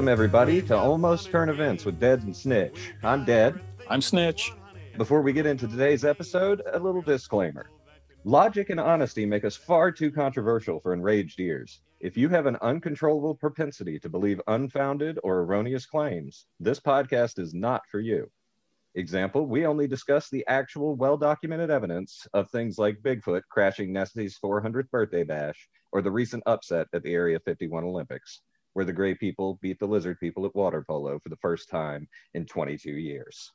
Welcome, 0.00 0.12
everybody, 0.12 0.62
to 0.62 0.74
Almost 0.74 1.30
Current 1.30 1.50
Events 1.50 1.84
with 1.84 2.00
Dead 2.00 2.22
and 2.22 2.34
Snitch. 2.34 2.94
I'm 3.02 3.26
Dead. 3.26 3.60
I'm 3.86 4.00
Snitch. 4.00 4.50
Before 4.96 5.20
we 5.20 5.34
get 5.34 5.44
into 5.44 5.68
today's 5.68 6.06
episode, 6.06 6.62
a 6.72 6.78
little 6.78 7.02
disclaimer. 7.02 7.66
Logic 8.24 8.70
and 8.70 8.80
honesty 8.80 9.26
make 9.26 9.44
us 9.44 9.56
far 9.56 9.92
too 9.92 10.10
controversial 10.10 10.80
for 10.80 10.94
enraged 10.94 11.38
ears. 11.38 11.82
If 12.00 12.16
you 12.16 12.30
have 12.30 12.46
an 12.46 12.56
uncontrollable 12.62 13.34
propensity 13.34 13.98
to 13.98 14.08
believe 14.08 14.40
unfounded 14.46 15.18
or 15.22 15.40
erroneous 15.40 15.84
claims, 15.84 16.46
this 16.58 16.80
podcast 16.80 17.38
is 17.38 17.52
not 17.52 17.82
for 17.86 18.00
you. 18.00 18.30
Example, 18.94 19.44
we 19.44 19.66
only 19.66 19.86
discuss 19.86 20.30
the 20.30 20.46
actual 20.46 20.96
well 20.96 21.18
documented 21.18 21.70
evidence 21.70 22.26
of 22.32 22.48
things 22.48 22.78
like 22.78 23.02
Bigfoot 23.02 23.42
crashing 23.50 23.92
Nessie's 23.92 24.38
400th 24.42 24.88
birthday 24.88 25.24
bash 25.24 25.68
or 25.92 26.00
the 26.00 26.10
recent 26.10 26.42
upset 26.46 26.86
at 26.94 27.02
the 27.02 27.12
Area 27.12 27.38
51 27.38 27.84
Olympics, 27.84 28.40
where 28.72 28.84
the 28.84 28.92
gray 28.92 29.14
people 29.14 29.58
beat 29.60 29.78
the 29.78 29.86
lizard 29.86 30.18
people 30.20 30.46
at 30.46 30.54
water 30.54 30.84
polo 30.86 31.18
for 31.18 31.28
the 31.28 31.36
first 31.36 31.68
time 31.68 32.08
in 32.34 32.46
22 32.46 32.90
years. 32.90 33.52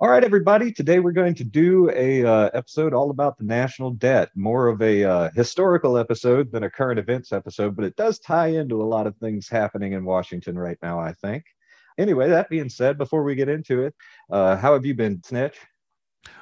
All 0.00 0.08
right, 0.08 0.24
everybody. 0.24 0.72
Today 0.72 0.98
we're 0.98 1.12
going 1.12 1.36
to 1.36 1.44
do 1.44 1.88
a 1.94 2.24
uh, 2.24 2.50
episode 2.54 2.92
all 2.92 3.10
about 3.10 3.38
the 3.38 3.44
national 3.44 3.92
debt. 3.92 4.30
More 4.34 4.66
of 4.66 4.82
a 4.82 5.04
uh, 5.04 5.30
historical 5.36 5.96
episode 5.96 6.50
than 6.50 6.64
a 6.64 6.70
current 6.70 6.98
events 6.98 7.32
episode, 7.32 7.76
but 7.76 7.84
it 7.84 7.94
does 7.94 8.18
tie 8.18 8.48
into 8.48 8.82
a 8.82 8.84
lot 8.84 9.06
of 9.06 9.16
things 9.18 9.48
happening 9.48 9.92
in 9.92 10.04
Washington 10.04 10.58
right 10.58 10.78
now. 10.82 10.98
I 10.98 11.12
think. 11.12 11.44
Anyway, 11.98 12.28
that 12.28 12.48
being 12.48 12.68
said, 12.68 12.98
before 12.98 13.22
we 13.22 13.36
get 13.36 13.48
into 13.48 13.82
it, 13.82 13.94
uh, 14.28 14.56
how 14.56 14.72
have 14.72 14.84
you 14.84 14.94
been, 14.94 15.22
Snitch? 15.22 15.56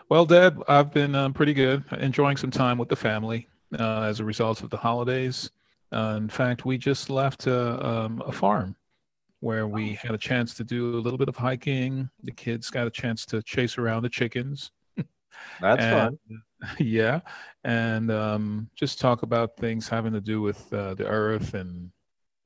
Well, 0.09 0.25
Dead, 0.25 0.57
I've 0.67 0.93
been 0.93 1.15
um, 1.15 1.35
pretty 1.35 1.53
good, 1.53 1.85
enjoying 1.99 2.39
some 2.39 2.51
time 2.51 2.79
with 2.79 2.89
the 2.89 2.97
family 2.97 3.47
uh, 3.79 4.03
as 4.03 4.21
a 4.21 4.25
result 4.25 4.63
of 4.63 4.71
the 4.71 4.77
holidays. 4.77 5.51
Uh, 5.93 6.15
in 6.17 6.29
fact, 6.29 6.65
we 6.65 6.79
just 6.79 7.11
left 7.11 7.47
a, 7.47 7.87
um, 7.87 8.23
a 8.27 8.33
farm 8.33 8.77
where 9.41 9.67
we 9.67 9.95
had 9.95 10.13
a 10.13 10.19
chance 10.19 10.55
to 10.55 10.65
do 10.65 10.97
a 10.97 11.01
little 11.01 11.19
bit 11.19 11.29
of 11.29 11.37
hiking. 11.37 12.09
The 12.23 12.33
kids 12.33 12.71
got 12.71 12.87
a 12.87 12.91
chance 12.91 13.25
to 13.27 13.43
chase 13.43 13.79
around 13.79 14.03
the 14.03 14.09
chickens. 14.09 14.71
That's 15.61 15.83
and, 15.83 16.19
fun. 16.29 16.43
Yeah, 16.79 17.21
and 17.65 18.11
um, 18.11 18.69
just 18.75 19.01
talk 19.01 19.23
about 19.23 19.57
things 19.57 19.89
having 19.89 20.13
to 20.13 20.21
do 20.21 20.43
with 20.43 20.71
uh, 20.75 20.93
the 20.93 21.07
earth. 21.07 21.55
And 21.55 21.91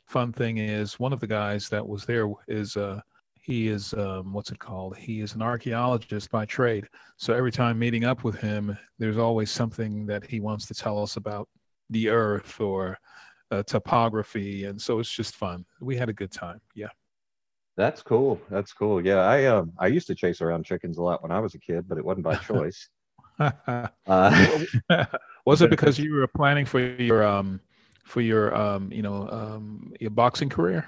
fun 0.07 0.33
thing 0.33 0.59
is, 0.59 1.01
one 1.01 1.13
of 1.13 1.19
the 1.19 1.27
guys 1.27 1.69
that 1.71 1.85
was 1.85 2.07
there 2.07 2.31
is 2.47 2.77
uh, 2.77 3.01
he 3.45 3.67
is 3.67 3.93
um, 3.95 4.33
what's 4.33 4.53
it 4.53 4.61
called? 4.61 4.97
He 4.97 5.21
is 5.21 5.35
an 5.35 5.43
archaeologist 5.43 6.31
by 6.31 6.47
trade. 6.47 6.89
So 7.17 7.35
every 7.35 7.51
time 7.51 7.77
meeting 7.77 8.05
up 8.05 8.23
with 8.23 8.37
him, 8.37 8.79
there's 9.01 9.19
always 9.19 9.51
something 9.51 10.07
that 10.07 10.25
he 10.25 10.39
wants 10.39 10.67
to 10.67 10.75
tell 10.75 11.03
us 11.03 11.17
about 11.17 11.49
the 11.91 12.09
earth 12.09 12.61
or 12.61 12.99
uh, 13.55 13.63
topography, 13.63 14.65
and 14.65 14.81
so 14.81 14.99
it's 14.99 15.11
just 15.11 15.35
fun. 15.35 15.65
We 15.81 15.97
had 15.97 16.09
a 16.09 16.13
good 16.13 16.33
time. 16.33 16.61
Yeah. 16.75 16.89
That's 17.77 18.03
cool. 18.03 18.41
That's 18.51 18.73
cool. 18.73 19.05
Yeah, 19.05 19.19
I 19.19 19.47
um 19.47 19.73
I 19.79 19.89
used 19.89 20.07
to 20.07 20.15
chase 20.15 20.41
around 20.41 20.65
chickens 20.65 20.99
a 20.99 21.03
lot 21.03 21.23
when 21.23 21.33
I 21.33 21.41
was 21.41 21.55
a 21.55 21.59
kid, 21.59 21.89
but 21.89 21.99
it 21.99 22.05
wasn't 22.05 22.25
by 22.25 22.37
choice. 22.53 22.89
uh, 23.39 23.89
was 25.45 25.63
it 25.63 25.71
because 25.71 25.99
you 25.99 26.15
were 26.15 26.27
planning 26.29 26.67
for 26.67 26.79
your 26.79 27.25
um 27.25 27.61
for 28.05 28.21
your 28.21 28.55
um 28.55 28.93
you 28.93 29.03
know 29.03 29.29
um 29.31 29.93
your 30.01 30.11
boxing 30.11 30.49
career? 30.49 30.87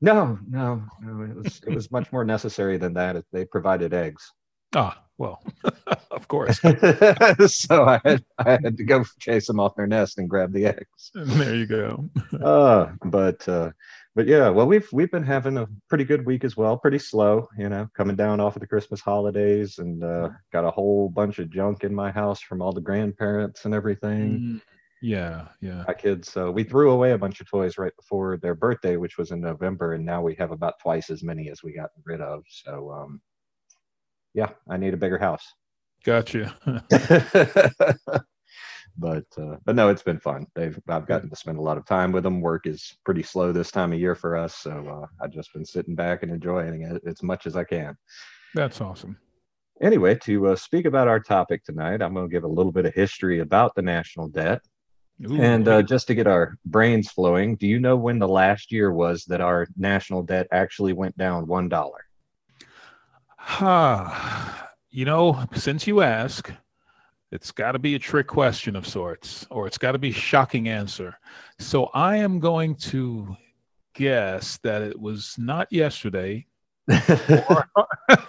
No, 0.00 0.38
no, 0.48 0.82
no. 1.00 1.22
It 1.24 1.36
was 1.36 1.60
it 1.66 1.74
was 1.74 1.90
much 1.90 2.12
more 2.12 2.24
necessary 2.24 2.76
than 2.76 2.94
that. 2.94 3.24
They 3.32 3.44
provided 3.44 3.92
eggs. 3.92 4.32
Ah, 4.74 5.02
well, 5.18 5.42
of 6.10 6.26
course. 6.28 6.60
so 7.46 7.84
I 7.84 8.00
had 8.04 8.24
I 8.38 8.58
had 8.62 8.76
to 8.76 8.84
go 8.84 9.04
chase 9.20 9.46
them 9.46 9.60
off 9.60 9.76
their 9.76 9.86
nest 9.86 10.18
and 10.18 10.28
grab 10.28 10.52
the 10.52 10.66
eggs. 10.66 11.10
There 11.14 11.54
you 11.54 11.66
go. 11.66 12.08
uh, 12.42 12.92
but 13.04 13.46
uh, 13.48 13.70
but 14.14 14.26
yeah, 14.26 14.48
well, 14.48 14.66
we've 14.66 14.88
we've 14.92 15.10
been 15.10 15.22
having 15.22 15.58
a 15.58 15.68
pretty 15.88 16.04
good 16.04 16.26
week 16.26 16.44
as 16.44 16.56
well. 16.56 16.76
Pretty 16.76 16.98
slow, 16.98 17.48
you 17.58 17.68
know, 17.68 17.88
coming 17.96 18.16
down 18.16 18.40
off 18.40 18.56
of 18.56 18.60
the 18.60 18.66
Christmas 18.66 19.00
holidays, 19.00 19.78
and 19.78 20.02
uh, 20.02 20.30
got 20.52 20.64
a 20.64 20.70
whole 20.70 21.08
bunch 21.08 21.38
of 21.38 21.50
junk 21.50 21.84
in 21.84 21.94
my 21.94 22.10
house 22.10 22.40
from 22.40 22.62
all 22.62 22.72
the 22.72 22.80
grandparents 22.80 23.64
and 23.64 23.74
everything. 23.74 24.38
Mm, 24.38 24.60
yeah, 25.02 25.48
yeah. 25.60 25.84
My 25.86 25.94
kids, 25.94 26.30
so 26.30 26.50
we 26.50 26.64
threw 26.64 26.90
away 26.90 27.12
a 27.12 27.18
bunch 27.18 27.40
of 27.40 27.48
toys 27.48 27.78
right 27.78 27.94
before 27.96 28.38
their 28.38 28.54
birthday, 28.54 28.96
which 28.96 29.18
was 29.18 29.30
in 29.30 29.40
November, 29.40 29.94
and 29.94 30.04
now 30.04 30.22
we 30.22 30.34
have 30.36 30.52
about 30.52 30.78
twice 30.80 31.10
as 31.10 31.22
many 31.22 31.50
as 31.50 31.62
we 31.62 31.72
got 31.74 31.90
rid 32.04 32.20
of. 32.20 32.44
So, 32.48 32.90
um, 32.90 33.20
yeah, 34.34 34.50
I 34.68 34.76
need 34.76 34.94
a 34.94 34.98
bigger 34.98 35.18
house. 35.18 35.44
Gotcha. 36.04 36.56
but 38.98 39.24
uh, 39.38 39.56
but 39.64 39.76
no, 39.76 39.88
it's 39.88 40.02
been 40.02 40.18
fun. 40.18 40.46
They've 40.54 40.78
I've 40.88 41.06
gotten 41.06 41.30
to 41.30 41.36
spend 41.36 41.58
a 41.58 41.62
lot 41.62 41.78
of 41.78 41.86
time 41.86 42.12
with 42.12 42.24
them. 42.24 42.40
Work 42.40 42.66
is 42.66 42.96
pretty 43.04 43.22
slow 43.22 43.52
this 43.52 43.70
time 43.70 43.92
of 43.92 44.00
year 44.00 44.14
for 44.14 44.36
us, 44.36 44.56
so 44.56 45.02
uh, 45.02 45.06
I've 45.24 45.32
just 45.32 45.52
been 45.52 45.64
sitting 45.64 45.94
back 45.94 46.22
and 46.22 46.32
enjoying 46.32 46.82
it 46.82 47.02
as 47.06 47.22
much 47.22 47.46
as 47.46 47.56
I 47.56 47.64
can. 47.64 47.96
That's 48.54 48.80
awesome. 48.80 49.18
Anyway, 49.80 50.14
to 50.14 50.48
uh, 50.48 50.56
speak 50.56 50.84
about 50.84 51.08
our 51.08 51.18
topic 51.18 51.64
tonight, 51.64 52.02
I'm 52.02 52.14
going 52.14 52.28
to 52.28 52.32
give 52.32 52.44
a 52.44 52.48
little 52.48 52.72
bit 52.72 52.86
of 52.86 52.94
history 52.94 53.40
about 53.40 53.74
the 53.74 53.82
national 53.82 54.28
debt. 54.28 54.60
Ooh, 55.28 55.40
and 55.40 55.66
uh, 55.66 55.82
just 55.82 56.06
to 56.08 56.14
get 56.14 56.26
our 56.26 56.56
brains 56.66 57.10
flowing, 57.10 57.56
do 57.56 57.66
you 57.66 57.80
know 57.80 57.96
when 57.96 58.18
the 58.18 58.28
last 58.28 58.70
year 58.70 58.92
was 58.92 59.24
that 59.24 59.40
our 59.40 59.66
national 59.76 60.22
debt 60.22 60.46
actually 60.52 60.92
went 60.92 61.16
down 61.16 61.46
one 61.46 61.68
dollar? 61.68 62.04
Huh. 63.42 64.08
you 64.90 65.04
know, 65.04 65.44
since 65.54 65.86
you 65.86 66.00
ask, 66.00 66.50
it's 67.30 67.50
got 67.50 67.72
to 67.72 67.78
be 67.78 67.94
a 67.94 67.98
trick 67.98 68.26
question 68.26 68.76
of 68.76 68.86
sorts, 68.86 69.46
or 69.50 69.66
it's 69.66 69.78
got 69.78 69.92
to 69.92 69.98
be 69.98 70.10
a 70.10 70.14
shocking 70.14 70.68
answer. 70.68 71.18
So 71.58 71.86
I 71.94 72.16
am 72.18 72.40
going 72.40 72.76
to 72.76 73.36
guess 73.94 74.58
that 74.58 74.82
it 74.82 74.98
was 74.98 75.34
not 75.38 75.72
yesterday. 75.72 76.46
or, 77.48 77.70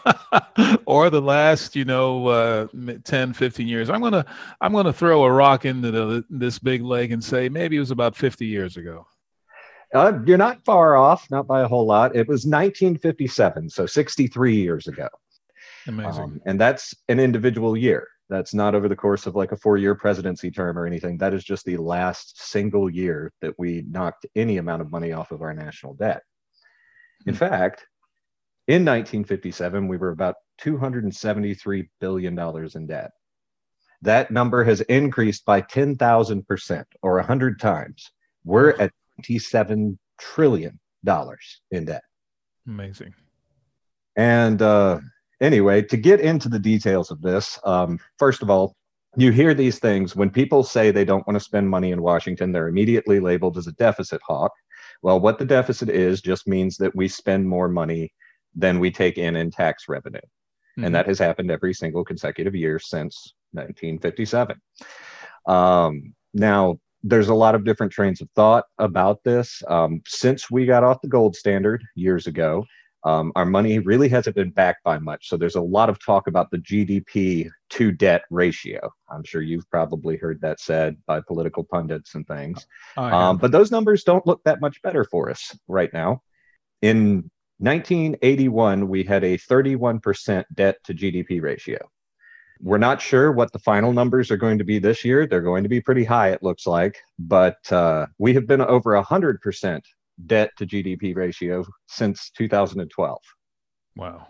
or 0.85 1.09
the 1.09 1.21
last 1.21 1.75
you 1.75 1.85
know 1.85 2.27
uh 2.27 2.67
10 3.03 3.33
15 3.33 3.67
years 3.67 3.89
i'm 3.89 3.99
gonna 3.99 4.23
i'm 4.61 4.71
gonna 4.71 4.93
throw 4.93 5.23
a 5.23 5.31
rock 5.31 5.65
into 5.65 5.89
the, 5.89 6.23
this 6.29 6.59
big 6.59 6.83
lake 6.83 7.09
and 7.09 7.23
say 7.23 7.49
maybe 7.49 7.77
it 7.77 7.79
was 7.79 7.89
about 7.89 8.15
50 8.15 8.45
years 8.45 8.77
ago 8.77 9.07
Uh, 9.93 10.19
you're 10.25 10.37
not 10.37 10.63
far 10.65 10.95
off, 10.95 11.29
not 11.29 11.45
by 11.45 11.61
a 11.61 11.67
whole 11.67 11.85
lot. 11.85 12.15
It 12.15 12.27
was 12.27 12.45
1957, 12.45 13.69
so 13.69 13.85
63 13.85 14.55
years 14.55 14.87
ago. 14.87 15.07
amazing 15.87 16.23
Um, 16.23 16.41
and 16.45 16.59
that's 16.59 16.95
an 17.09 17.19
individual 17.19 17.77
year. 17.77 18.07
That's 18.29 18.53
not 18.53 18.73
over 18.73 18.87
the 18.87 18.95
course 18.95 19.27
of 19.27 19.35
like 19.35 19.51
a 19.51 19.57
four 19.57 19.77
year 19.77 19.93
presidency 19.95 20.49
term 20.49 20.77
or 20.77 20.87
anything. 20.87 21.17
That 21.17 21.33
is 21.33 21.43
just 21.43 21.65
the 21.65 21.77
last 21.77 22.41
single 22.41 22.89
year 22.89 23.31
that 23.41 23.53
we 23.59 23.83
knocked 23.87 24.25
any 24.35 24.57
amount 24.57 24.81
of 24.81 24.91
money 24.91 25.11
off 25.11 25.31
of 25.31 25.41
our 25.41 25.53
national 25.53 25.93
debt. 25.93 26.23
In 27.25 27.35
fact, 27.35 27.85
in 28.67 28.85
1957, 28.85 29.87
we 29.87 29.97
were 29.97 30.09
about 30.09 30.35
$273 30.61 31.89
billion 31.99 32.39
in 32.75 32.87
debt. 32.87 33.11
That 34.01 34.31
number 34.31 34.63
has 34.63 34.81
increased 34.81 35.45
by 35.45 35.61
10,000% 35.61 36.85
or 37.01 37.15
100 37.15 37.59
times. 37.59 38.11
We're 38.43 38.71
at 38.71 38.91
$27 39.23 39.97
trillion 40.19 40.79
in 41.71 41.85
debt. 41.85 42.03
amazing 42.67 43.13
And 44.15 44.61
uh, 44.61 44.99
anyway, 45.41 45.81
to 45.83 45.97
get 45.97 46.19
into 46.19 46.49
the 46.49 46.59
details 46.59 47.11
of 47.11 47.21
this, 47.21 47.59
um, 47.65 47.99
first 48.17 48.41
of 48.41 48.49
all, 48.49 48.75
you 49.15 49.31
hear 49.31 49.53
these 49.53 49.79
things 49.79 50.15
when 50.15 50.29
people 50.29 50.63
say 50.63 50.89
they 50.89 51.05
don't 51.05 51.25
want 51.27 51.35
to 51.35 51.43
spend 51.43 51.69
money 51.69 51.91
in 51.91 52.01
Washington, 52.01 52.51
they're 52.51 52.67
immediately 52.67 53.19
labeled 53.19 53.57
as 53.57 53.67
a 53.67 53.73
deficit 53.73 54.21
hawk. 54.25 54.51
Well, 55.03 55.19
what 55.19 55.37
the 55.37 55.45
deficit 55.45 55.89
is 55.89 56.21
just 56.21 56.47
means 56.47 56.77
that 56.77 56.95
we 56.95 57.07
spend 57.07 57.47
more 57.47 57.67
money 57.67 58.11
than 58.55 58.79
we 58.79 58.89
take 58.91 59.17
in 59.17 59.35
in 59.35 59.51
tax 59.51 59.85
revenue. 59.87 60.19
Mhm. 60.77 60.85
And 60.85 60.95
that 60.95 61.07
has 61.07 61.19
happened 61.19 61.51
every 61.51 61.73
single 61.73 62.03
consecutive 62.03 62.55
year 62.55 62.79
since 62.79 63.35
1957. 63.51 64.59
Um, 65.45 66.15
now, 66.33 66.79
there's 67.03 67.29
a 67.29 67.35
lot 67.35 67.55
of 67.55 67.65
different 67.65 67.91
trains 67.91 68.21
of 68.21 68.29
thought 68.35 68.65
about 68.77 69.23
this. 69.23 69.61
Um, 69.67 70.01
since 70.07 70.49
we 70.49 70.65
got 70.65 70.83
off 70.83 71.01
the 71.01 71.09
gold 71.09 71.35
standard 71.35 71.83
years 71.95 72.27
ago, 72.27 72.65
um, 73.05 73.33
our 73.35 73.45
money 73.45 73.79
really 73.79 74.07
hasn't 74.07 74.35
been 74.35 74.51
backed 74.51 74.83
by 74.83 74.97
much. 74.97 75.27
So 75.27 75.35
there's 75.35 75.55
a 75.55 75.61
lot 75.61 75.89
of 75.89 76.03
talk 76.03 76.27
about 76.27 76.49
the 76.51 76.59
GDP 76.59 77.49
to 77.71 77.91
debt 77.91 78.21
ratio. 78.29 78.89
I'm 79.09 79.23
sure 79.25 79.41
you've 79.41 79.69
probably 79.69 80.15
heard 80.15 80.39
that 80.41 80.61
said 80.61 80.95
by 81.05 81.19
political 81.19 81.65
pundits 81.65 82.15
and 82.15 82.25
things. 82.25 82.65
I 82.95 83.11
Um, 83.11 83.37
but 83.37 83.51
those 83.51 83.71
numbers 83.71 84.03
don't 84.03 84.25
look 84.25 84.41
that 84.45 84.61
much 84.61 84.81
better 84.81 85.03
for 85.03 85.29
us 85.29 85.57
right 85.67 85.91
now. 85.91 86.21
In 86.81 87.29
1981, 87.57 88.87
we 88.87 89.03
had 89.03 89.23
a 89.25 89.37
31% 89.37 90.45
debt 90.53 90.77
to 90.85 90.93
GDP 90.93 91.41
ratio. 91.41 91.77
We're 92.63 92.77
not 92.77 93.01
sure 93.01 93.33
what 93.33 93.51
the 93.51 93.59
final 93.59 93.91
numbers 93.91 94.31
are 94.31 94.37
going 94.37 94.57
to 94.57 94.63
be 94.63 94.79
this 94.79 95.03
year. 95.03 95.27
They're 95.27 95.41
going 95.41 95.63
to 95.63 95.69
be 95.69 95.81
pretty 95.81 96.05
high, 96.05 96.29
it 96.29 96.41
looks 96.41 96.65
like. 96.65 96.97
But 97.19 97.57
uh, 97.69 98.05
we 98.19 98.33
have 98.35 98.47
been 98.47 98.61
over 98.61 98.91
100% 98.91 99.81
debt 100.27 100.51
to 100.57 100.65
GDP 100.65 101.13
ratio 101.13 101.65
since 101.87 102.31
2012. 102.37 103.19
wow 103.97 104.27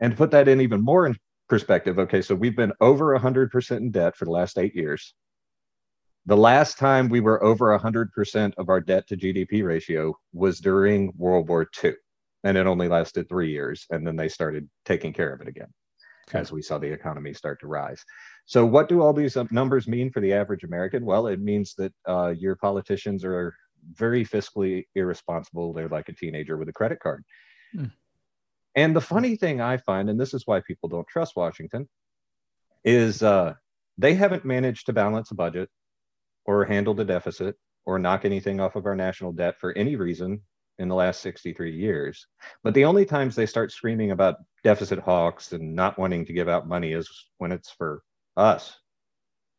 And 0.00 0.12
to 0.12 0.16
put 0.16 0.30
that 0.30 0.48
in 0.48 0.62
even 0.62 0.80
more 0.80 1.06
in 1.06 1.18
perspective, 1.50 1.98
okay, 1.98 2.22
so 2.22 2.34
we've 2.34 2.56
been 2.56 2.72
over 2.80 3.18
100% 3.18 3.76
in 3.76 3.90
debt 3.90 4.16
for 4.16 4.24
the 4.24 4.30
last 4.30 4.56
eight 4.56 4.74
years. 4.74 5.12
The 6.24 6.38
last 6.38 6.78
time 6.78 7.10
we 7.10 7.20
were 7.20 7.44
over 7.44 7.78
100% 7.78 8.54
of 8.56 8.70
our 8.70 8.80
debt 8.80 9.06
to 9.08 9.18
GDP 9.18 9.62
ratio 9.62 10.16
was 10.32 10.60
during 10.60 11.12
World 11.18 11.50
War 11.50 11.68
II. 11.84 11.92
And 12.42 12.56
it 12.56 12.66
only 12.66 12.88
lasted 12.88 13.28
three 13.28 13.50
years. 13.50 13.84
And 13.90 14.06
then 14.06 14.16
they 14.16 14.28
started 14.28 14.66
taking 14.86 15.12
care 15.12 15.34
of 15.34 15.42
it 15.42 15.48
again 15.48 15.68
okay. 16.28 16.38
as 16.38 16.52
we 16.52 16.62
saw 16.62 16.78
the 16.78 16.92
economy 16.92 17.34
start 17.34 17.60
to 17.60 17.66
rise. 17.66 18.04
So, 18.46 18.64
what 18.66 18.88
do 18.88 19.02
all 19.02 19.12
these 19.12 19.36
numbers 19.50 19.88
mean 19.88 20.10
for 20.10 20.20
the 20.20 20.32
average 20.32 20.64
American? 20.64 21.04
Well, 21.04 21.26
it 21.26 21.40
means 21.40 21.74
that 21.78 21.92
uh, 22.06 22.34
your 22.36 22.56
politicians 22.56 23.24
are 23.24 23.54
very 23.92 24.24
fiscally 24.24 24.84
irresponsible. 24.94 25.72
They're 25.72 25.88
like 25.88 26.08
a 26.08 26.14
teenager 26.14 26.56
with 26.56 26.68
a 26.68 26.72
credit 26.72 27.00
card. 27.00 27.24
Hmm. 27.72 27.86
And 28.74 28.94
the 28.94 29.00
funny 29.00 29.36
thing 29.36 29.60
I 29.60 29.76
find, 29.76 30.10
and 30.10 30.20
this 30.20 30.34
is 30.34 30.46
why 30.46 30.60
people 30.60 30.88
don't 30.88 31.06
trust 31.06 31.36
Washington, 31.36 31.88
is 32.84 33.22
uh, 33.22 33.54
they 33.98 34.14
haven't 34.14 34.44
managed 34.44 34.86
to 34.86 34.92
balance 34.92 35.30
a 35.30 35.34
budget 35.34 35.68
or 36.44 36.64
handle 36.64 36.94
the 36.94 37.04
deficit 37.04 37.56
or 37.86 37.98
knock 37.98 38.24
anything 38.24 38.60
off 38.60 38.76
of 38.76 38.86
our 38.86 38.96
national 38.96 39.32
debt 39.32 39.54
for 39.60 39.72
any 39.76 39.96
reason 39.96 40.42
in 40.78 40.88
the 40.88 40.94
last 40.94 41.20
63 41.20 41.72
years. 41.72 42.26
But 42.62 42.74
the 42.74 42.84
only 42.84 43.04
times 43.04 43.34
they 43.34 43.46
start 43.46 43.72
screaming 43.72 44.10
about 44.10 44.36
deficit 44.62 44.98
hawks 44.98 45.52
and 45.52 45.74
not 45.74 45.98
wanting 45.98 46.24
to 46.26 46.32
give 46.32 46.48
out 46.48 46.68
money 46.68 46.92
is 46.92 47.08
when 47.38 47.52
it's 47.52 47.70
for 47.70 48.02
us. 48.36 48.76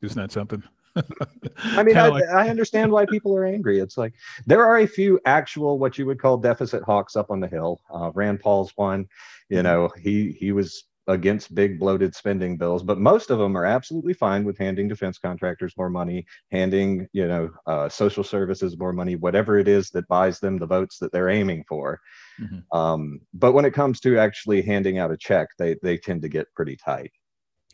Isn't 0.01 0.21
that 0.21 0.31
something? 0.31 0.63
I 0.95 1.83
mean, 1.83 1.97
I, 1.97 2.07
like... 2.07 2.23
I, 2.25 2.49
understand 2.49 2.91
why 2.91 3.05
people 3.05 3.35
are 3.35 3.45
angry. 3.45 3.79
It's 3.79 3.97
like 3.97 4.13
there 4.45 4.65
are 4.65 4.79
a 4.79 4.87
few 4.87 5.19
actual 5.25 5.77
what 5.79 5.97
you 5.97 6.05
would 6.05 6.21
call 6.21 6.37
deficit 6.37 6.83
hawks 6.83 7.15
up 7.15 7.31
on 7.31 7.39
the 7.39 7.47
hill. 7.47 7.81
Uh, 7.93 8.11
Rand 8.13 8.39
Paul's 8.39 8.71
one. 8.75 9.07
You 9.49 9.57
mm-hmm. 9.57 9.63
know, 9.63 9.89
he 10.01 10.31
he 10.31 10.51
was 10.51 10.85
against 11.07 11.53
big 11.53 11.79
bloated 11.79 12.15
spending 12.15 12.57
bills, 12.57 12.83
but 12.83 12.97
most 12.97 13.29
of 13.29 13.39
them 13.39 13.57
are 13.57 13.65
absolutely 13.65 14.13
fine 14.13 14.43
with 14.43 14.57
handing 14.57 14.87
defense 14.87 15.17
contractors 15.17 15.73
more 15.77 15.89
money, 15.89 16.25
handing 16.51 17.07
you 17.13 17.27
know 17.27 17.49
uh, 17.67 17.87
social 17.89 18.23
services 18.23 18.77
more 18.77 18.93
money, 18.93 19.15
whatever 19.15 19.59
it 19.59 19.67
is 19.67 19.89
that 19.91 20.07
buys 20.07 20.39
them 20.39 20.57
the 20.57 20.65
votes 20.65 20.97
that 20.99 21.11
they're 21.11 21.29
aiming 21.29 21.63
for. 21.67 21.99
Mm-hmm. 22.39 22.77
Um, 22.77 23.21
but 23.33 23.53
when 23.53 23.65
it 23.65 23.73
comes 23.73 23.99
to 24.01 24.17
actually 24.17 24.61
handing 24.61 24.97
out 24.97 25.11
a 25.11 25.17
check, 25.17 25.49
they 25.57 25.75
they 25.83 25.97
tend 25.97 26.21
to 26.23 26.29
get 26.29 26.53
pretty 26.55 26.75
tight. 26.75 27.11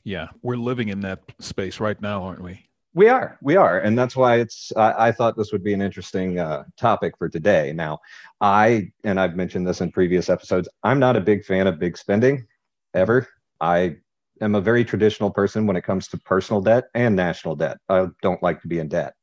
Yeah, 0.04 0.28
we're 0.42 0.58
living 0.58 0.90
in 0.90 1.02
that 1.02 1.22
space 1.40 1.80
right 1.80 2.00
now, 2.02 2.24
aren't 2.24 2.44
we? 2.44 2.66
We 2.94 3.08
are, 3.08 3.38
we 3.42 3.56
are, 3.56 3.80
and 3.80 3.98
that's 3.98 4.18
why 4.18 4.40
it's. 4.40 4.74
I, 4.76 5.08
I 5.08 5.12
thought 5.14 5.38
this 5.38 5.54
would 5.54 5.64
be 5.64 5.74
an 5.74 5.82
interesting 5.82 6.40
uh, 6.40 6.64
topic 6.78 7.18
for 7.18 7.30
today. 7.30 7.72
Now, 7.72 8.00
I 8.42 8.92
and 9.06 9.18
I've 9.18 9.38
mentioned 9.38 9.66
this 9.66 9.80
in 9.80 9.94
previous 9.94 10.30
episodes. 10.30 10.68
I'm 10.84 11.00
not 11.00 11.16
a 11.16 11.22
big 11.22 11.46
fan 11.46 11.68
of 11.68 11.80
big 11.80 11.98
spending 11.98 12.46
ever. 12.94 13.28
I 13.60 13.98
am 14.42 14.56
a 14.56 14.62
very 14.62 14.84
traditional 14.84 15.32
person 15.32 15.68
when 15.68 15.76
it 15.76 15.84
comes 15.84 16.08
to 16.10 16.18
personal 16.20 16.62
debt 16.62 16.86
and 16.96 17.16
national 17.16 17.56
debt. 17.56 17.78
I 17.90 18.08
don't 18.22 18.42
like 18.44 18.62
to 18.62 18.68
be 18.68 18.80
in 18.80 18.88
debt. 18.88 19.14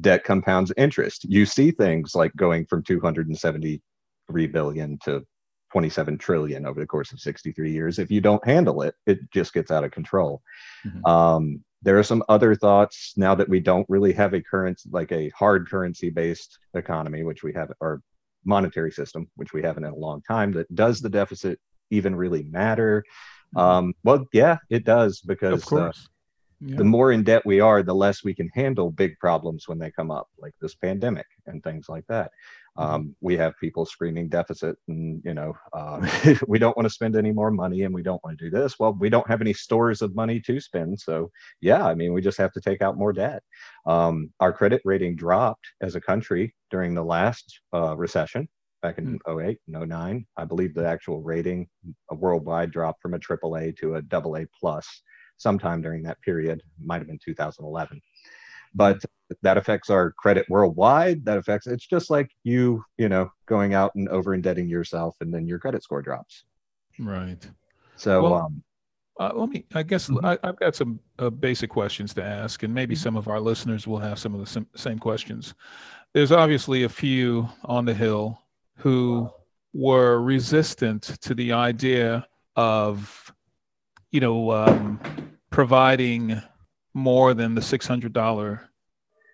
Debt 0.00 0.24
compounds 0.24 0.72
interest. 0.76 1.24
You 1.24 1.44
see 1.46 1.70
things 1.70 2.14
like 2.14 2.34
going 2.36 2.66
from 2.66 2.82
273 2.82 4.46
billion 4.46 4.98
to 5.04 5.22
27 5.72 6.18
trillion 6.18 6.66
over 6.66 6.80
the 6.80 6.86
course 6.86 7.12
of 7.12 7.20
63 7.20 7.72
years. 7.72 7.98
If 7.98 8.10
you 8.10 8.20
don't 8.20 8.44
handle 8.46 8.82
it, 8.82 8.94
it 9.06 9.18
just 9.32 9.54
gets 9.54 9.70
out 9.70 9.84
of 9.84 9.90
control. 9.90 10.42
Mm-hmm. 10.86 11.04
Um, 11.06 11.64
there 11.82 11.98
are 11.98 12.04
some 12.04 12.22
other 12.28 12.54
thoughts 12.54 13.14
now 13.16 13.34
that 13.34 13.48
we 13.48 13.58
don't 13.58 13.86
really 13.88 14.12
have 14.12 14.34
a 14.34 14.40
currency, 14.40 14.88
like 14.92 15.10
a 15.12 15.30
hard 15.30 15.68
currency 15.68 16.10
based 16.10 16.58
economy, 16.74 17.24
which 17.24 17.42
we 17.42 17.52
have, 17.54 17.72
or 17.80 18.00
monetary 18.44 18.92
system, 18.92 19.28
which 19.36 19.52
we 19.52 19.62
haven't 19.62 19.84
in 19.84 19.92
a 19.92 19.96
long 19.96 20.22
time, 20.22 20.52
that 20.52 20.72
does 20.74 21.00
the 21.00 21.08
deficit 21.08 21.58
even 21.92 22.16
really 22.16 22.42
matter? 22.44 23.04
Mm-hmm. 23.54 23.58
Um, 23.58 23.94
well, 24.02 24.26
yeah, 24.32 24.56
it 24.70 24.84
does 24.84 25.20
because 25.20 25.70
uh, 25.72 25.92
yeah. 26.60 26.76
the 26.76 26.84
more 26.84 27.12
in 27.12 27.22
debt 27.22 27.42
we 27.44 27.60
are, 27.60 27.82
the 27.82 27.94
less 27.94 28.24
we 28.24 28.34
can 28.34 28.48
handle 28.54 28.90
big 28.90 29.18
problems 29.18 29.68
when 29.68 29.78
they 29.78 29.90
come 29.90 30.10
up, 30.10 30.28
like 30.38 30.54
this 30.60 30.74
pandemic 30.74 31.26
and 31.46 31.62
things 31.62 31.88
like 31.88 32.04
that. 32.08 32.30
Mm-hmm. 32.78 32.94
Um, 32.94 33.16
we 33.20 33.36
have 33.36 33.52
people 33.60 33.84
screaming 33.84 34.28
deficit, 34.28 34.76
and 34.88 35.20
you 35.24 35.34
know, 35.34 35.54
uh, 35.74 36.06
we 36.48 36.58
don't 36.58 36.76
want 36.76 36.86
to 36.86 36.94
spend 36.94 37.16
any 37.16 37.32
more 37.32 37.50
money, 37.50 37.82
and 37.82 37.94
we 37.94 38.02
don't 38.02 38.22
want 38.24 38.38
to 38.38 38.44
do 38.44 38.50
this. 38.50 38.78
Well, 38.78 38.96
we 38.98 39.10
don't 39.10 39.28
have 39.28 39.42
any 39.42 39.52
stores 39.52 40.00
of 40.00 40.14
money 40.14 40.40
to 40.40 40.60
spend, 40.60 40.98
so 40.98 41.30
yeah, 41.60 41.86
I 41.86 41.94
mean, 41.94 42.14
we 42.14 42.22
just 42.22 42.38
have 42.38 42.52
to 42.52 42.60
take 42.60 42.80
out 42.80 42.96
more 42.96 43.12
debt. 43.12 43.42
Um, 43.84 44.32
our 44.40 44.52
credit 44.52 44.80
rating 44.84 45.16
dropped 45.16 45.66
as 45.82 45.94
a 45.94 46.00
country 46.00 46.54
during 46.70 46.94
the 46.94 47.04
last 47.04 47.60
uh, 47.74 47.94
recession 47.96 48.48
back 48.82 48.98
in 48.98 49.18
mm. 49.18 49.48
08 49.48 49.58
and 49.66 49.88
09. 49.88 50.26
I 50.36 50.44
believe 50.44 50.74
the 50.74 50.86
actual 50.86 51.22
rating 51.22 51.68
a 52.10 52.14
worldwide 52.14 52.70
dropped 52.70 53.00
from 53.00 53.14
a 53.14 53.18
triple 53.18 53.56
A 53.56 53.72
to 53.72 53.94
a 53.94 54.02
double 54.02 54.36
A 54.36 54.46
plus 54.58 54.86
sometime 55.38 55.80
during 55.80 56.02
that 56.02 56.20
period. 56.20 56.62
Might 56.78 56.98
have 56.98 57.06
been 57.06 57.20
2011. 57.24 58.00
But 58.74 59.02
that 59.42 59.56
affects 59.56 59.90
our 59.90 60.12
credit 60.12 60.46
worldwide. 60.48 61.24
That 61.24 61.38
affects 61.38 61.66
it's 61.66 61.86
just 61.86 62.10
like 62.10 62.30
you, 62.42 62.84
you 62.98 63.08
know, 63.08 63.30
going 63.46 63.74
out 63.74 63.94
and 63.94 64.08
over 64.08 64.34
indebting 64.34 64.68
yourself 64.68 65.16
and 65.20 65.32
then 65.32 65.46
your 65.46 65.58
credit 65.58 65.82
score 65.82 66.02
drops. 66.02 66.44
Right. 66.98 67.48
So 67.96 68.22
well, 68.22 68.34
um 68.34 68.62
uh, 69.20 69.30
let 69.34 69.50
me. 69.50 69.64
I 69.74 69.82
guess 69.82 70.08
mm-hmm. 70.08 70.24
I, 70.24 70.38
have 70.42 70.58
got 70.58 70.74
some 70.74 70.98
uh, 71.18 71.28
basic 71.28 71.68
questions 71.70 72.14
to 72.14 72.24
ask, 72.24 72.62
and 72.62 72.72
maybe 72.72 72.94
mm-hmm. 72.94 73.02
some 73.02 73.16
of 73.16 73.28
our 73.28 73.40
listeners 73.40 73.86
will 73.86 73.98
have 73.98 74.18
some 74.18 74.34
of 74.34 74.40
the 74.40 74.66
same 74.74 74.98
questions. 74.98 75.54
There's 76.14 76.32
obviously 76.32 76.84
a 76.84 76.88
few 76.88 77.48
on 77.64 77.84
the 77.84 77.94
hill 77.94 78.41
who 78.76 79.30
were 79.72 80.20
resistant 80.20 81.02
to 81.22 81.34
the 81.34 81.52
idea 81.52 82.26
of, 82.56 83.32
you 84.10 84.20
know, 84.20 84.50
um, 84.50 85.00
providing 85.50 86.40
more 86.94 87.34
than 87.34 87.54
the 87.54 87.60
$600 87.60 88.60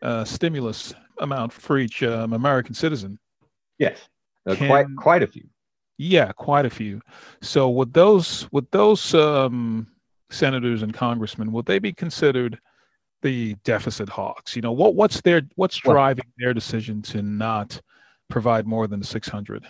uh, 0.02 0.24
stimulus 0.24 0.94
amount 1.18 1.52
for 1.52 1.78
each 1.78 2.02
um, 2.02 2.32
American 2.32 2.74
citizen. 2.74 3.18
Yes, 3.78 3.98
uh, 4.46 4.54
Can, 4.54 4.68
quite 4.68 4.86
quite 4.96 5.22
a 5.22 5.26
few. 5.26 5.48
Yeah, 5.98 6.32
quite 6.32 6.66
a 6.66 6.70
few. 6.70 7.00
So 7.42 7.68
would 7.70 7.92
those 7.92 8.50
would 8.52 8.70
those 8.70 9.14
um, 9.14 9.88
senators 10.30 10.82
and 10.82 10.94
congressmen 10.94 11.52
would 11.52 11.66
they 11.66 11.78
be 11.78 11.92
considered 11.92 12.58
the 13.22 13.54
deficit 13.64 14.08
hawks? 14.08 14.54
You 14.54 14.62
know, 14.62 14.72
what 14.72 14.94
what's 14.94 15.20
their 15.20 15.42
what's 15.56 15.76
driving 15.76 16.24
well, 16.26 16.34
their 16.38 16.54
decision 16.54 17.02
to 17.02 17.22
not 17.22 17.80
provide 18.28 18.66
more 18.66 18.86
than 18.86 19.02
600? 19.02 19.66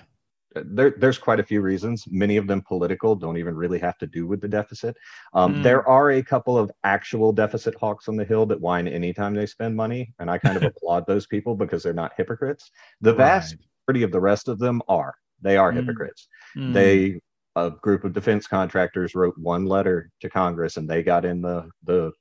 There, 0.55 0.95
there's 0.97 1.19
quite 1.19 1.41
a 1.41 1.45
few 1.45 1.61
reasons. 1.61 2.05
Many 2.09 2.37
of 2.37 2.47
them 2.47 2.63
political, 2.63 3.15
don't 3.15 3.37
even 3.37 3.55
really 3.55 3.79
have 3.79 3.99
to 3.99 4.07
do 4.07 4.27
with 4.27 4.41
the 4.41 4.49
deficit. 4.49 4.97
Um, 5.35 5.57
mm. 5.57 5.63
There 5.63 5.87
are 5.87 6.13
a 6.13 6.23
couple 6.23 6.57
of 6.57 6.71
actual 6.85 7.33
deficit 7.33 7.75
hawks 7.75 8.09
on 8.09 8.17
the 8.17 8.25
Hill 8.25 8.47
that 8.47 8.61
whine 8.61 8.89
anytime 8.89 9.35
they 9.35 9.47
spend 9.47 9.77
money, 9.77 10.15
and 10.19 10.31
I 10.31 10.39
kind 10.39 10.57
of 10.57 10.63
applaud 10.77 11.07
those 11.07 11.27
people 11.27 11.55
because 11.55 11.83
they're 11.83 11.93
not 11.93 12.13
hypocrites. 12.17 12.71
The 13.01 13.13
vast 13.13 13.55
right. 13.55 13.67
majority 13.87 14.05
of 14.05 14.13
the 14.13 14.21
rest 14.21 14.49
of 14.49 14.59
them 14.59 14.81
are. 14.89 15.15
They 15.43 15.57
are 15.57 15.73
mm. 15.73 15.77
hypocrites. 15.77 16.29
Mm. 16.57 16.73
They 16.73 17.21
a 17.57 17.71
group 17.71 18.05
of 18.05 18.13
defense 18.13 18.47
contractors 18.47 19.17
wrote 19.17 19.35
one 19.37 19.67
letter 19.67 20.11
to 20.21 20.31
Congress, 20.31 20.77
and 20.77 20.89
they 20.89 21.03
got 21.03 21.25
in 21.25 21.43
the 21.43 21.69
the 21.85 22.13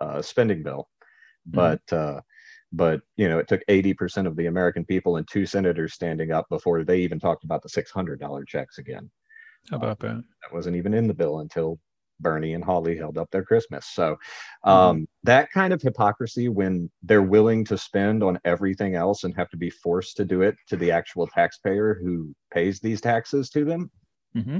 uh, 0.00 0.22
spending 0.22 0.62
bill, 0.62 0.88
mm. 1.48 1.54
but. 1.54 1.96
Uh, 1.96 2.20
but 2.76 3.00
you 3.16 3.28
know 3.28 3.38
it 3.38 3.48
took 3.48 3.62
80% 3.68 4.26
of 4.26 4.36
the 4.36 4.46
american 4.46 4.84
people 4.84 5.16
and 5.16 5.26
two 5.30 5.46
senators 5.46 5.94
standing 5.94 6.30
up 6.30 6.48
before 6.48 6.84
they 6.84 7.00
even 7.00 7.18
talked 7.18 7.44
about 7.44 7.62
the 7.62 7.68
$600 7.68 8.46
checks 8.46 8.78
again 8.78 9.10
how 9.70 9.78
about 9.78 9.98
that 10.00 10.22
that 10.42 10.52
wasn't 10.52 10.76
even 10.76 10.94
in 10.94 11.08
the 11.08 11.14
bill 11.14 11.40
until 11.40 11.80
bernie 12.20 12.54
and 12.54 12.64
hawley 12.64 12.96
held 12.96 13.18
up 13.18 13.30
their 13.30 13.44
christmas 13.44 13.86
so 13.92 14.12
mm-hmm. 14.12 14.70
um, 14.70 14.96
mm-hmm. 14.96 15.04
that 15.24 15.50
kind 15.50 15.72
of 15.72 15.82
hypocrisy 15.82 16.48
when 16.48 16.90
they're 17.02 17.22
willing 17.22 17.64
to 17.64 17.76
spend 17.76 18.22
on 18.22 18.38
everything 18.44 18.94
else 18.94 19.24
and 19.24 19.34
have 19.34 19.50
to 19.50 19.56
be 19.56 19.70
forced 19.70 20.16
to 20.16 20.24
do 20.24 20.42
it 20.42 20.54
to 20.68 20.76
the 20.76 20.90
actual 20.90 21.26
taxpayer 21.26 21.98
who 22.02 22.32
pays 22.52 22.80
these 22.80 23.00
taxes 23.00 23.50
to 23.50 23.64
them 23.64 23.90
mm-hmm. 24.36 24.58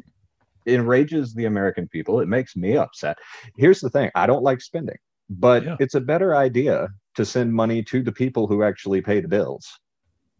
enrages 0.66 1.34
the 1.34 1.46
american 1.46 1.88
people 1.88 2.20
it 2.20 2.28
makes 2.28 2.56
me 2.56 2.76
upset 2.76 3.16
here's 3.56 3.80
the 3.80 3.90
thing 3.90 4.10
i 4.14 4.26
don't 4.26 4.42
like 4.42 4.60
spending 4.60 4.96
but 5.30 5.64
yeah. 5.64 5.76
it's 5.80 5.94
a 5.94 6.00
better 6.00 6.36
idea 6.36 6.88
to 7.16 7.24
send 7.24 7.52
money 7.52 7.82
to 7.82 8.02
the 8.02 8.12
people 8.12 8.46
who 8.46 8.62
actually 8.62 9.00
pay 9.00 9.20
the 9.20 9.28
bills 9.28 9.78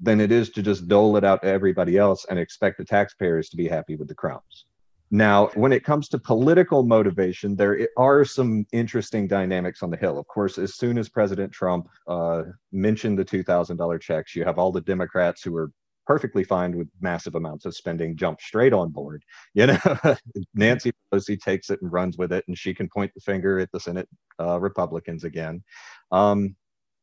than 0.01 0.21
it 0.21 0.31
is 0.31 0.51
to 0.51 0.63
just 0.63 0.89
dole 0.89 1.17
it 1.17 1.25
out 1.25 1.43
to 1.43 1.49
everybody 1.49 1.97
else 1.97 2.27
and 2.29 2.39
expect 2.39 2.79
the 2.79 2.85
taxpayers 2.85 3.49
to 3.49 3.57
be 3.57 3.67
happy 3.67 3.97
with 3.97 4.09
the 4.09 4.15
crumbs. 4.15 4.67
Now, 5.11 5.49
when 5.55 5.73
it 5.73 5.85
comes 5.85 6.09
to 6.09 6.19
political 6.19 6.83
motivation, 6.83 7.55
there 7.55 7.89
are 7.97 8.25
some 8.25 8.67
interesting 8.73 9.29
dynamics 9.29 9.83
on 9.83 9.91
the 9.91 9.97
Hill. 9.97 10.19
Of 10.19 10.27
course, 10.27 10.59
as 10.59 10.75
soon 10.75 10.99
as 10.99 11.09
President 11.09 11.53
Trump 11.53 11.89
uh, 12.09 12.43
mentioned 12.73 13.19
the 13.19 13.25
$2,000 13.25 14.01
checks, 14.01 14.35
you 14.35 14.45
have 14.45 14.59
all 14.59 14.73
the 14.73 14.81
Democrats 14.81 15.43
who 15.43 15.57
are 15.57 15.71
perfectly 16.07 16.45
fine 16.45 16.77
with 16.77 16.89
massive 17.01 17.37
amounts 17.37 17.65
of 17.65 17.77
spending 17.77 18.17
jump 18.17 18.41
straight 18.41 18.73
on 18.73 18.91
board. 18.91 19.23
You 19.55 19.69
know, 19.69 19.79
Nancy 20.55 20.93
Pelosi 21.13 21.41
takes 21.41 21.71
it 21.71 21.81
and 21.83 21.93
runs 21.93 22.19
with 22.19 22.33
it, 22.33 22.45
and 22.49 22.59
she 22.59 22.75
can 22.75 22.89
point 22.89 23.13
the 23.15 23.21
finger 23.21 23.61
at 23.61 23.71
the 23.73 23.81
Senate 23.81 24.09
uh, 24.41 24.59
Republicans 24.61 25.25
again. 25.25 25.63
Um, 26.11 26.57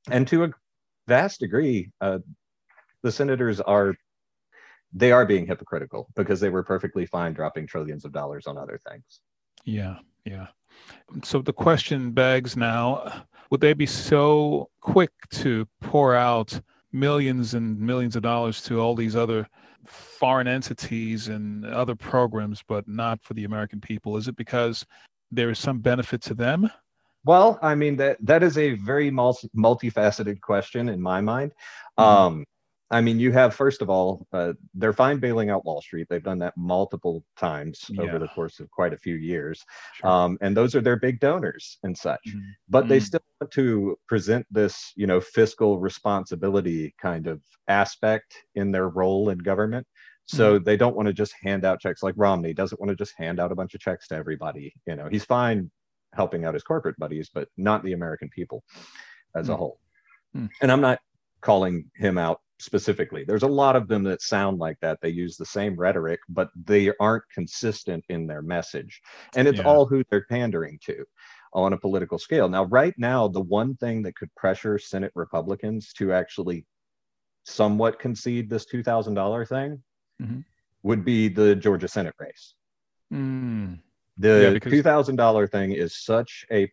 and 0.10 0.28
to 0.28 0.46
a 0.46 0.52
vast 1.08 1.40
degree, 1.40 1.92
uh, 2.02 2.20
the 3.02 3.12
senators 3.12 3.60
are 3.62 3.96
they 4.94 5.12
are 5.12 5.26
being 5.26 5.48
hypocritical 5.48 6.08
because 6.16 6.40
they 6.40 6.50
were 6.50 6.64
perfectly 6.64 7.06
fine 7.06 7.34
dropping 7.34 7.66
trillions 7.66 8.06
of 8.06 8.12
dollars 8.12 8.46
on 8.46 8.58
other 8.58 8.80
things. 8.88 9.22
Yeah, 9.66 9.98
yeah. 10.24 10.48
So 11.24 11.42
the 11.42 11.54
question 11.54 12.12
begs 12.12 12.56
now 12.56 13.26
would 13.50 13.62
they 13.62 13.74
be 13.74 13.86
so 13.86 14.70
quick 14.82 15.12
to 15.32 15.68
pour 15.82 16.16
out 16.16 16.60
millions 16.92 17.54
and 17.54 17.80
millions 17.80 18.16
of 18.16 18.24
dollars 18.24 18.62
to 18.64 18.80
all 18.80 18.96
these 18.96 19.16
other 19.16 19.48
foreign 19.86 20.48
entities 20.48 21.28
and 21.28 21.66
other 21.66 21.96
programs, 21.96 22.64
but 22.68 22.88
not 22.88 23.22
for 23.22 23.34
the 23.34 23.44
American 23.44 23.82
people? 23.82 24.18
Is 24.18 24.28
it 24.28 24.36
because 24.36 24.86
there 25.32 25.50
is 25.50 25.60
some 25.60 25.80
benefit 25.80 26.22
to 26.24 26.34
them? 26.34 26.70
Well, 27.26 27.60
I 27.62 27.76
mean 27.76 27.96
that 27.98 28.18
that 28.22 28.44
is 28.44 28.58
a 28.58 28.74
very 28.74 29.10
multi- 29.10 29.50
multifaceted 29.56 30.42
question 30.42 30.90
in 30.90 31.02
my 31.02 31.22
mind. 31.22 31.54
Mm-hmm. 31.98 32.04
Um, 32.04 32.46
I 32.92 33.02
mean, 33.02 33.20
you 33.20 33.32
have 33.32 33.56
first 33.56 33.82
of 33.82 33.90
all, 33.90 34.28
uh, 34.34 34.54
they're 34.76 34.94
fine 34.94 35.18
bailing 35.18 35.50
out 35.50 35.66
Wall 35.66 35.82
Street. 35.82 36.06
They've 36.10 36.24
done 36.24 36.38
that 36.40 36.56
multiple 36.56 37.24
times 37.38 37.86
yeah. 37.90 38.04
over 38.04 38.20
the 38.20 38.28
course 38.28 38.60
of 38.60 38.70
quite 38.70 38.94
a 38.94 38.98
few 38.98 39.16
years, 39.16 39.66
sure. 39.96 40.10
um, 40.10 40.38
and 40.42 40.56
those 40.56 40.76
are 40.76 40.82
their 40.82 40.98
big 40.98 41.20
donors 41.20 41.80
and 41.82 41.98
such. 41.98 42.22
Mm-hmm. 42.28 42.40
But 42.70 42.82
mm-hmm. 42.82 42.90
they 42.90 43.00
still 43.00 43.22
want 43.42 43.52
to 43.54 43.98
present 44.08 44.46
this, 44.52 44.92
you 44.96 45.08
know, 45.08 45.20
fiscal 45.20 45.80
responsibility 45.80 46.94
kind 47.02 47.26
of 47.26 47.42
aspect 47.68 48.36
in 48.54 48.72
their 48.72 48.90
role 48.90 49.30
in 49.30 49.40
government. 49.40 49.88
So 50.26 50.56
mm-hmm. 50.56 50.64
they 50.64 50.78
don't 50.78 50.96
want 50.96 51.08
to 51.08 51.14
just 51.14 51.34
hand 51.42 51.66
out 51.66 51.80
checks 51.80 52.04
like 52.04 52.14
Romney 52.16 52.54
doesn't 52.54 52.80
want 52.80 52.90
to 52.90 52.96
just 52.96 53.14
hand 53.18 53.40
out 53.40 53.52
a 53.52 53.56
bunch 53.56 53.74
of 53.74 53.82
checks 53.82 54.08
to 54.10 54.16
everybody. 54.16 54.72
You 54.86 54.98
know, 54.98 55.08
he's 55.10 55.26
fine 55.26 55.72
helping 56.14 56.46
out 56.46 56.54
his 56.54 56.64
corporate 56.64 56.98
buddies, 56.98 57.30
but 57.34 57.48
not 57.58 57.84
the 57.84 57.94
American 57.94 58.30
people 58.30 58.64
as 59.36 59.50
a 59.50 59.54
hmm. 59.54 59.60
whole. 59.60 59.80
Mm. 60.36 60.50
And 60.62 60.72
I'm 60.72 60.82
not 60.82 61.00
calling 61.42 61.86
him 61.96 62.18
out 62.18 62.40
specifically. 62.60 63.24
There's 63.24 63.44
a 63.44 63.48
lot 63.48 63.76
of 63.76 63.88
them 63.88 64.04
that 64.04 64.22
sound 64.22 64.60
like 64.60 64.80
that. 64.82 65.00
They 65.02 65.10
use 65.10 65.38
the 65.38 65.46
same 65.46 65.76
rhetoric, 65.76 66.20
but 66.30 66.50
they 66.66 66.92
aren't 67.00 67.24
consistent 67.34 68.04
in 68.10 68.26
their 68.26 68.42
message. 68.42 69.02
And 69.36 69.48
it's 69.48 69.60
yeah. 69.60 69.66
all 69.66 69.86
who 69.86 70.04
they're 70.10 70.26
pandering 70.30 70.80
to 70.86 71.04
on 71.54 71.74
a 71.74 71.78
political 71.78 72.18
scale. 72.18 72.50
Now, 72.50 72.66
right 72.66 72.94
now, 72.98 73.28
the 73.28 73.42
one 73.42 73.76
thing 73.76 74.02
that 74.04 74.16
could 74.16 74.34
pressure 74.36 74.80
Senate 74.80 75.12
Republicans 75.14 75.94
to 75.94 76.14
actually 76.14 76.66
somewhat 77.46 78.00
concede 78.00 78.50
this 78.50 78.66
$2,000 78.66 79.48
thing 79.48 79.84
mm-hmm. 80.22 80.40
would 80.84 81.04
be 81.04 81.28
the 81.28 81.56
Georgia 81.56 81.88
Senate 81.88 82.16
race. 82.18 82.56
Mm. 83.14 83.80
The 84.18 84.44
yeah, 84.44 84.50
because... 84.52 84.74
$2,000 84.74 85.52
thing 85.52 85.72
is 85.72 86.04
such 86.04 86.46
a 86.52 86.72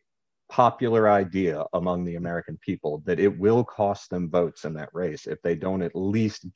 popular 0.51 1.09
idea 1.09 1.65
among 1.75 2.05
the 2.05 2.17
American 2.17 2.59
people 2.61 3.03
that 3.07 3.21
it 3.21 3.39
will 3.39 3.65
cost 3.65 4.11
them 4.11 4.29
votes 4.29 4.65
in 4.65 4.75
that 4.75 4.89
race 4.93 5.27
if 5.27 5.41
they 5.43 5.55
don't 5.55 5.83
at 5.83 5.95
least 5.95 6.47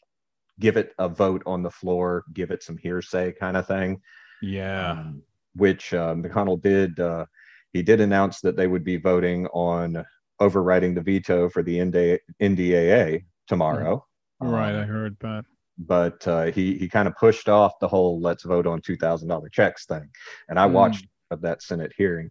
give 0.61 0.77
it 0.77 0.93
a 0.99 1.09
vote 1.09 1.43
on 1.47 1.63
the 1.63 1.71
floor, 1.71 2.25
give 2.33 2.51
it 2.51 2.63
some 2.63 2.77
hearsay 2.77 3.33
kind 3.33 3.57
of 3.57 3.67
thing. 3.67 4.01
Yeah. 4.43 4.91
Um, 4.91 5.23
which 5.55 5.95
uh, 5.95 6.15
McConnell 6.15 6.61
did. 6.61 6.99
Uh, 6.99 7.27
he 7.73 7.83
did 7.83 8.01
announce 8.01 8.41
that 8.41 8.57
they 8.57 8.67
would 8.67 8.85
be 8.85 8.97
voting 8.97 9.47
on 9.49 10.05
overriding 10.41 10.95
the 10.95 11.01
veto 11.01 11.49
for 11.49 11.63
the 11.63 11.79
NDAA 11.79 13.25
tomorrow. 13.47 14.05
Right, 14.41 14.75
um, 14.75 14.81
I 14.81 14.85
heard 14.85 15.17
that 15.21 15.45
but 15.79 16.27
uh, 16.29 16.45
he 16.47 16.77
he 16.79 16.89
kind 16.89 17.09
of 17.09 17.17
pushed 17.17 17.49
off 17.49 17.73
the 17.81 17.89
whole 17.89 18.21
let's 18.21 18.45
vote 18.45 18.67
on 18.67 18.81
two 18.81 18.97
thousand 18.97 19.29
dollar 19.29 19.49
checks 19.49 19.87
thing, 19.87 20.09
and 20.49 20.59
I 20.59 20.67
mm. 20.67 20.73
watched 20.73 21.07
of 21.31 21.41
that 21.43 21.63
Senate 21.63 21.93
hearing 21.97 22.31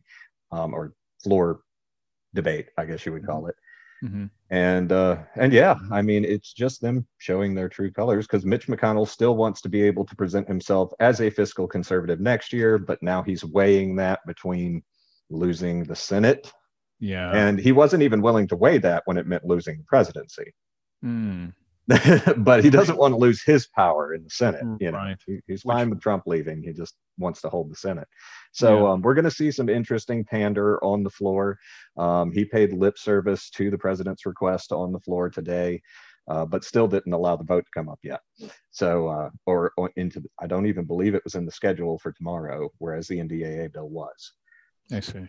um, 0.51 0.73
or 0.73 0.93
floor 1.23 1.61
debate, 2.33 2.69
I 2.77 2.85
guess 2.85 3.05
you 3.05 3.11
would 3.13 3.25
call 3.25 3.47
it. 3.47 3.55
Mm-hmm. 4.03 4.25
And 4.49 4.91
uh, 4.91 5.17
and 5.35 5.53
yeah, 5.53 5.75
I 5.91 6.01
mean 6.01 6.25
it's 6.25 6.51
just 6.51 6.81
them 6.81 7.07
showing 7.19 7.55
their 7.55 7.69
true 7.69 7.91
colors 7.91 8.27
because 8.27 8.45
Mitch 8.45 8.67
McConnell 8.67 9.07
still 9.07 9.35
wants 9.35 9.61
to 9.61 9.69
be 9.69 9.81
able 9.81 10.05
to 10.05 10.15
present 10.15 10.47
himself 10.47 10.91
as 10.99 11.21
a 11.21 11.29
fiscal 11.29 11.67
conservative 11.67 12.19
next 12.19 12.51
year, 12.51 12.77
but 12.77 13.01
now 13.01 13.23
he's 13.23 13.45
weighing 13.45 13.95
that 13.97 14.19
between 14.27 14.83
losing 15.29 15.83
the 15.83 15.95
Senate. 15.95 16.51
Yeah. 16.99 17.31
And 17.31 17.59
he 17.59 17.71
wasn't 17.71 18.03
even 18.03 18.21
willing 18.21 18.47
to 18.49 18.55
weigh 18.55 18.77
that 18.79 19.03
when 19.05 19.17
it 19.17 19.27
meant 19.27 19.45
losing 19.45 19.77
the 19.77 19.83
presidency. 19.85 20.53
Mm. 21.03 21.53
but 22.37 22.63
he 22.63 22.69
doesn't 22.69 22.97
want 22.97 23.11
to 23.11 23.17
lose 23.17 23.43
his 23.43 23.67
power 23.67 24.13
in 24.13 24.23
the 24.23 24.29
Senate. 24.29 24.63
You 24.79 24.91
know, 24.91 24.97
right. 24.97 25.17
he, 25.25 25.39
he's 25.47 25.63
fine 25.63 25.89
with 25.89 26.01
Trump 26.01 26.23
leaving. 26.25 26.63
He 26.63 26.71
just 26.71 26.95
wants 27.17 27.41
to 27.41 27.49
hold 27.49 27.69
the 27.69 27.75
Senate. 27.75 28.07
So 28.53 28.85
yeah. 28.85 28.91
um, 28.91 29.01
we're 29.01 29.13
going 29.13 29.25
to 29.25 29.31
see 29.31 29.51
some 29.51 29.67
interesting 29.67 30.23
pander 30.23 30.81
on 30.83 31.03
the 31.03 31.09
floor. 31.09 31.57
Um, 31.97 32.31
he 32.31 32.45
paid 32.45 32.71
lip 32.71 32.97
service 32.97 33.49
to 33.51 33.69
the 33.69 33.77
president's 33.77 34.25
request 34.25 34.71
on 34.71 34.93
the 34.93 34.99
floor 34.99 35.29
today, 35.29 35.81
uh, 36.29 36.45
but 36.45 36.63
still 36.63 36.87
didn't 36.87 37.11
allow 37.11 37.35
the 37.35 37.43
vote 37.43 37.65
to 37.65 37.71
come 37.73 37.89
up 37.89 37.99
yet. 38.01 38.21
So, 38.71 39.07
uh, 39.09 39.29
or, 39.45 39.73
or, 39.75 39.91
into, 39.97 40.21
the, 40.21 40.29
I 40.39 40.47
don't 40.47 40.67
even 40.67 40.85
believe 40.85 41.15
it 41.15 41.23
was 41.25 41.35
in 41.35 41.45
the 41.45 41.51
schedule 41.51 41.99
for 41.99 42.13
tomorrow, 42.13 42.69
whereas 42.77 43.07
the 43.07 43.17
NDAA 43.17 43.73
bill 43.73 43.89
was. 43.89 44.33
I 44.91 45.01
see. 45.01 45.27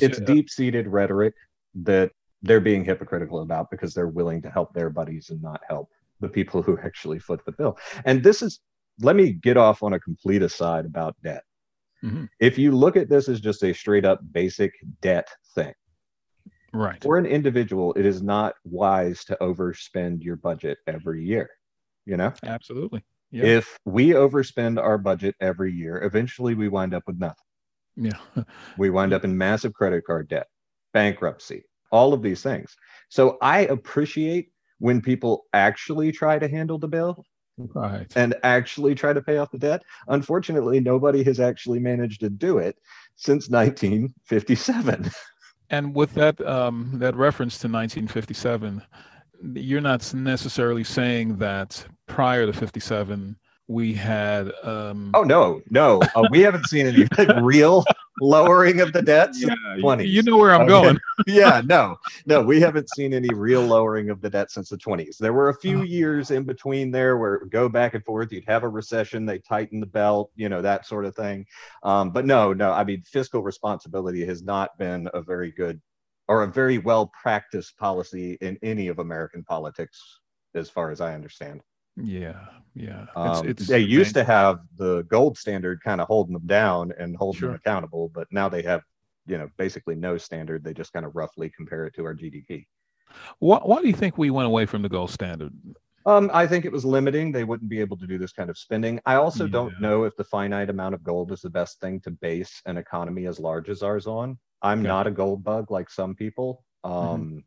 It's 0.00 0.20
deep-seated 0.20 0.86
rhetoric 0.86 1.34
that 1.74 2.12
they're 2.42 2.60
being 2.60 2.84
hypocritical 2.84 3.40
about 3.40 3.70
because 3.70 3.94
they're 3.94 4.08
willing 4.08 4.42
to 4.42 4.50
help 4.50 4.72
their 4.72 4.90
buddies 4.90 5.30
and 5.30 5.42
not 5.42 5.60
help 5.68 5.90
the 6.20 6.28
people 6.28 6.62
who 6.62 6.78
actually 6.78 7.18
foot 7.18 7.44
the 7.44 7.52
bill. 7.52 7.76
And 8.04 8.22
this 8.22 8.42
is, 8.42 8.60
let 9.00 9.16
me 9.16 9.32
get 9.32 9.56
off 9.56 9.82
on 9.82 9.92
a 9.92 10.00
complete 10.00 10.42
aside 10.42 10.84
about 10.84 11.16
debt. 11.22 11.42
Mm-hmm. 12.04 12.24
If 12.40 12.58
you 12.58 12.72
look 12.72 12.96
at 12.96 13.08
this 13.08 13.28
as 13.28 13.40
just 13.40 13.62
a 13.64 13.72
straight 13.72 14.04
up 14.04 14.20
basic 14.32 14.72
debt 15.00 15.28
thing, 15.54 15.72
right? 16.72 17.02
For 17.02 17.18
an 17.18 17.26
individual, 17.26 17.92
it 17.94 18.06
is 18.06 18.22
not 18.22 18.54
wise 18.64 19.24
to 19.24 19.36
overspend 19.40 20.22
your 20.22 20.36
budget 20.36 20.78
every 20.86 21.24
year. 21.24 21.50
You 22.06 22.16
know, 22.16 22.32
absolutely. 22.44 23.04
Yep. 23.32 23.44
If 23.44 23.78
we 23.84 24.10
overspend 24.10 24.80
our 24.80 24.96
budget 24.96 25.34
every 25.40 25.72
year, 25.72 26.02
eventually 26.02 26.54
we 26.54 26.68
wind 26.68 26.94
up 26.94 27.02
with 27.06 27.18
nothing. 27.18 27.34
Yeah. 27.96 28.44
we 28.78 28.90
wind 28.90 29.12
up 29.12 29.24
in 29.24 29.36
massive 29.36 29.74
credit 29.74 30.04
card 30.06 30.28
debt, 30.28 30.46
bankruptcy, 30.94 31.64
all 31.90 32.12
of 32.12 32.22
these 32.22 32.42
things. 32.42 32.76
So 33.08 33.38
I 33.40 33.60
appreciate 33.60 34.50
when 34.78 35.00
people 35.00 35.46
actually 35.52 36.12
try 36.12 36.38
to 36.38 36.48
handle 36.48 36.78
the 36.78 36.88
bill 36.88 37.24
right. 37.74 38.06
and 38.16 38.34
actually 38.42 38.94
try 38.94 39.12
to 39.12 39.20
pay 39.20 39.38
off 39.38 39.50
the 39.50 39.58
debt. 39.58 39.82
Unfortunately, 40.08 40.80
nobody 40.80 41.22
has 41.24 41.40
actually 41.40 41.78
managed 41.78 42.20
to 42.20 42.30
do 42.30 42.58
it 42.58 42.76
since 43.16 43.48
1957. 43.48 45.10
And 45.70 45.94
with 45.94 46.14
that 46.14 46.40
um, 46.46 46.92
that 46.94 47.14
reference 47.14 47.58
to 47.58 47.66
1957, 47.66 48.82
you're 49.54 49.80
not 49.80 50.14
necessarily 50.14 50.84
saying 50.84 51.36
that 51.36 51.84
prior 52.06 52.46
to 52.46 52.52
57 52.52 53.36
we 53.68 53.92
had 53.92 54.50
um 54.62 55.10
oh 55.14 55.22
no 55.22 55.60
no 55.68 56.00
uh, 56.14 56.26
we 56.30 56.40
haven't 56.40 56.66
seen 56.66 56.86
any 56.86 57.06
real 57.42 57.84
lowering 58.20 58.80
of 58.80 58.92
the 58.92 59.02
debts 59.02 59.42
yeah, 59.42 59.54
20s. 59.76 60.08
you 60.08 60.22
know 60.22 60.36
where 60.36 60.54
i'm 60.54 60.62
okay. 60.62 60.68
going 60.68 60.98
yeah 61.26 61.60
no 61.64 61.96
no 62.26 62.42
we 62.42 62.60
haven't 62.60 62.88
seen 62.90 63.12
any 63.12 63.28
real 63.34 63.62
lowering 63.62 64.10
of 64.10 64.20
the 64.20 64.30
debt 64.30 64.50
since 64.50 64.68
the 64.68 64.76
20s 64.76 65.18
there 65.18 65.32
were 65.32 65.48
a 65.48 65.54
few 65.54 65.80
oh. 65.80 65.84
years 65.84 66.30
in 66.30 66.44
between 66.44 66.90
there 66.90 67.18
where 67.18 67.34
it 67.34 67.42
would 67.42 67.50
go 67.50 67.68
back 67.68 67.94
and 67.94 68.04
forth 68.04 68.32
you'd 68.32 68.44
have 68.46 68.62
a 68.62 68.68
recession 68.68 69.26
they 69.26 69.38
tighten 69.38 69.80
the 69.80 69.86
belt 69.86 70.30
you 70.36 70.48
know 70.48 70.62
that 70.62 70.86
sort 70.86 71.04
of 71.04 71.14
thing 71.14 71.44
um, 71.82 72.10
but 72.10 72.24
no 72.24 72.52
no 72.52 72.72
i 72.72 72.84
mean 72.84 73.02
fiscal 73.02 73.42
responsibility 73.42 74.24
has 74.24 74.42
not 74.42 74.76
been 74.78 75.08
a 75.14 75.22
very 75.22 75.52
good 75.52 75.80
or 76.28 76.42
a 76.42 76.46
very 76.46 76.78
well 76.78 77.10
practiced 77.20 77.76
policy 77.78 78.36
in 78.40 78.58
any 78.62 78.88
of 78.88 78.98
american 78.98 79.42
politics 79.44 80.20
as 80.54 80.68
far 80.68 80.90
as 80.90 81.00
i 81.00 81.14
understand 81.14 81.60
yeah, 82.02 82.44
yeah. 82.74 83.06
Um, 83.16 83.46
it's, 83.48 83.62
it's 83.62 83.68
they 83.68 83.80
used 83.80 84.14
to 84.14 84.24
have 84.24 84.60
the 84.76 85.02
gold 85.04 85.36
standard 85.36 85.82
kind 85.82 86.00
of 86.00 86.06
holding 86.06 86.32
them 86.32 86.46
down 86.46 86.92
and 86.98 87.16
holding 87.16 87.40
sure. 87.40 87.48
them 87.48 87.56
accountable, 87.56 88.10
but 88.14 88.28
now 88.30 88.48
they 88.48 88.62
have, 88.62 88.82
you 89.26 89.38
know, 89.38 89.48
basically 89.56 89.94
no 89.94 90.16
standard. 90.16 90.64
They 90.64 90.74
just 90.74 90.92
kind 90.92 91.04
of 91.04 91.14
roughly 91.16 91.50
compare 91.56 91.86
it 91.86 91.94
to 91.96 92.04
our 92.04 92.14
GDP. 92.14 92.66
Why, 93.38 93.58
why 93.58 93.80
do 93.80 93.88
you 93.88 93.94
think 93.94 94.18
we 94.18 94.30
went 94.30 94.46
away 94.46 94.66
from 94.66 94.82
the 94.82 94.88
gold 94.88 95.10
standard? 95.10 95.52
Um, 96.06 96.30
I 96.32 96.46
think 96.46 96.64
it 96.64 96.72
was 96.72 96.84
limiting. 96.84 97.32
They 97.32 97.44
wouldn't 97.44 97.68
be 97.68 97.80
able 97.80 97.96
to 97.98 98.06
do 98.06 98.16
this 98.16 98.32
kind 98.32 98.48
of 98.48 98.56
spending. 98.56 99.00
I 99.04 99.16
also 99.16 99.44
yeah. 99.44 99.52
don't 99.52 99.80
know 99.80 100.04
if 100.04 100.16
the 100.16 100.24
finite 100.24 100.70
amount 100.70 100.94
of 100.94 101.02
gold 101.02 101.32
is 101.32 101.40
the 101.40 101.50
best 101.50 101.80
thing 101.80 102.00
to 102.00 102.10
base 102.10 102.62
an 102.66 102.78
economy 102.78 103.26
as 103.26 103.38
large 103.38 103.68
as 103.68 103.82
ours 103.82 104.06
on. 104.06 104.38
I'm 104.62 104.80
okay. 104.80 104.88
not 104.88 105.06
a 105.06 105.10
gold 105.10 105.44
bug 105.44 105.70
like 105.70 105.90
some 105.90 106.14
people, 106.14 106.64
mm-hmm. 106.84 106.96
um, 106.96 107.20
mm-hmm. 107.20 107.38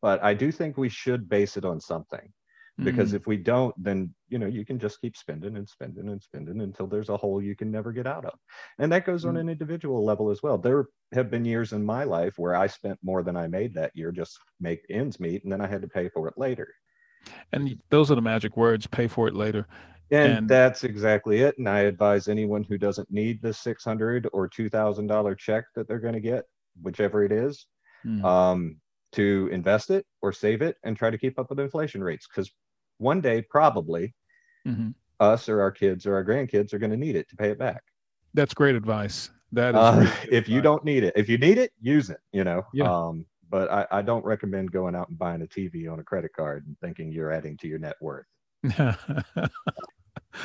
but 0.00 0.22
I 0.22 0.34
do 0.34 0.50
think 0.50 0.76
we 0.76 0.88
should 0.88 1.28
base 1.28 1.56
it 1.56 1.64
on 1.64 1.80
something 1.80 2.32
because 2.78 3.12
mm 3.12 3.16
if 3.16 3.26
we 3.26 3.36
don't 3.36 3.74
then 3.82 4.12
you 4.28 4.38
know 4.38 4.46
you 4.46 4.64
can 4.64 4.78
just 4.78 5.00
keep 5.00 5.16
spending 5.16 5.56
and 5.56 5.68
spending 5.68 6.08
and 6.08 6.22
spending 6.22 6.62
until 6.62 6.86
there's 6.86 7.10
a 7.10 7.16
hole 7.16 7.42
you 7.42 7.54
can 7.54 7.70
never 7.70 7.92
get 7.92 8.06
out 8.06 8.24
of. 8.24 8.32
And 8.78 8.90
that 8.92 9.04
goes 9.04 9.24
mm 9.24 9.28
on 9.28 9.36
an 9.36 9.48
individual 9.48 10.04
level 10.04 10.30
as 10.30 10.42
well. 10.42 10.58
There 10.58 10.86
have 11.12 11.30
been 11.30 11.44
years 11.44 11.72
in 11.72 11.84
my 11.84 12.04
life 12.04 12.34
where 12.38 12.54
i 12.54 12.66
spent 12.66 12.98
more 13.02 13.22
than 13.22 13.36
i 13.36 13.46
made 13.46 13.74
that 13.74 13.92
year 13.94 14.10
just 14.10 14.38
make 14.60 14.80
ends 14.90 15.20
meet 15.20 15.42
and 15.44 15.52
then 15.52 15.60
i 15.60 15.66
had 15.66 15.82
to 15.82 15.88
pay 15.88 16.08
for 16.08 16.28
it 16.28 16.34
later. 16.36 16.68
And 17.52 17.78
those 17.90 18.10
are 18.10 18.14
the 18.14 18.22
magic 18.22 18.56
words 18.56 18.86
pay 18.86 19.06
for 19.06 19.28
it 19.28 19.34
later. 19.34 19.66
And, 20.10 20.32
and 20.32 20.48
that's 20.48 20.84
exactly 20.84 21.40
it 21.40 21.56
and 21.58 21.68
i 21.68 21.80
advise 21.80 22.28
anyone 22.28 22.64
who 22.64 22.78
doesn't 22.78 23.10
need 23.10 23.40
the 23.42 23.52
600 23.52 24.28
or 24.32 24.48
$2000 24.48 25.38
check 25.38 25.64
that 25.74 25.88
they're 25.88 25.98
going 25.98 26.14
to 26.14 26.20
get 26.20 26.44
whichever 26.82 27.22
it 27.24 27.32
is 27.32 27.66
mm 28.06 28.24
um, 28.24 28.76
to 29.12 29.48
invest 29.52 29.90
it 29.90 30.06
or 30.20 30.32
save 30.32 30.62
it 30.62 30.76
and 30.84 30.96
try 30.96 31.10
to 31.10 31.18
keep 31.18 31.38
up 31.38 31.50
with 31.50 31.60
inflation 31.60 32.02
rates 32.02 32.26
because 32.26 32.50
one 32.98 33.20
day 33.20 33.42
probably 33.42 34.14
mm-hmm. 34.66 34.90
us 35.20 35.48
or 35.48 35.60
our 35.60 35.70
kids 35.70 36.06
or 36.06 36.14
our 36.14 36.24
grandkids 36.24 36.72
are 36.72 36.78
going 36.78 36.90
to 36.90 36.96
need 36.96 37.16
it 37.16 37.28
to 37.28 37.36
pay 37.36 37.50
it 37.50 37.58
back 37.58 37.82
that's 38.34 38.54
great 38.54 38.74
advice 38.74 39.30
that 39.52 39.70
is 39.70 39.80
uh, 39.80 40.14
if 40.30 40.48
you 40.48 40.60
don't 40.60 40.84
need 40.84 41.04
it 41.04 41.12
if 41.16 41.28
you 41.28 41.38
need 41.38 41.58
it 41.58 41.72
use 41.80 42.10
it 42.10 42.20
you 42.32 42.44
know 42.44 42.62
yeah. 42.72 42.84
um, 42.84 43.26
but 43.52 43.70
I, 43.70 43.86
I 43.98 44.02
don't 44.02 44.24
recommend 44.24 44.72
going 44.72 44.96
out 44.96 45.10
and 45.10 45.18
buying 45.18 45.42
a 45.42 45.46
TV 45.46 45.92
on 45.92 46.00
a 46.00 46.02
credit 46.02 46.32
card 46.34 46.66
and 46.66 46.76
thinking 46.80 47.12
you're 47.12 47.30
adding 47.30 47.58
to 47.58 47.68
your 47.68 47.78
net 47.78 47.96
worth. 48.00 48.24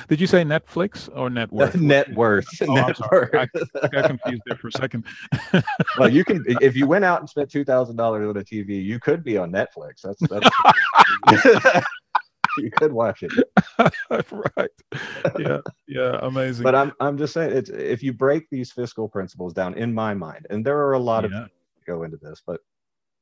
Did 0.08 0.20
you 0.22 0.28
say 0.28 0.44
Netflix 0.44 1.10
or 1.16 1.30
net 1.30 1.52
worth? 1.52 1.76
net 1.82 2.14
worth. 2.14 2.46
Oh, 2.62 2.76
I'm 2.78 2.88
net 2.88 2.98
sorry. 2.98 3.30
I, 3.34 3.48
worth. 3.54 3.70
I 3.84 3.88
got 3.88 4.06
confused 4.08 4.42
there 4.46 4.58
for 4.58 4.68
a 4.68 4.72
second. 4.72 5.06
well, 5.98 6.10
you 6.10 6.24
can 6.24 6.44
if 6.62 6.76
you 6.76 6.88
went 6.88 7.06
out 7.06 7.20
and 7.20 7.30
spent 7.30 7.50
two 7.50 7.64
thousand 7.64 7.96
dollars 7.96 8.28
on 8.28 8.38
a 8.38 8.44
TV, 8.44 8.84
you 8.84 9.00
could 9.00 9.24
be 9.24 9.38
on 9.38 9.52
Netflix. 9.52 10.02
That's 10.04 10.20
that's 10.30 11.86
you 12.58 12.72
could 12.72 12.92
watch 12.92 13.24
it. 13.24 13.32
right. 14.58 14.70
Yeah. 15.40 15.60
Yeah. 15.88 16.20
Amazing. 16.22 16.64
But 16.64 16.76
I'm 16.76 16.92
I'm 17.00 17.18
just 17.18 17.34
saying 17.34 17.56
it's 17.56 17.70
if 17.70 18.02
you 18.04 18.14
break 18.14 18.50
these 18.50 18.72
fiscal 18.72 19.08
principles 19.08 19.54
down 19.54 19.74
in 19.76 19.94
my 19.94 20.14
mind, 20.14 20.48
and 20.50 20.66
there 20.66 20.78
are 20.80 20.94
a 20.94 21.00
lot 21.00 21.26
of 21.26 21.32
Yeah. 21.32 21.42
that 21.42 21.52
go 21.86 22.04
into 22.04 22.18
this, 22.18 22.42
but 22.46 22.60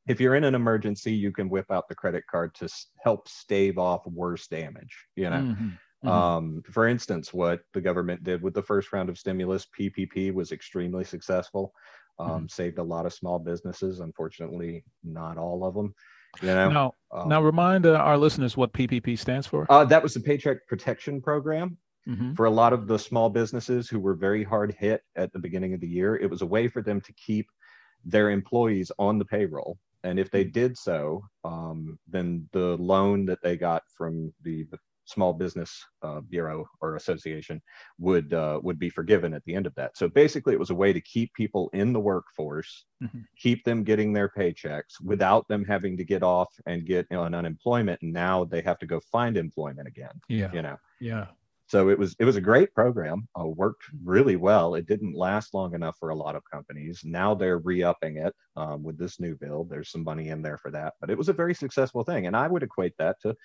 if 0.07 0.19
you're 0.21 0.35
in 0.35 0.43
an 0.43 0.53
emergency, 0.55 1.11
you 1.11 1.31
can 1.31 1.49
whip 1.49 1.65
out 1.71 1.87
the 1.89 1.95
credit 1.95 2.23
card 2.29 2.53
to 2.55 2.69
help 3.03 3.27
stave 3.27 3.77
off 3.79 4.05
worse 4.05 4.47
damage. 4.47 4.95
You 5.15 5.29
know, 5.31 5.37
Mhm, 5.37 5.77
mhm. 6.05 6.11
Um, 6.11 6.63
for 6.71 6.87
instance, 6.87 7.33
what 7.33 7.61
the 7.73 7.81
government 7.81 8.23
did 8.23 8.41
with 8.41 8.53
the 8.53 8.61
first 8.61 8.93
round 8.93 9.09
of 9.09 9.17
stimulus, 9.17 9.67
PPP, 9.77 10.33
was 10.33 10.51
extremely 10.51 11.03
successful. 11.03 11.73
Um, 12.19 12.47
Saved 12.47 12.77
a 12.77 12.83
lot 12.83 13.05
of 13.05 13.13
small 13.13 13.39
businesses. 13.39 13.99
Unfortunately, 13.99 14.83
not 15.03 15.37
all 15.37 15.65
of 15.65 15.73
them. 15.73 15.93
You 16.41 16.47
know, 16.49 16.69
now, 16.69 16.93
Um, 17.11 17.29
now 17.29 17.41
remind 17.41 17.85
uh, 17.85 17.93
our 17.95 18.17
listeners 18.17 18.55
what 18.57 18.73
PPP 18.73 19.17
stands 19.17 19.47
for. 19.47 19.65
uh, 19.69 19.85
that 19.85 20.03
was 20.03 20.13
the 20.13 20.19
Paycheck 20.19 20.65
Protection 20.67 21.21
Program 21.21 21.77
Mhm. 22.07 22.35
for 22.35 22.45
a 22.45 22.49
lot 22.51 22.71
of 22.73 22.87
the 22.87 22.99
small 22.99 23.29
businesses 23.29 23.89
who 23.89 23.99
were 23.99 24.13
very 24.15 24.43
hard 24.43 24.73
hit 24.73 25.01
at 25.15 25.31
the 25.33 25.39
beginning 25.39 25.73
of 25.73 25.79
the 25.79 25.87
year. 25.87 26.15
It 26.15 26.29
was 26.29 26.41
a 26.41 26.45
way 26.45 26.67
for 26.67 26.81
them 26.81 27.01
to 27.01 27.13
keep 27.13 27.47
their 28.03 28.29
employees 28.29 28.91
on 28.99 29.17
the 29.17 29.25
payroll. 29.25 29.77
And 30.03 30.19
if 30.19 30.29
they 30.29 30.43
did 30.43 30.77
so, 30.77 31.23
um, 31.43 31.97
then 32.07 32.47
the 32.51 32.77
loan 32.77 33.25
that 33.25 33.41
they 33.41 33.57
got 33.57 33.81
from 33.97 34.31
the 34.43 34.67
Small 35.05 35.33
Business 35.33 35.83
uh, 36.01 36.21
Bureau 36.21 36.65
or 36.81 36.95
Association 36.95 37.61
would 37.99 38.33
uh, 38.33 38.59
would 38.63 38.79
be 38.79 38.89
forgiven 38.89 39.33
at 39.33 39.43
the 39.45 39.55
end 39.55 39.65
of 39.65 39.75
that. 39.75 39.95
So 39.97 40.07
basically, 40.09 40.53
it 40.53 40.59
was 40.59 40.71
a 40.71 40.75
way 40.75 40.93
to 40.93 41.01
keep 41.01 41.33
people 41.33 41.69
in 41.73 41.93
the 41.93 41.99
workforce, 41.99 42.85
Mhm. 43.03 43.23
keep 43.37 43.63
them 43.65 43.83
getting 43.83 44.13
their 44.13 44.29
paychecks 44.29 45.01
without 45.03 45.47
them 45.47 45.63
having 45.65 45.97
to 45.97 46.03
get 46.03 46.23
off 46.23 46.49
and 46.65 46.85
get 46.85 47.11
on 47.11 47.33
unemployment. 47.33 48.01
And 48.01 48.13
now 48.13 48.45
they 48.45 48.61
have 48.61 48.79
to 48.79 48.85
go 48.85 48.99
find 49.11 49.37
employment 49.37 49.87
again. 49.87 50.21
Yeah. 50.29 50.51
You 50.53 50.61
know, 50.61 50.77
Yeah. 51.01 51.27
so 51.67 51.89
it 51.89 51.99
was 51.99 52.15
it 52.19 52.25
was 52.25 52.35
a 52.37 52.41
great 52.41 52.73
program. 52.73 53.27
Uh, 53.39 53.47
worked 53.47 53.83
really 54.03 54.35
well. 54.37 54.75
It 54.75 54.85
didn't 54.87 55.13
last 55.15 55.53
long 55.53 55.73
enough 55.75 55.97
for 55.99 56.09
a 56.09 56.15
lot 56.15 56.35
of 56.35 56.43
companies. 56.51 57.01
Now 57.03 57.33
they're 57.35 57.59
re-upping 57.59 58.17
it 58.17 58.33
um, 58.55 58.81
with 58.83 58.97
this 58.97 59.19
new 59.19 59.35
bill. 59.35 59.65
There's 59.65 59.89
some 59.91 60.03
money 60.03 60.29
in 60.29 60.41
there 60.41 60.57
for 60.57 60.71
that, 60.71 60.93
but 61.01 61.09
it 61.09 61.17
was 61.17 61.27
a 61.29 61.33
very 61.33 61.53
successful 61.53 62.03
thing. 62.03 62.27
And 62.27 62.35
I 62.35 62.47
would 62.47 62.63
equate 62.63 62.95
that 62.99 63.17
to 63.23 63.35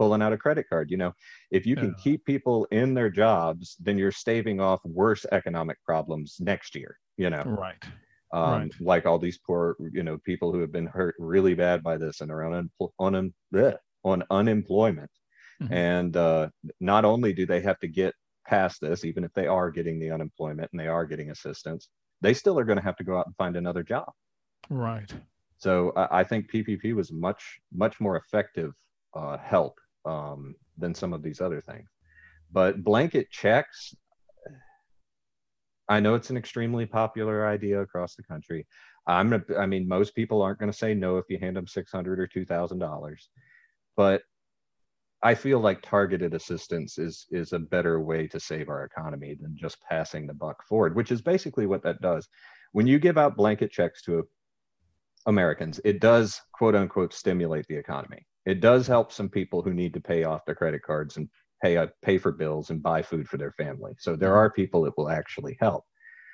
pulling 0.00 0.22
out 0.22 0.32
a 0.34 0.38
credit 0.38 0.66
card. 0.68 0.90
You 0.90 0.98
know, 0.98 1.12
if 1.52 1.66
you 1.66 1.76
can 1.76 1.90
Yeah. 1.90 1.94
keep 1.94 2.24
people 2.26 2.66
in 2.72 2.94
their 2.94 3.10
jobs, 3.10 3.76
then 3.80 3.98
you're 3.98 4.12
staving 4.12 4.60
off 4.60 4.80
worse 4.84 5.26
economic 5.32 5.78
problems 5.84 6.38
next 6.40 6.74
year. 6.76 6.98
You 7.18 7.30
know, 7.30 7.46
Right. 7.46 7.84
um, 8.32 8.72
Right. 8.72 8.74
like 8.80 9.06
all 9.06 9.18
these 9.18 9.38
poor, 9.38 9.76
you 9.92 10.02
know, 10.02 10.18
people 10.18 10.52
who 10.52 10.60
have 10.60 10.72
been 10.72 10.86
hurt 10.86 11.16
really 11.18 11.54
bad 11.54 11.82
by 11.82 11.98
this 11.98 12.20
and 12.22 12.30
are 12.30 12.44
on 12.44 12.70
on, 12.98 13.14
un- 13.16 13.34
bleh, 13.54 13.76
on 14.04 14.24
unemployment. 14.30 15.10
Mhm. 15.60 15.70
And 15.72 16.16
uh, 16.16 16.50
not 16.80 17.04
only 17.04 17.32
do 17.32 17.46
they 17.46 17.60
have 17.62 17.78
to 17.80 17.88
get 17.88 18.14
past 18.46 18.80
this, 18.80 19.04
even 19.04 19.24
if 19.24 19.32
they 19.34 19.46
are 19.48 19.70
getting 19.70 20.00
the 20.00 20.10
unemployment 20.10 20.70
and 20.72 20.80
they 20.80 20.88
are 20.88 21.06
getting 21.06 21.30
assistance, 21.30 21.90
they 22.22 22.34
still 22.34 22.58
are 22.58 22.64
going 22.64 22.78
to 22.78 22.84
have 22.84 22.96
to 22.98 23.04
go 23.04 23.18
out 23.18 23.26
and 23.26 23.36
find 23.36 23.56
another 23.56 23.82
job. 23.84 24.12
Right. 24.70 25.14
So 25.58 25.92
I, 25.96 26.20
I 26.20 26.24
think 26.24 26.50
PPP 26.50 26.92
was 26.94 27.12
much, 27.12 27.60
much 27.72 28.00
more 28.00 28.16
effective 28.16 28.74
uh, 29.14 29.38
help 29.38 29.79
um, 30.04 30.54
than 30.78 30.94
some 30.94 31.12
of 31.12 31.22
these 31.22 31.40
other 31.40 31.60
things. 31.60 31.88
But 32.52 32.82
blanket 32.82 33.30
checks, 33.30 33.94
I 35.88 36.00
know 36.00 36.14
it's 36.14 36.30
an 36.30 36.36
extremely 36.36 36.86
popular 36.86 37.46
idea 37.46 37.80
across 37.80 38.14
the 38.14 38.22
country. 38.22 38.66
I'm, 39.06 39.30
gonna, 39.30 39.44
I 39.58 39.66
mean, 39.66 39.88
most 39.88 40.14
people 40.14 40.42
aren't 40.42 40.58
going 40.58 40.70
to 40.70 40.76
say 40.76 40.94
no 40.94 41.18
if 41.18 41.24
you 41.28 41.38
hand 41.38 41.56
them 41.56 41.66
six 41.66 41.90
hundred 41.90 42.20
or 42.20 42.26
two 42.26 42.44
thousand 42.44 42.78
dollars, 42.78 43.28
but 43.96 44.22
I 45.22 45.34
feel 45.34 45.60
like 45.60 45.82
targeted 45.82 46.32
assistance 46.32 46.98
is 46.98 47.26
is 47.30 47.52
a 47.52 47.58
better 47.58 48.00
way 48.00 48.26
to 48.28 48.40
save 48.40 48.68
our 48.68 48.84
economy 48.84 49.36
than 49.40 49.56
just 49.56 49.82
passing 49.82 50.26
the 50.26 50.34
buck 50.34 50.64
forward, 50.66 50.96
which 50.96 51.12
is 51.12 51.20
basically 51.20 51.66
what 51.66 51.82
that 51.82 52.00
does. 52.00 52.28
When 52.72 52.86
you 52.86 52.98
give 52.98 53.18
out 53.18 53.36
blanket 53.36 53.70
checks 53.70 54.00
to 54.02 54.26
Americans, 55.26 55.80
it 55.84 56.00
does 56.00 56.40
quote 56.52 56.74
unquote 56.74 57.12
stimulate 57.12 57.66
the 57.68 57.76
economy. 57.76 58.26
It 58.46 58.60
does 58.60 58.86
help 58.86 59.12
some 59.12 59.28
people 59.28 59.62
who 59.62 59.74
need 59.74 59.94
to 59.94 60.00
pay 60.00 60.24
off 60.24 60.44
their 60.46 60.54
credit 60.54 60.82
cards 60.82 61.16
and 61.16 61.28
pay 61.62 61.76
uh, 61.76 61.88
pay 62.02 62.18
for 62.18 62.32
bills 62.32 62.70
and 62.70 62.82
buy 62.82 63.02
food 63.02 63.28
for 63.28 63.36
their 63.36 63.52
family. 63.52 63.92
So 63.98 64.16
there 64.16 64.36
are 64.36 64.50
people 64.50 64.86
it 64.86 64.94
will 64.96 65.10
actually 65.10 65.56
help. 65.60 65.84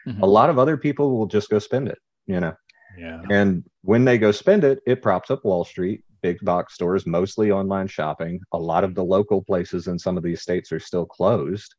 Mhm. 0.07 0.23
A 0.23 0.27
lot 0.27 0.51
of 0.51 0.59
other 0.59 0.77
people 0.77 1.19
will 1.19 1.27
just 1.27 1.51
go 1.51 1.59
spend 1.59 1.89
it, 1.89 1.99
you 2.27 2.41
know. 2.41 2.55
Yeah. 2.97 3.23
And 3.31 3.65
when 3.83 4.05
they 4.05 4.19
go 4.19 4.31
spend 4.31 4.65
it, 4.65 4.81
it 4.87 5.03
props 5.03 5.31
up 5.31 5.45
Wall 5.45 5.65
Street, 5.65 6.05
big 6.23 6.39
box 6.43 6.75
stores, 6.75 7.07
mostly 7.07 7.51
online 7.51 7.89
shopping. 7.89 8.41
A 8.53 8.59
lot 8.59 8.85
of 8.85 8.95
the 8.95 9.05
local 9.05 9.43
places 9.43 9.89
in 9.89 9.99
some 9.99 10.17
of 10.17 10.23
these 10.23 10.43
states 10.43 10.73
are 10.73 10.81
still 10.81 11.07
closed. 11.07 11.75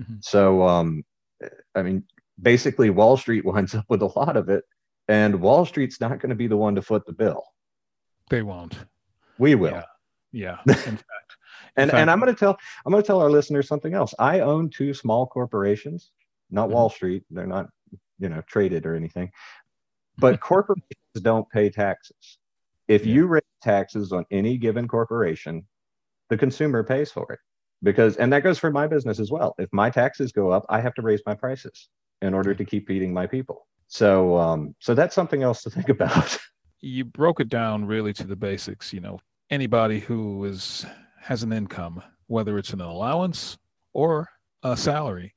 Mhm. 0.00 0.24
So, 0.24 0.62
um, 0.62 1.04
I 1.74 1.82
mean, 1.82 2.04
basically, 2.40 2.90
Wall 2.90 3.16
Street 3.16 3.44
winds 3.52 3.74
up 3.74 3.84
with 3.88 4.02
a 4.02 4.18
lot 4.18 4.36
of 4.36 4.48
it, 4.48 4.64
and 5.08 5.40
Wall 5.40 5.64
Street's 5.64 6.00
not 6.00 6.18
going 6.20 6.30
to 6.30 6.36
be 6.36 6.46
the 6.46 6.56
one 6.56 6.74
to 6.74 6.82
foot 6.82 7.04
the 7.06 7.12
bill. 7.12 7.42
They 8.30 8.42
won't. 8.42 8.76
We 9.38 9.54
will. 9.54 9.72
Yeah. 9.72 9.84
Yeah. 10.32 10.58
In 10.66 10.74
fact. 10.74 11.36
And 11.76 11.90
fact- 11.90 12.00
and 12.00 12.10
I'm 12.10 12.20
going 12.20 12.32
to 12.34 12.38
tell 12.38 12.58
I'm 12.84 12.90
going 12.92 13.02
to 13.02 13.06
tell 13.06 13.20
our 13.20 13.30
listeners 13.30 13.68
something 13.68 13.94
else. 13.94 14.14
I 14.18 14.40
own 14.40 14.70
two 14.70 14.92
small 14.94 15.26
corporations, 15.26 16.10
not 16.50 16.68
Mhm. 16.68 16.72
Wall 16.72 16.90
Street. 16.90 17.24
They're 17.30 17.46
not, 17.46 17.68
you 18.18 18.28
know, 18.28 18.42
traded 18.46 18.86
or 18.86 18.94
anything. 18.94 19.30
But 20.18 20.40
corporations 20.52 21.20
don't 21.20 21.48
pay 21.50 21.70
taxes. 21.70 22.38
If 22.88 23.04
Yeah. 23.06 23.14
you 23.14 23.26
raise 23.26 23.42
taxes 23.62 24.12
on 24.12 24.24
any 24.30 24.56
given 24.58 24.88
corporation, 24.88 25.66
the 26.30 26.36
consumer 26.38 26.82
pays 26.82 27.10
for 27.12 27.30
it. 27.32 27.38
Because 27.82 28.16
and 28.16 28.32
that 28.32 28.42
goes 28.42 28.58
for 28.58 28.70
my 28.70 28.86
business 28.86 29.20
as 29.20 29.30
well. 29.30 29.54
If 29.58 29.68
my 29.72 29.90
taxes 29.90 30.32
go 30.32 30.50
up, 30.50 30.64
I 30.68 30.80
have 30.80 30.94
to 30.94 31.02
raise 31.02 31.20
my 31.26 31.34
prices 31.34 31.88
in 32.22 32.32
order 32.32 32.54
to 32.54 32.64
keep 32.64 32.88
feeding 32.88 33.12
my 33.12 33.26
people. 33.26 33.66
So 33.88 34.36
um 34.36 34.74
so 34.80 34.94
that's 34.94 35.14
something 35.14 35.42
else 35.42 35.62
to 35.62 35.70
think 35.70 35.88
about. 35.96 36.36
you 36.80 37.04
broke 37.04 37.40
it 37.40 37.48
down 37.48 37.84
really 37.84 38.12
to 38.12 38.26
the 38.26 38.36
basics 38.36 38.92
you 38.92 39.00
know 39.00 39.18
anybody 39.50 39.98
who 40.00 40.44
is 40.44 40.84
has 41.20 41.42
an 41.42 41.52
income 41.52 42.02
whether 42.26 42.58
it's 42.58 42.72
an 42.72 42.80
allowance 42.80 43.56
or 43.94 44.28
a 44.62 44.76
salary 44.76 45.32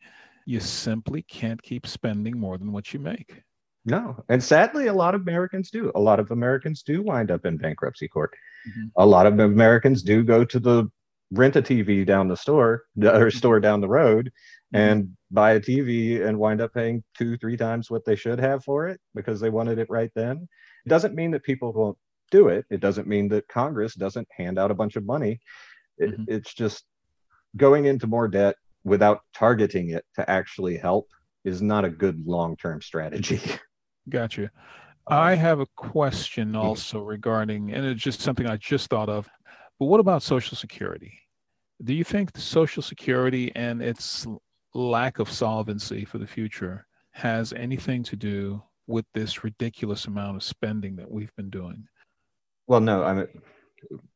you 0.46 0.60
simply 0.60 1.22
can't 1.24 1.62
keep 1.62 1.88
spending 1.88 2.38
more 2.38 2.58
than 2.58 2.72
what 2.72 2.94
you 2.94 3.00
make 3.00 3.44
No. 3.86 4.24
And 4.30 4.44
sadly, 4.44 4.88
a 4.88 4.94
lot 4.94 5.16
of 5.16 5.22
Americans 5.22 5.72
do. 5.72 5.92
A 5.96 6.00
lot 6.00 6.20
of 6.20 6.32
Americans 6.32 6.84
do 6.84 7.02
wind 7.02 7.32
up 7.32 7.46
in 7.46 7.58
bankruptcy 7.58 8.08
court. 8.08 8.32
Mhm. 8.68 8.92
A 8.98 9.06
lot 9.06 9.26
of 9.26 9.40
Americans 9.40 10.04
do 10.04 10.24
go 10.24 10.44
to 10.44 10.60
the 10.60 10.78
rent 11.32 11.56
a 11.56 11.62
TV 11.62 12.06
down 12.06 12.28
the 12.28 12.36
store 12.36 12.84
or 13.02 13.32
store 13.32 13.60
down 13.60 13.80
the 13.82 13.88
road 13.88 14.32
and 14.74 15.16
buy 15.32 15.52
a 15.52 15.60
TV 15.60 16.22
and 16.22 16.38
wind 16.40 16.62
up 16.62 16.74
paying 16.74 17.04
two, 17.18 17.38
three 17.38 17.58
times 17.58 17.90
what 17.92 18.06
they 18.06 18.16
should 18.16 18.40
have 18.40 18.64
for 18.64 18.88
it 18.88 19.00
because 19.14 19.40
they 19.40 19.50
wanted 19.50 19.78
it 19.80 19.90
right 19.90 20.12
then. 20.16 20.48
It 20.86 20.90
doesn't 20.90 21.16
mean 21.16 21.32
that 21.32 21.44
people 21.44 21.72
won't 21.74 21.98
do 22.32 22.48
it. 22.48 22.66
It 22.70 22.80
doesn't 22.80 23.08
mean 23.08 23.28
that 23.30 23.48
Congress 23.48 23.96
doesn't 23.96 24.28
hand 24.36 24.58
out 24.58 24.72
a 24.72 24.76
bunch 24.76 24.96
of 24.96 25.06
money. 25.06 25.40
It, 25.98 26.18
Mhm. 26.18 26.26
It's 26.28 26.54
just 26.54 26.86
going 27.58 27.86
into 27.86 28.08
more 28.08 28.28
debt 28.28 28.56
without 28.84 29.22
targeting 29.34 29.90
it 29.90 30.06
to 30.16 30.30
actually 30.30 30.78
help 30.78 31.08
is 31.44 31.62
not 31.62 31.86
a 31.86 31.90
good 31.90 32.26
long-term 32.26 32.82
strategy. 32.82 33.40
gotcha 34.10 34.44
Um, 35.08 35.18
i 35.20 35.36
have 35.36 35.60
a 35.60 35.66
question 35.76 36.54
Mhm. 36.54 36.58
also 36.60 37.00
regarding 37.02 37.72
and 37.74 37.86
it's 37.86 38.02
just 38.02 38.22
something 38.22 38.48
i 38.48 38.58
just 38.58 38.90
thought 38.90 39.10
of 39.10 39.30
but 39.80 39.86
what 39.86 40.00
about 40.00 40.24
social 40.24 40.56
security 40.58 41.20
do 41.84 41.94
you 41.94 42.04
think 42.04 42.32
the 42.32 42.42
social 42.42 42.82
security 42.82 43.52
and 43.56 43.82
its 43.82 44.26
l- 44.26 44.42
lack 44.74 45.20
of 45.20 45.30
solvency 45.30 46.06
for 46.06 46.18
the 46.18 46.28
future 46.28 46.86
has 47.12 47.54
anything 47.54 48.04
to 48.04 48.16
do 48.16 48.62
with 48.88 49.06
this 49.14 49.44
ridiculous 49.44 50.06
amount 50.06 50.36
of 50.36 50.44
spending 50.44 50.96
that 50.96 51.10
we've 51.10 51.36
been 51.36 51.50
doing 51.50 51.84
Well, 52.68 52.80
no, 52.80 53.04
I 53.04 53.14
mean, 53.14 53.28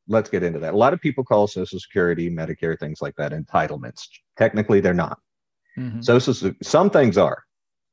let's 0.07 0.29
get 0.29 0.43
into 0.43 0.59
that. 0.59 0.73
A 0.73 0.77
lot 0.77 0.93
of 0.93 1.01
people 1.01 1.23
call 1.23 1.47
Social 1.47 1.79
Security, 1.79 2.29
Medicare, 2.29 2.77
things 2.79 3.01
like 3.01 3.15
that 3.15 3.31
entitlements. 3.31 4.07
Technically, 4.37 4.79
they're 4.79 4.93
not. 4.93 5.19
Mhm. 5.77 6.03
Social, 6.03 6.53
some 6.61 6.89
things 6.89 7.17
are. 7.17 7.43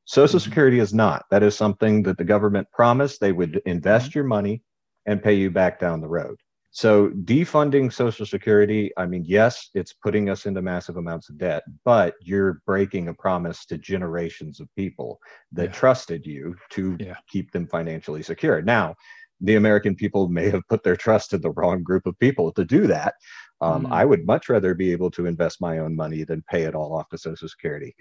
Social 0.05 0.39
Mhm. 0.39 0.43
Security 0.43 0.79
is 0.81 0.93
not. 0.93 1.25
That 1.31 1.43
is 1.43 1.57
something 1.57 2.03
that 2.03 2.19
the 2.19 2.25
government 2.25 2.69
promised 2.73 3.21
they 3.21 3.33
would 3.33 3.63
invest 3.65 4.15
your 4.15 4.25
money 4.25 4.63
and 5.07 5.23
pay 5.23 5.35
you 5.35 5.51
back 5.51 5.79
down 5.81 6.01
the 6.01 6.09
road. 6.09 6.37
So 6.73 7.09
defunding 7.11 7.93
Social 7.93 8.25
Security, 8.25 8.93
I 8.97 9.05
mean, 9.07 9.25
yes, 9.27 9.71
it's 9.75 9.93
putting 9.93 10.31
us 10.31 10.47
into 10.47 10.63
massive 10.63 10.97
amounts 10.97 11.29
of 11.29 11.37
debt, 11.37 11.65
but 11.85 12.15
you're 12.21 12.63
breaking 12.65 13.09
a 13.09 13.15
promise 13.15 13.67
to 13.67 13.79
generations 13.79 14.61
of 14.61 14.69
people 14.77 15.19
that 15.53 15.67
Yeah. 15.71 15.73
trusted 15.73 16.25
you 16.25 16.55
to 16.71 16.97
Yeah. 17.01 17.17
keep 17.29 17.51
them 17.51 17.67
financially 17.67 18.23
secure. 18.23 18.63
Now, 18.63 18.95
the 19.41 19.57
American 19.57 19.97
people 19.97 20.29
may 20.29 20.49
have 20.51 20.67
put 20.69 20.85
their 20.85 20.97
trust 20.97 21.33
in 21.33 21.41
the 21.41 21.51
wrong 21.51 21.83
group 21.83 22.07
of 22.07 22.19
people 22.21 22.53
to 22.53 22.65
do 22.65 22.87
that. 22.87 23.15
Um, 23.61 23.87
mm. 23.87 23.93
I 23.93 24.05
would 24.05 24.25
much 24.25 24.49
rather 24.49 24.75
be 24.75 24.93
able 24.93 25.11
to 25.13 25.27
invest 25.27 25.61
my 25.61 25.79
own 25.79 25.97
money 25.97 26.23
than 26.25 26.43
pay 26.43 26.63
it 26.65 26.75
all 26.77 26.95
off 26.95 27.09
to 27.09 27.19
Social 27.19 27.49
Security. 27.49 27.97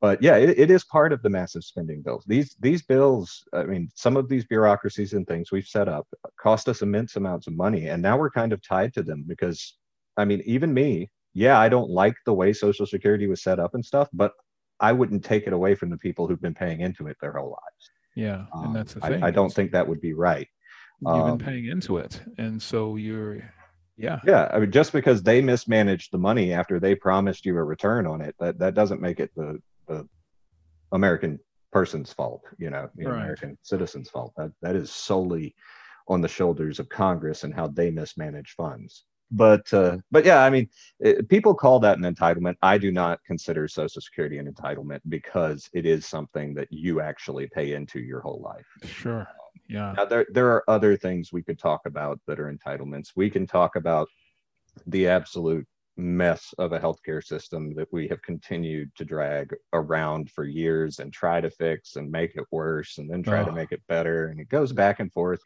But 0.00 0.20
yeah, 0.22 0.36
it, 0.36 0.58
it 0.58 0.70
is 0.70 0.84
part 0.84 1.12
of 1.12 1.22
the 1.22 1.30
massive 1.30 1.62
spending 1.64 2.02
bills. 2.02 2.24
These 2.26 2.56
these 2.60 2.82
bills, 2.82 3.44
I 3.52 3.64
mean, 3.64 3.88
some 3.94 4.16
of 4.16 4.28
these 4.28 4.44
bureaucracies 4.44 5.12
and 5.14 5.26
things 5.26 5.52
we've 5.52 5.66
set 5.66 5.88
up 5.88 6.06
cost 6.42 6.68
us 6.68 6.82
immense 6.82 7.16
amounts 7.16 7.46
of 7.46 7.54
money, 7.56 7.88
and 7.88 8.02
now 8.02 8.18
we're 8.18 8.30
kind 8.30 8.52
of 8.52 8.60
tied 8.62 8.92
to 8.94 9.02
them 9.02 9.24
because, 9.26 9.78
I 10.16 10.24
mean, 10.24 10.42
even 10.44 10.74
me, 10.74 11.10
yeah, 11.34 11.58
I 11.58 11.68
don't 11.68 11.90
like 11.90 12.14
the 12.26 12.34
way 12.34 12.52
Social 12.52 12.86
Security 12.86 13.26
was 13.26 13.42
set 13.42 13.58
up 13.58 13.74
and 13.74 13.84
stuff, 13.84 14.08
but 14.12 14.32
I 14.80 14.92
wouldn't 14.92 15.24
take 15.24 15.46
it 15.46 15.52
away 15.52 15.74
from 15.74 15.90
the 15.90 15.96
people 15.96 16.26
who've 16.26 16.42
been 16.42 16.54
paying 16.54 16.80
into 16.80 17.06
it 17.06 17.16
their 17.20 17.32
whole 17.32 17.50
lives. 17.50 17.90
Yeah, 18.16 18.44
um, 18.54 18.64
and 18.66 18.76
that's 18.76 18.94
the 18.94 19.00
thing. 19.00 19.22
I, 19.22 19.28
I 19.28 19.30
don't 19.30 19.52
think 19.52 19.72
that 19.72 19.88
would 19.88 20.00
be 20.00 20.12
right. 20.12 20.48
You've 21.00 21.14
um, 21.14 21.38
been 21.38 21.46
paying 21.46 21.66
into 21.66 21.98
it, 21.98 22.20
and 22.38 22.60
so 22.60 22.96
you're, 22.96 23.42
yeah, 23.96 24.18
yeah. 24.24 24.50
I 24.52 24.58
mean, 24.58 24.70
just 24.70 24.92
because 24.92 25.22
they 25.22 25.40
mismanaged 25.40 26.12
the 26.12 26.18
money 26.18 26.52
after 26.52 26.78
they 26.78 26.94
promised 26.94 27.46
you 27.46 27.56
a 27.56 27.64
return 27.64 28.06
on 28.06 28.20
it, 28.20 28.34
that 28.40 28.58
that 28.58 28.74
doesn't 28.74 29.00
make 29.00 29.20
it 29.20 29.30
the 29.34 29.60
the 29.88 30.06
American 30.92 31.38
person's 31.72 32.12
fault. 32.12 32.42
You 32.58 32.70
know, 32.70 32.90
the 32.94 33.06
right. 33.06 33.16
American 33.16 33.56
citizen's 33.62 34.10
fault. 34.10 34.32
That 34.36 34.52
that 34.60 34.76
is 34.76 34.90
solely 34.90 35.54
on 36.08 36.20
the 36.20 36.28
shoulders 36.28 36.78
of 36.78 36.88
Congress 36.88 37.44
and 37.44 37.54
how 37.54 37.66
they 37.66 37.90
mismanage 37.90 38.54
funds 38.56 39.04
but 39.32 39.72
uh, 39.72 39.96
but 40.10 40.24
yeah, 40.24 40.44
I 40.44 40.50
mean, 40.50 40.68
it, 41.00 41.28
people 41.28 41.54
call 41.54 41.80
that 41.80 41.98
an 41.98 42.04
entitlement. 42.04 42.56
I 42.62 42.76
do 42.78 42.92
not 42.92 43.18
consider 43.26 43.66
Social 43.66 44.02
Security 44.02 44.38
an 44.38 44.52
entitlement 44.52 45.00
because 45.08 45.68
it 45.72 45.86
is 45.86 46.06
something 46.06 46.54
that 46.54 46.68
you 46.70 47.00
actually 47.00 47.48
pay 47.48 47.72
into 47.72 47.98
your 47.98 48.20
whole 48.20 48.42
life. 48.42 48.66
Sure. 48.84 49.26
Yeah. 49.68 49.94
Now 49.96 50.04
there 50.04 50.26
there 50.30 50.48
are 50.48 50.68
other 50.68 50.96
things 50.96 51.32
we 51.32 51.42
could 51.42 51.58
talk 51.58 51.80
about 51.86 52.20
that 52.26 52.38
are 52.38 52.52
entitlements. 52.52 53.12
We 53.16 53.30
can 53.30 53.46
talk 53.46 53.76
about 53.76 54.08
the 54.86 55.08
absolute 55.08 55.66
mess 55.96 56.54
of 56.58 56.72
a 56.72 56.80
healthcare 56.80 57.22
system 57.22 57.74
that 57.74 57.88
we 57.92 58.08
have 58.08 58.20
continued 58.22 58.90
to 58.96 59.04
drag 59.04 59.54
around 59.72 60.30
for 60.30 60.44
years 60.44 60.98
and 60.98 61.12
try 61.12 61.40
to 61.40 61.50
fix 61.50 61.96
and 61.96 62.10
make 62.10 62.34
it 62.34 62.44
worse 62.50 62.96
and 62.96 63.10
then 63.10 63.22
try 63.22 63.42
oh. 63.42 63.44
to 63.44 63.52
make 63.52 63.72
it 63.72 63.82
better 63.88 64.28
and 64.28 64.40
it 64.40 64.48
goes 64.48 64.72
back 64.72 65.00
and 65.00 65.12
forth 65.12 65.40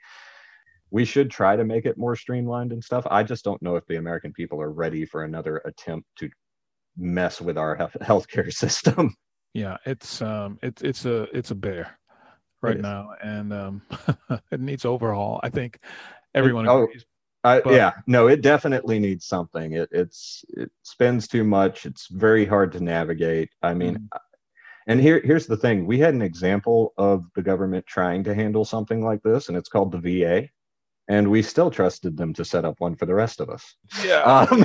we 0.90 1.04
should 1.04 1.30
try 1.30 1.56
to 1.56 1.64
make 1.64 1.84
it 1.84 1.98
more 1.98 2.16
streamlined 2.16 2.72
and 2.72 2.82
stuff. 2.82 3.06
I 3.10 3.22
just 3.22 3.44
don't 3.44 3.60
know 3.62 3.76
if 3.76 3.86
the 3.86 3.96
American 3.96 4.32
people 4.32 4.60
are 4.60 4.70
ready 4.70 5.04
for 5.04 5.24
another 5.24 5.58
attempt 5.64 6.06
to 6.18 6.28
mess 6.96 7.40
with 7.40 7.58
our 7.58 7.76
healthcare 8.00 8.52
system. 8.52 9.14
Yeah, 9.52 9.76
it's 9.86 10.20
um, 10.22 10.58
it's 10.62 10.82
it's 10.82 11.04
a 11.06 11.22
it's 11.36 11.50
a 11.50 11.54
bear 11.54 11.98
right 12.62 12.78
now, 12.78 13.10
and 13.22 13.52
um, 13.52 13.82
it 14.50 14.60
needs 14.60 14.84
overhaul. 14.84 15.40
I 15.42 15.50
think 15.50 15.78
everyone 16.34 16.68
oh, 16.68 16.84
agrees. 16.84 17.04
I, 17.42 17.60
but, 17.60 17.74
yeah, 17.74 17.92
no, 18.06 18.26
it 18.26 18.42
definitely 18.42 18.98
needs 18.98 19.26
something. 19.26 19.72
It 19.72 19.88
it's 19.92 20.44
it 20.48 20.70
spends 20.82 21.28
too 21.28 21.44
much. 21.44 21.86
It's 21.86 22.08
very 22.08 22.44
hard 22.44 22.72
to 22.72 22.82
navigate. 22.82 23.50
I 23.62 23.72
mean, 23.72 23.94
mm-hmm. 23.94 24.18
and 24.88 25.00
here 25.00 25.20
here's 25.24 25.46
the 25.46 25.56
thing: 25.56 25.86
we 25.86 25.98
had 25.98 26.12
an 26.12 26.22
example 26.22 26.92
of 26.98 27.24
the 27.34 27.42
government 27.42 27.86
trying 27.86 28.24
to 28.24 28.34
handle 28.34 28.64
something 28.64 29.02
like 29.02 29.22
this, 29.22 29.48
and 29.48 29.56
it's 29.56 29.68
called 29.68 29.92
the 29.92 29.98
VA 29.98 30.48
and 31.08 31.30
we 31.30 31.42
still 31.42 31.70
trusted 31.70 32.16
them 32.16 32.32
to 32.34 32.44
set 32.44 32.64
up 32.64 32.80
one 32.80 32.96
for 32.96 33.06
the 33.06 33.14
rest 33.14 33.40
of 33.40 33.50
us. 33.50 33.74
Yeah. 34.04 34.46
Um, 34.50 34.64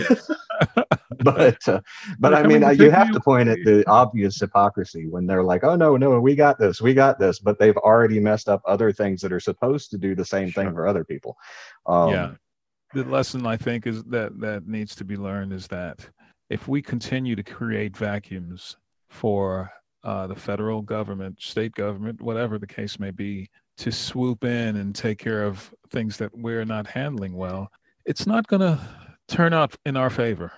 but 1.20 1.68
uh, 1.68 1.82
but 2.20 2.34
I 2.34 2.44
mean, 2.44 2.64
uh, 2.64 2.70
you 2.70 2.92
have 2.92 3.12
to 3.12 3.20
point 3.20 3.50
at 3.50 3.60
the 3.64 3.84
obvious 3.88 4.40
hypocrisy 4.40 5.08
when 5.08 5.26
they're 5.26 5.44
like, 5.44 5.64
"Oh 5.64 5.76
no, 5.76 5.98
no, 5.98 6.20
we 6.20 6.36
got 6.36 6.60
this, 6.60 6.82
we 6.82 6.94
got 6.94 7.20
this," 7.20 7.40
but 7.40 7.60
they've 7.60 7.78
already 7.78 8.20
messed 8.20 8.50
up 8.50 8.62
other 8.66 8.92
things 8.92 9.22
that 9.22 9.32
are 9.32 9.40
supposed 9.40 9.92
to 9.92 9.98
do 9.98 10.16
the 10.16 10.26
same 10.26 10.50
sure. 10.50 10.64
thing 10.64 10.74
for 10.74 10.88
other 10.88 11.04
people. 11.04 11.38
Um, 11.86 12.10
yeah. 12.10 12.32
The 12.94 13.04
lesson 13.06 13.46
I 13.46 13.58
think 13.58 13.88
is 13.88 14.04
that 14.06 14.40
that 14.40 14.68
needs 14.68 14.96
to 14.96 15.06
be 15.06 15.16
learned 15.16 15.54
is 15.54 15.68
that 15.68 16.08
if 16.50 16.68
we 16.68 16.82
continue 16.82 17.36
to 17.36 17.44
create 17.44 17.96
vacuums 17.96 18.78
for 19.10 19.72
uh, 20.04 20.28
the 20.28 20.36
federal 20.36 20.82
government, 20.82 21.42
state 21.42 21.74
government, 21.74 22.22
whatever 22.22 22.58
the 22.58 22.68
case 22.68 23.00
may 23.00 23.12
be, 23.12 23.50
to 23.82 23.92
swoop 23.92 24.44
in 24.44 24.76
and 24.76 24.94
take 24.94 25.18
care 25.18 25.44
of 25.44 25.74
things 25.90 26.16
that 26.18 26.32
we're 26.38 26.66
not 26.66 26.86
handling 26.86 27.34
well, 27.34 27.72
it's 28.06 28.28
not 28.28 28.46
going 28.46 28.60
to 28.60 28.80
turn 29.28 29.54
out 29.54 29.76
in 29.88 29.98
our 29.98 30.12
favor. 30.12 30.52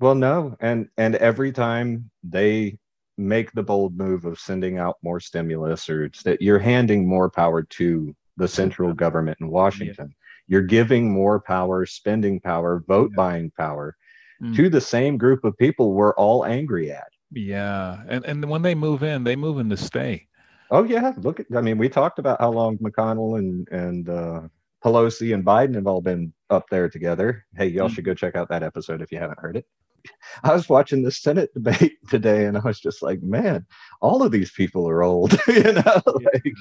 Well, 0.00 0.16
no, 0.16 0.56
and 0.60 0.88
and 0.96 1.14
every 1.16 1.52
time 1.52 2.10
they 2.24 2.78
make 3.16 3.52
the 3.52 3.62
bold 3.62 3.96
move 3.96 4.24
of 4.24 4.40
sending 4.40 4.76
out 4.76 4.96
more 5.04 5.20
stimulus, 5.20 5.88
or 5.88 6.04
it's 6.04 6.24
that 6.24 6.42
you're 6.42 6.58
handing 6.58 7.06
more 7.06 7.30
power 7.30 7.62
to 7.62 8.14
the 8.36 8.48
central 8.48 8.92
government 8.92 9.38
in 9.40 9.48
Washington. 9.48 10.08
Yeah. 10.08 10.14
You're 10.48 10.62
giving 10.62 11.12
more 11.12 11.40
power, 11.40 11.86
spending 11.86 12.40
power, 12.40 12.82
vote 12.88 13.12
yeah. 13.12 13.16
buying 13.16 13.52
power 13.56 13.96
mm. 14.42 14.54
to 14.56 14.68
the 14.68 14.80
same 14.80 15.16
group 15.16 15.44
of 15.44 15.56
people 15.58 15.92
we're 15.92 16.14
all 16.16 16.44
angry 16.44 16.90
at. 16.90 17.06
Yeah, 17.30 18.02
and 18.08 18.24
and 18.24 18.44
when 18.50 18.62
they 18.62 18.74
move 18.74 19.04
in, 19.04 19.22
they 19.22 19.36
move 19.36 19.60
in 19.60 19.70
to 19.70 19.76
stay. 19.76 20.26
Oh 20.70 20.84
yeah, 20.84 21.12
look 21.18 21.40
at. 21.40 21.46
I 21.54 21.60
mean, 21.60 21.78
we 21.78 21.88
talked 21.88 22.18
about 22.18 22.40
how 22.40 22.50
long 22.50 22.78
McConnell 22.78 23.38
and 23.38 23.68
and 23.68 24.08
uh, 24.08 24.40
Pelosi 24.84 25.34
and 25.34 25.44
Biden 25.44 25.74
have 25.74 25.86
all 25.86 26.00
been 26.00 26.32
up 26.50 26.66
there 26.70 26.88
together. 26.88 27.44
Hey, 27.56 27.66
y'all 27.66 27.86
mm-hmm. 27.86 27.94
should 27.94 28.04
go 28.04 28.14
check 28.14 28.36
out 28.36 28.48
that 28.50 28.62
episode 28.62 29.02
if 29.02 29.10
you 29.12 29.18
haven't 29.18 29.40
heard 29.40 29.56
it. 29.56 29.66
I 30.42 30.52
was 30.52 30.68
watching 30.68 31.02
the 31.02 31.10
Senate 31.10 31.52
debate 31.54 31.96
today, 32.08 32.46
and 32.46 32.56
I 32.56 32.60
was 32.60 32.80
just 32.80 33.02
like, 33.02 33.22
man, 33.22 33.66
all 34.00 34.22
of 34.22 34.32
these 34.32 34.52
people 34.52 34.88
are 34.88 35.02
old. 35.02 35.32
you 35.48 35.72
know, 35.72 36.02
like, 36.06 36.52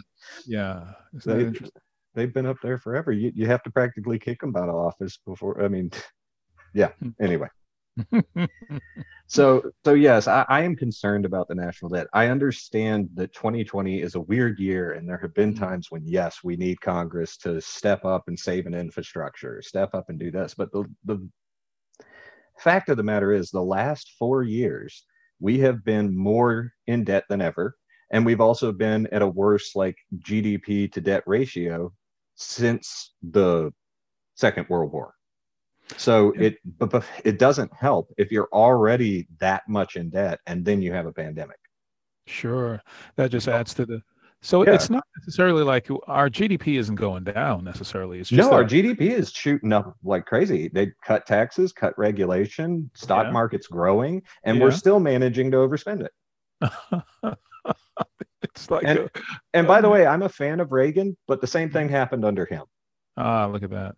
yeah, 0.45 0.83
they, 1.25 1.51
they've 2.13 2.33
been 2.33 2.45
up 2.45 2.57
there 2.61 2.77
forever. 2.77 3.11
You 3.11 3.31
you 3.35 3.47
have 3.47 3.63
to 3.63 3.71
practically 3.71 4.19
kick 4.19 4.41
them 4.41 4.55
out 4.55 4.69
of 4.69 4.75
office 4.75 5.17
before. 5.25 5.63
I 5.63 5.67
mean, 5.67 5.91
yeah. 6.73 6.91
Hmm. 6.99 7.09
Anyway, 7.21 7.47
so 9.27 9.61
so 9.85 9.93
yes 9.93 10.27
I, 10.27 10.45
I, 10.49 10.61
am 10.61 10.75
concerned 10.75 11.25
about 11.25 11.47
the 11.47 11.55
national 11.55 11.89
debt. 11.89 12.07
I 12.13 12.27
understand 12.27 13.09
that 13.13 13.33
2020 13.33 14.01
is 14.01 14.15
a 14.15 14.21
weird 14.21 14.59
year 14.59 14.93
and 14.93 15.07
there 15.07 15.19
have 15.19 15.33
been 15.33 15.53
mm-hmm. 15.53 15.63
times 15.63 15.87
when 15.91 16.01
yes 16.05 16.39
we 16.43 16.55
need 16.55 16.81
congress 16.81 17.37
to 17.37 17.61
step 17.61 18.03
up 18.03 18.23
and 18.27 18.37
save 18.37 18.65
an 18.65 18.73
infrastructure 18.73 19.61
step 19.61 19.93
up 19.93 20.05
and 20.09 20.19
do 20.19 20.31
this. 20.31 20.55
But 20.55 20.71
the 20.71 20.85
the 21.05 21.27
fact 22.59 22.89
of 22.89 22.97
the 22.97 23.03
matter 23.03 23.31
is 23.31 23.49
the 23.49 23.61
last 23.61 24.13
four 24.17 24.43
years 24.43 25.05
we 25.39 25.59
have 25.59 25.83
been 25.83 26.15
more 26.15 26.71
in 26.87 27.03
debt 27.03 27.25
than 27.29 27.41
ever 27.41 27.75
and 28.11 28.25
we've 28.25 28.41
also 28.41 28.71
been 28.71 29.07
at 29.11 29.21
a 29.21 29.27
worse 29.27 29.75
like 29.75 29.97
gdp 30.19 30.91
to 30.91 31.01
debt 31.01 31.23
ratio 31.25 31.91
since 32.35 33.13
the 33.21 33.71
second 34.35 34.67
world 34.69 34.91
war 34.91 35.13
so 35.97 36.31
it 36.37 36.57
but, 36.77 36.89
but 36.89 37.05
it 37.23 37.39
doesn't 37.39 37.71
help 37.73 38.13
if 38.17 38.31
you're 38.31 38.49
already 38.53 39.27
that 39.39 39.63
much 39.67 39.95
in 39.95 40.09
debt 40.09 40.39
and 40.47 40.63
then 40.63 40.81
you 40.81 40.93
have 40.93 41.05
a 41.05 41.11
pandemic. 41.11 41.57
Sure, 42.27 42.81
that 43.15 43.31
just 43.31 43.47
adds 43.47 43.73
to 43.75 43.85
the. 43.85 44.01
So 44.41 44.65
yeah. 44.65 44.73
it's 44.73 44.89
not 44.89 45.05
necessarily 45.17 45.63
like 45.63 45.87
our 46.07 46.29
GDP 46.29 46.77
isn't 46.77 46.95
going 46.95 47.23
down 47.23 47.63
necessarily. 47.63 48.19
It's 48.19 48.29
just 48.29 48.49
no, 48.49 48.55
our 48.55 48.65
GDP 48.65 49.11
is 49.11 49.31
shooting 49.31 49.71
up 49.71 49.95
like 50.03 50.25
crazy. 50.25 50.67
They 50.67 50.91
cut 51.01 51.25
taxes, 51.25 51.71
cut 51.71 51.97
regulation, 51.97 52.89
stock 52.93 53.27
yeah. 53.27 53.31
market's 53.31 53.67
growing, 53.67 54.21
and 54.43 54.57
yeah. 54.57 54.63
we're 54.63 54.71
still 54.71 54.99
managing 54.99 55.51
to 55.51 55.57
overspend 55.57 56.05
it. 56.05 56.11
it's 58.43 58.69
like, 58.69 58.83
and, 58.85 58.99
a, 58.99 59.09
and 59.53 59.65
by 59.65 59.79
the 59.79 59.89
way, 59.89 60.05
I'm 60.05 60.23
a 60.23 60.29
fan 60.29 60.59
of 60.59 60.73
Reagan, 60.73 61.15
but 61.25 61.39
the 61.39 61.47
same 61.47 61.69
thing 61.69 61.87
happened 61.87 62.25
under 62.25 62.45
him. 62.45 62.63
Ah, 63.15 63.45
look 63.45 63.63
at 63.63 63.69
that 63.69 63.95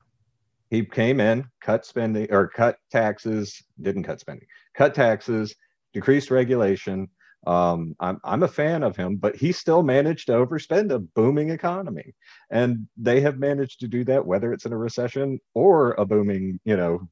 he 0.69 0.83
came 0.83 1.19
in, 1.19 1.47
cut 1.61 1.85
spending 1.85 2.31
or 2.31 2.47
cut 2.47 2.77
taxes, 2.91 3.61
didn't 3.81 4.03
cut 4.03 4.19
spending, 4.19 4.47
cut 4.75 4.95
taxes, 4.95 5.55
decreased 5.93 6.31
regulation. 6.31 7.07
Um, 7.45 7.95
I'm, 7.99 8.19
I'm 8.23 8.41
a 8.41 8.47
fan 8.47 8.81
of 8.81 8.95
him, 8.95 9.17
but 9.17 9.35
he 9.35 9.51
still 9.51 9.83
managed 9.83 10.27
to 10.27 10.33
overspend 10.33 10.91
a 10.91 10.99
booming 10.99 11.51
economy. 11.51 12.15
And 12.49 12.87
they 12.97 13.21
have 13.21 13.37
managed 13.37 13.79
to 13.81 13.87
do 13.87 14.03
that, 14.05 14.25
whether 14.25 14.51
it's 14.51 14.65
in 14.65 14.73
a 14.73 14.77
recession 14.77 15.39
or 15.53 15.91
a 15.93 16.05
booming, 16.05 16.59
you 16.65 16.75
know, 16.75 17.07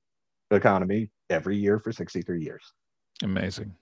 economy 0.50 1.12
every 1.30 1.56
year 1.58 1.80
for 1.80 1.92
63 1.92 2.44
years. 2.44 2.74
Amazing. 3.22 3.76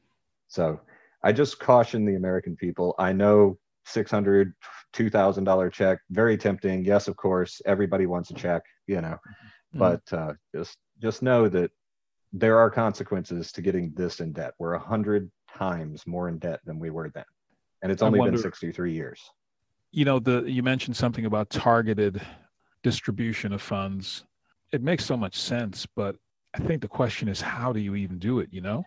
So 0.49 0.81
I 1.23 1.31
just 1.31 1.59
caution 1.59 2.05
the 2.05 2.15
American 2.15 2.57
people. 2.57 2.95
I 2.99 3.13
know 3.13 3.57
600 3.85 4.53
$2000 4.93 5.71
check 5.71 5.97
very 6.11 6.37
tempting 6.37 6.85
yes 6.85 7.07
of 7.07 7.15
course 7.15 7.61
everybody 7.65 8.05
wants 8.05 8.29
a 8.29 8.33
check 8.35 8.61
you 8.91 9.01
know. 9.01 9.17
But 9.73 10.01
uh, 10.11 10.33
just 10.53 10.77
just 11.01 11.21
know 11.21 11.47
that 11.49 11.71
there 12.33 12.57
are 12.57 12.69
consequences 12.69 13.51
to 13.51 13.61
getting 13.61 13.93
this 13.95 14.19
in 14.19 14.31
debt. 14.31 14.53
We're 14.59 14.73
a 14.73 14.79
hundred 14.79 15.29
times 15.53 16.05
more 16.07 16.29
in 16.29 16.37
debt 16.39 16.61
than 16.65 16.79
we 16.79 16.89
were 16.89 17.09
then, 17.09 17.25
and 17.81 17.91
it's 17.91 18.01
only 18.01 18.19
wonder, 18.19 18.33
been 18.33 18.41
63 18.41 18.93
years. 18.93 19.21
You 19.91 20.05
know, 20.05 20.19
the 20.19 20.43
you 20.43 20.63
mentioned 20.63 20.95
something 20.95 21.25
about 21.25 21.49
targeted 21.49 22.21
distribution 22.83 23.53
of 23.53 23.61
funds. 23.61 24.25
It 24.71 24.81
makes 24.81 25.05
so 25.05 25.17
much 25.17 25.37
sense, 25.37 25.85
but 25.95 26.15
I 26.53 26.59
think 26.59 26.81
the 26.81 26.87
question 26.87 27.27
is, 27.27 27.41
how 27.41 27.73
do 27.73 27.79
you 27.79 27.95
even 27.95 28.19
do 28.19 28.39
it? 28.39 28.49
You 28.51 28.61
know, 28.61 28.83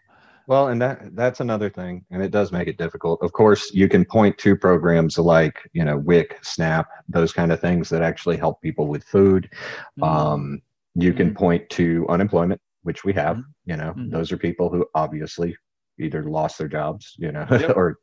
Well, 0.46 0.68
and 0.68 0.80
that 0.80 1.14
that's 1.14 1.40
another 1.40 1.70
thing, 1.70 2.04
and 2.10 2.22
it 2.22 2.30
does 2.30 2.52
make 2.52 2.68
it 2.68 2.78
difficult. 2.78 3.22
Of 3.22 3.32
course, 3.32 3.70
you 3.72 3.88
can 3.88 4.04
point 4.04 4.36
to 4.38 4.56
programs 4.56 5.18
like 5.18 5.58
you 5.72 5.84
know 5.84 5.98
WIC, 5.98 6.38
SNAP, 6.42 6.86
those 7.08 7.32
kind 7.32 7.52
of 7.52 7.60
things 7.60 7.88
that 7.90 8.02
actually 8.02 8.36
help 8.36 8.60
people 8.62 8.86
with 8.86 9.04
food. 9.04 9.50
Mhm. 9.98 10.06
Um, 10.06 10.62
you 10.94 11.12
can 11.12 11.30
Mhm. 11.30 11.36
point 11.36 11.68
to 11.70 12.06
unemployment, 12.08 12.60
which 12.82 13.04
we 13.04 13.12
have. 13.14 13.38
Mhm. 13.38 13.44
You 13.66 13.76
know, 13.76 13.94
Mhm. 13.96 14.10
those 14.10 14.32
are 14.32 14.36
people 14.36 14.68
who 14.70 14.86
obviously 14.94 15.56
either 15.98 16.22
lost 16.24 16.58
their 16.58 16.68
jobs, 16.68 17.14
you 17.18 17.32
know, 17.32 17.46
Yep. 17.50 17.76
or 17.76 17.98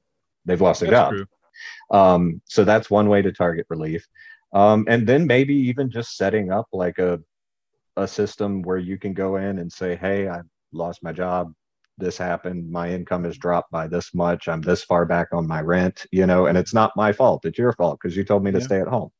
they've 0.45 0.61
lost 0.61 0.81
their 0.81 0.89
That's 0.89 1.09
jobs. 1.09 1.17
true. 1.17 1.97
Um, 1.99 2.41
so 2.45 2.63
that's 2.63 2.89
one 2.89 3.09
way 3.09 3.21
to 3.21 3.31
target 3.31 3.65
relief. 3.69 4.07
Um, 4.53 4.85
and 4.89 5.07
then 5.07 5.25
maybe 5.27 5.53
even 5.55 5.89
just 5.89 6.17
setting 6.17 6.51
up 6.51 6.67
like 6.73 6.99
a 6.99 7.19
a 7.97 8.07
system 8.07 8.61
where 8.61 8.77
you 8.77 8.97
can 8.97 9.13
go 9.13 9.35
in 9.35 9.59
and 9.59 9.71
say, 9.71 9.95
"Hey, 9.95 10.27
I 10.29 10.41
lost 10.71 11.03
my 11.03 11.11
job. 11.11 11.53
This 11.97 12.17
happened. 12.17 12.71
My 12.71 12.89
income 12.89 13.25
has 13.25 13.37
dropped 13.37 13.69
by 13.71 13.87
this 13.87 14.13
much. 14.13 14.47
I'm 14.47 14.61
this 14.61 14.83
far 14.83 15.05
back 15.05 15.27
on 15.33 15.45
my 15.47 15.61
rent. 15.61 16.05
You 16.11 16.25
know, 16.25 16.45
and 16.47 16.57
it's 16.57 16.73
not 16.73 16.95
my 16.95 17.11
fault. 17.11 17.45
It's 17.45 17.57
your 17.57 17.73
fault 17.73 17.99
because 18.01 18.15
you 18.15 18.23
told 18.23 18.43
me 18.43 18.51
to 18.51 18.59
Yeah. 18.59 18.65
stay 18.65 18.79
at 18.81 18.87
home." 18.87 19.11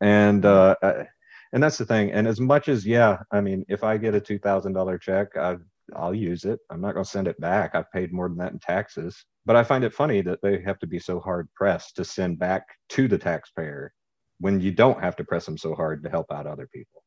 And 0.00 0.44
uh, 0.44 0.76
uh, 0.82 1.04
and 1.52 1.62
that's 1.62 1.78
the 1.78 1.86
thing. 1.86 2.12
And 2.12 2.26
as 2.26 2.40
much 2.40 2.68
as 2.68 2.86
yeah, 2.86 3.18
I 3.30 3.40
mean, 3.40 3.64
if 3.68 3.84
I 3.84 3.96
get 3.96 4.14
a 4.14 4.20
two 4.20 4.38
thousand 4.38 4.72
dollar 4.72 4.98
check, 4.98 5.36
I 5.36 5.56
I'll 5.94 6.14
use 6.14 6.44
it. 6.44 6.60
I'm 6.70 6.80
not 6.80 6.94
going 6.94 7.04
to 7.04 7.10
send 7.10 7.28
it 7.28 7.40
back. 7.40 7.74
I've 7.74 7.90
paid 7.92 8.12
more 8.12 8.28
than 8.28 8.38
that 8.38 8.52
in 8.52 8.58
taxes. 8.58 9.24
But 9.44 9.56
I 9.56 9.64
find 9.64 9.84
it 9.84 9.92
funny 9.92 10.20
that 10.22 10.40
they 10.42 10.62
have 10.62 10.78
to 10.80 10.86
be 10.86 10.98
so 10.98 11.18
hard 11.20 11.48
pressed 11.54 11.96
to 11.96 12.04
send 12.04 12.38
back 12.38 12.64
to 12.90 13.08
the 13.08 13.18
taxpayer 13.18 13.92
when 14.38 14.60
you 14.60 14.72
don't 14.72 15.00
have 15.00 15.16
to 15.16 15.24
press 15.24 15.44
them 15.44 15.58
so 15.58 15.74
hard 15.74 16.02
to 16.02 16.10
help 16.10 16.32
out 16.32 16.46
other 16.46 16.68
people. 16.72 17.02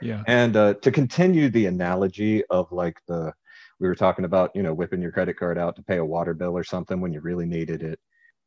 Yeah. 0.00 0.22
And 0.26 0.56
uh, 0.56 0.74
to 0.74 0.90
continue 0.90 1.50
the 1.50 1.66
analogy 1.66 2.44
of 2.46 2.70
like 2.72 2.98
the, 3.08 3.32
we 3.80 3.88
were 3.88 3.94
talking 3.94 4.24
about, 4.24 4.50
you 4.54 4.62
know, 4.62 4.74
whipping 4.74 5.02
your 5.02 5.12
credit 5.12 5.38
card 5.38 5.58
out 5.58 5.76
to 5.76 5.82
pay 5.82 5.96
a 5.96 6.04
water 6.04 6.34
bill 6.34 6.56
or 6.56 6.64
something 6.64 7.00
when 7.00 7.12
you 7.12 7.20
really 7.20 7.46
needed 7.46 7.82
it, 7.82 7.98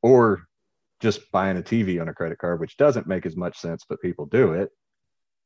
or 0.01 0.43
just 0.99 1.31
buying 1.31 1.57
a 1.57 1.61
TV 1.61 1.99
on 1.99 2.09
a 2.09 2.13
credit 2.13 2.37
card, 2.37 2.59
which 2.59 2.77
doesn't 2.77 3.07
make 3.07 3.25
as 3.25 3.35
much 3.35 3.57
sense, 3.57 3.83
but 3.87 4.01
people 4.01 4.25
do 4.25 4.53
it. 4.53 4.69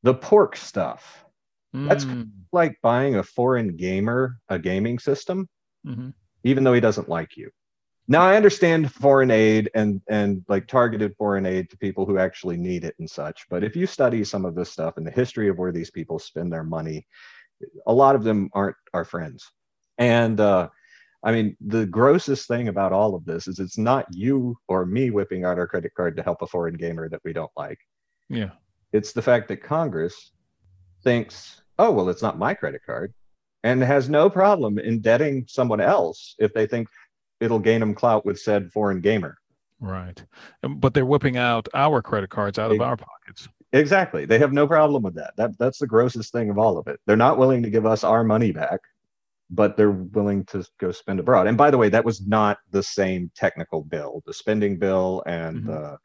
The 0.02 0.14
pork 0.14 0.56
stuff, 0.56 1.24
That's- 1.72 2.04
Mm, 2.06 2.30
like 2.52 2.80
buying 2.82 3.16
a 3.16 3.22
foreign 3.22 3.76
gamer 3.76 4.38
a 4.48 4.58
gaming 4.58 4.98
system, 4.98 5.48
mhm. 5.86 6.14
even 6.44 6.64
though 6.64 6.72
he 6.72 6.80
doesn't 6.80 7.08
like 7.08 7.36
you. 7.36 7.50
Now 8.10 8.22
I 8.22 8.36
understand 8.36 8.90
foreign 8.90 9.30
aid 9.30 9.70
and 9.74 10.00
and 10.08 10.42
like 10.48 10.66
targeted 10.66 11.14
foreign 11.16 11.44
aid 11.44 11.68
to 11.70 11.76
people 11.76 12.06
who 12.06 12.16
actually 12.18 12.56
need 12.56 12.84
it 12.84 12.94
and 12.98 13.08
such, 13.08 13.46
but 13.50 13.62
if 13.62 13.76
you 13.76 13.86
study 13.86 14.24
some 14.24 14.46
of 14.46 14.54
this 14.54 14.70
stuff 14.70 14.96
and 14.96 15.06
the 15.06 15.10
history 15.10 15.48
of 15.48 15.58
where 15.58 15.72
these 15.72 15.90
people 15.90 16.18
spend 16.18 16.50
their 16.50 16.64
money, 16.64 17.06
a 17.86 17.92
lot 17.92 18.14
of 18.16 18.24
them 18.24 18.48
aren't 18.54 18.76
our 18.94 19.04
friends. 19.04 19.50
And 19.98 20.40
uh, 20.40 20.68
I 21.22 21.32
mean, 21.32 21.56
the 21.60 21.84
grossest 21.86 22.48
thing 22.48 22.68
about 22.68 22.92
all 22.92 23.14
of 23.14 23.26
this 23.26 23.46
is 23.46 23.58
it's 23.58 23.76
not 23.76 24.06
you 24.10 24.56
or 24.68 24.86
me 24.86 25.10
whipping 25.10 25.44
out 25.44 25.58
our 25.58 25.66
credit 25.66 25.92
card 25.94 26.16
to 26.16 26.22
help 26.22 26.40
a 26.40 26.46
foreign 26.46 26.74
gamer 26.76 27.08
that 27.10 27.20
we 27.24 27.32
don't 27.34 27.50
like. 27.56 27.78
Yeah. 28.30 28.52
It's 28.92 29.12
the 29.12 29.22
fact 29.22 29.48
that 29.48 29.62
Congress 29.62 30.32
thinks, 31.04 31.62
oh, 31.78 31.90
well, 31.90 32.08
it's 32.08 32.22
not 32.22 32.38
my 32.38 32.54
credit 32.54 32.82
card 32.84 33.12
and 33.64 33.82
has 33.82 34.08
no 34.08 34.30
problem 34.30 34.78
indebting 34.78 35.44
someone 35.48 35.80
else 35.80 36.34
if 36.38 36.52
they 36.54 36.66
think 36.66 36.88
it'll 37.40 37.58
gain 37.58 37.80
them 37.80 37.94
clout 37.94 38.24
with 38.24 38.38
said 38.38 38.72
foreign 38.72 39.00
gamer. 39.00 39.36
Right. 39.80 40.22
But 40.62 40.94
they're 40.94 41.06
whipping 41.06 41.36
out 41.36 41.68
our 41.74 42.02
credit 42.02 42.30
cards 42.30 42.58
out 42.58 42.72
of 42.72 42.80
our 42.80 42.96
pockets. 42.96 43.48
Exactly. 43.72 44.24
They 44.24 44.38
have 44.38 44.52
no 44.52 44.66
problem 44.66 45.02
with 45.02 45.14
that. 45.16 45.34
That 45.36 45.58
that's 45.58 45.78
the 45.78 45.86
grossest 45.86 46.32
thing 46.32 46.50
of 46.50 46.58
all 46.58 46.78
of 46.78 46.88
it. 46.88 46.98
They're 47.06 47.16
not 47.16 47.38
willing 47.38 47.62
to 47.62 47.70
give 47.70 47.86
us 47.86 48.02
our 48.02 48.24
money 48.24 48.50
back, 48.50 48.80
but 49.50 49.76
they're 49.76 49.90
willing 49.90 50.44
to 50.46 50.64
go 50.80 50.90
spend 50.90 51.20
abroad. 51.20 51.46
And 51.46 51.56
by 51.56 51.70
the 51.70 51.78
way, 51.78 51.90
that 51.90 52.04
was 52.04 52.26
not 52.26 52.58
the 52.70 52.82
same 52.82 53.30
technical 53.36 53.84
bill. 53.84 54.22
The 54.26 54.32
spending 54.32 54.78
bill 54.78 55.22
and 55.26 55.64
Mhm. 55.64 55.94
uh, 55.94 55.96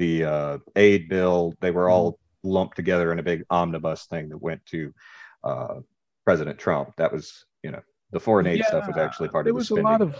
the 0.00 0.24
uh, 0.24 0.58
aid 0.76 1.08
bill, 1.10 1.54
they 1.60 1.70
were 1.70 1.90
all 1.90 2.18
lumped 2.42 2.74
together 2.74 3.12
in 3.12 3.18
a 3.18 3.22
big 3.22 3.44
omnibus 3.50 4.06
thing 4.06 4.30
that 4.30 4.38
went 4.38 4.64
to 4.66 4.92
uh, 5.44 5.74
President 6.24 6.58
Trump. 6.58 6.96
That 6.96 7.12
was, 7.12 7.44
you 7.62 7.70
know, 7.70 7.82
the 8.12 8.18
foreign 8.18 8.46
aid 8.46 8.64
stuff 8.64 8.88
was 8.88 8.96
actually 8.96 9.28
part 9.28 9.44
there 9.44 9.50
of 9.52 9.56
the 9.68 9.74
was 9.74 9.78
a 9.78 9.82
lot 9.82 10.00
of 10.00 10.16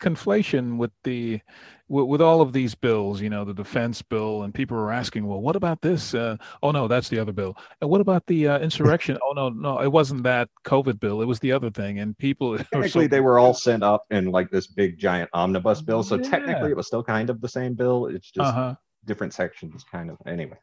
conflation 0.00 0.78
with 0.78 0.92
the 1.04 1.40
with, 1.88 2.06
with 2.06 2.22
all 2.22 2.40
of 2.40 2.54
these 2.54 2.74
bills 2.74 3.20
you 3.20 3.28
know 3.28 3.44
the 3.44 3.52
defense 3.52 4.00
bill 4.00 4.44
and 4.44 4.54
people 4.54 4.76
were 4.78 4.90
asking 4.90 5.26
well 5.26 5.42
what 5.42 5.54
about 5.54 5.82
this 5.82 6.14
uh, 6.14 6.36
oh 6.62 6.70
no 6.70 6.88
that's 6.88 7.10
the 7.10 7.18
other 7.18 7.32
bill. 7.32 7.54
And 7.82 7.90
what 7.90 8.00
about 8.00 8.24
the 8.28 8.48
uh, 8.48 8.58
insurrection? 8.60 9.18
Oh 9.28 9.32
no 9.32 9.50
no 9.50 9.80
it 9.82 9.92
wasn't 9.92 10.22
that 10.22 10.48
covid 10.64 10.98
bill 11.00 11.20
it 11.20 11.26
was 11.26 11.38
the 11.40 11.52
other 11.52 11.70
thing 11.70 11.98
and 11.98 12.16
people 12.16 12.56
technically 12.72 13.04
so- 13.04 13.08
they 13.08 13.20
were 13.20 13.38
all 13.38 13.52
sent 13.52 13.82
up 13.82 14.04
in 14.10 14.30
like 14.30 14.50
this 14.50 14.66
big 14.66 14.98
giant 14.98 15.28
omnibus 15.34 15.82
bill 15.82 16.02
so 16.02 16.14
Yeah. 16.16 16.30
technically 16.30 16.70
it 16.70 16.76
was 16.78 16.86
still 16.86 17.04
kind 17.04 17.28
of 17.28 17.42
the 17.42 17.48
same 17.48 17.74
bill 17.74 18.06
it's 18.06 18.30
just 18.30 18.48
uh-huh 18.48 18.76
different 19.04 19.34
sections 19.34 19.84
kind 19.90 20.10
of 20.10 20.18
anyway. 20.26 20.58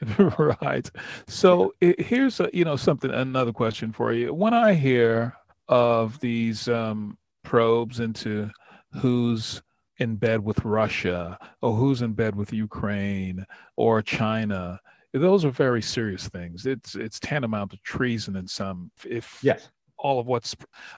Right. 0.38 0.90
So 1.26 1.74
i 1.82 1.94
here's 1.98 2.40
a, 2.40 2.48
you 2.54 2.64
know 2.64 2.76
something 2.76 3.10
another 3.10 3.52
question 3.52 3.92
for 3.92 4.12
you. 4.12 4.32
When 4.32 4.54
i 4.54 4.72
hear 4.72 5.34
of 5.68 6.18
these 6.20 6.68
um, 6.68 7.18
probes 7.44 8.00
into 8.00 8.50
who's 8.94 9.62
in 9.98 10.16
bed 10.16 10.42
with 10.42 10.64
russia 10.64 11.38
or 11.60 11.74
who's 11.74 12.00
in 12.00 12.14
bed 12.14 12.34
with 12.34 12.52
ukraine 12.52 13.44
or 13.76 14.00
china 14.00 14.80
those 15.12 15.44
are 15.44 15.50
very 15.50 15.82
serious 15.82 16.28
things. 16.28 16.66
It's 16.66 16.94
it's 16.94 17.18
tantamount 17.20 17.72
to 17.72 17.78
treason 17.78 18.36
in 18.36 18.46
some 18.46 18.90
if 19.04 19.38
yes. 19.42 19.68
all 19.98 20.20
of 20.20 20.26
what's 20.26 20.54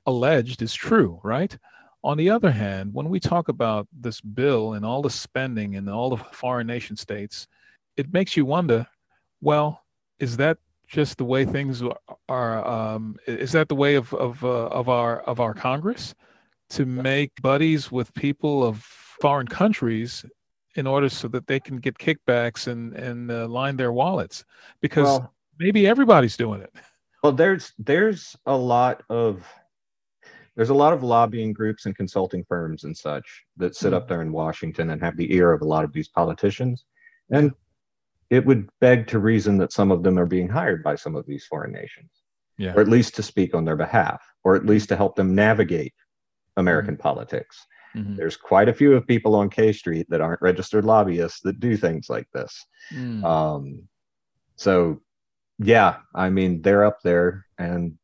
alleged 0.07 0.63
is 0.63 0.75
true, 0.75 1.21
right? 1.23 1.57
On 2.05 2.17
the 2.17 2.31
other 2.31 2.51
hand, 2.51 2.93
when 2.93 3.09
we 3.09 3.21
talk 3.21 3.49
about 3.49 3.87
this 3.93 4.21
bill 4.21 4.75
and 4.75 4.85
all 4.85 5.03
the 5.03 5.11
spending 5.11 5.75
in 5.75 5.89
all 5.89 6.11
the 6.11 6.17
foreign 6.33 6.67
nation 6.67 6.97
states, 6.97 7.47
it 7.97 8.13
makes 8.13 8.37
you 8.37 8.45
wonder, 8.45 8.87
well, 9.41 9.83
is 10.19 10.37
that 10.39 10.59
just 10.89 11.19
the 11.19 11.25
way 11.25 11.45
things 11.45 11.83
are? 11.83 11.99
are 12.29 12.67
um, 12.67 13.17
is 13.27 13.53
that 13.53 13.69
the 13.69 13.75
way 13.75 13.95
of 13.95 14.13
of 14.15 14.45
uh, 14.45 14.67
of 14.69 14.89
our 14.89 15.21
of 15.23 15.41
our 15.41 15.55
Congress 15.55 16.15
to 16.71 16.87
make 16.87 17.31
buddies 17.43 17.91
with 17.93 18.13
people 18.15 18.65
of 18.65 18.79
foreign 19.21 19.47
countries 19.47 20.25
in 20.75 20.87
order 20.87 21.09
so 21.09 21.29
that 21.29 21.47
they 21.47 21.61
can 21.61 21.77
get 21.77 21.99
kickbacks 21.99 22.67
and 22.67 22.95
and 22.95 23.31
uh, 23.31 23.47
line 23.47 23.77
their 23.77 23.93
wallets? 23.93 24.45
Because 24.81 25.05
well 25.05 25.35
maybe 25.59 25.87
everybody's 25.87 26.37
doing 26.37 26.61
it. 26.61 26.73
well 27.23 27.33
there's 27.33 27.73
there's 27.79 28.37
a 28.47 28.57
lot 28.57 29.03
of 29.09 29.47
there's 30.57 30.71
a 30.71 30.75
lot 30.75 30.93
of 30.93 31.03
lobbying 31.03 31.53
groups 31.53 31.87
and 31.87 31.97
consulting 31.97 32.45
firms 32.45 32.85
and 32.85 32.97
such 32.97 33.45
that 33.57 33.75
sit 33.75 33.95
up 33.95 34.05
Mhm. 34.05 34.09
there 34.09 34.23
in 34.23 34.33
washington 34.33 34.91
and 34.91 35.03
have 35.03 35.17
the 35.17 35.33
ear 35.35 35.53
of 35.53 35.63
a 35.63 35.67
lot 35.67 35.85
of 35.85 35.93
these 35.93 36.09
politicians 36.09 36.85
and 37.31 37.53
it 38.31 38.45
would 38.47 38.69
beg 38.81 39.07
to 39.09 39.19
reason 39.19 39.59
that 39.59 39.73
some 39.73 39.91
of 39.91 40.03
them 40.03 40.19
are 40.19 40.27
being 40.27 40.49
hired 40.49 40.83
by 40.83 40.95
some 40.95 41.15
of 41.17 41.27
these 41.27 41.45
foreign 41.47 41.73
nations 41.73 42.11
Yeah. 42.59 42.75
or 42.75 42.81
at 42.81 42.89
least 42.89 43.15
to 43.17 43.23
speak 43.23 43.55
on 43.55 43.65
their 43.65 43.77
behalf 43.77 44.23
or 44.45 44.55
at 44.57 44.67
least 44.67 44.89
to 44.91 44.97
help 44.97 45.17
them 45.17 45.35
navigate 45.35 45.95
american 46.57 46.97
politics 46.97 47.67
Mhm. 47.95 48.17
there's 48.17 48.37
quite 48.39 48.69
a 48.71 48.73
few 48.75 48.95
of 48.95 49.07
people 49.07 49.35
on 49.35 49.51
K 49.51 49.71
Street 49.71 50.07
that 50.09 50.23
aren't 50.23 50.41
registered 50.41 50.85
lobbyists 50.87 51.41
that 51.43 51.61
do 51.61 51.77
things 51.77 52.09
like 52.09 52.27
this. 52.33 52.65
Mm. 52.91 53.23
Um, 53.23 53.89
so, 54.57 55.03
yeah, 55.59 55.99
I 56.15 56.31
mean, 56.31 56.63
they're 56.63 56.87
up 56.87 57.01
there. 57.05 57.45
And 57.59 57.99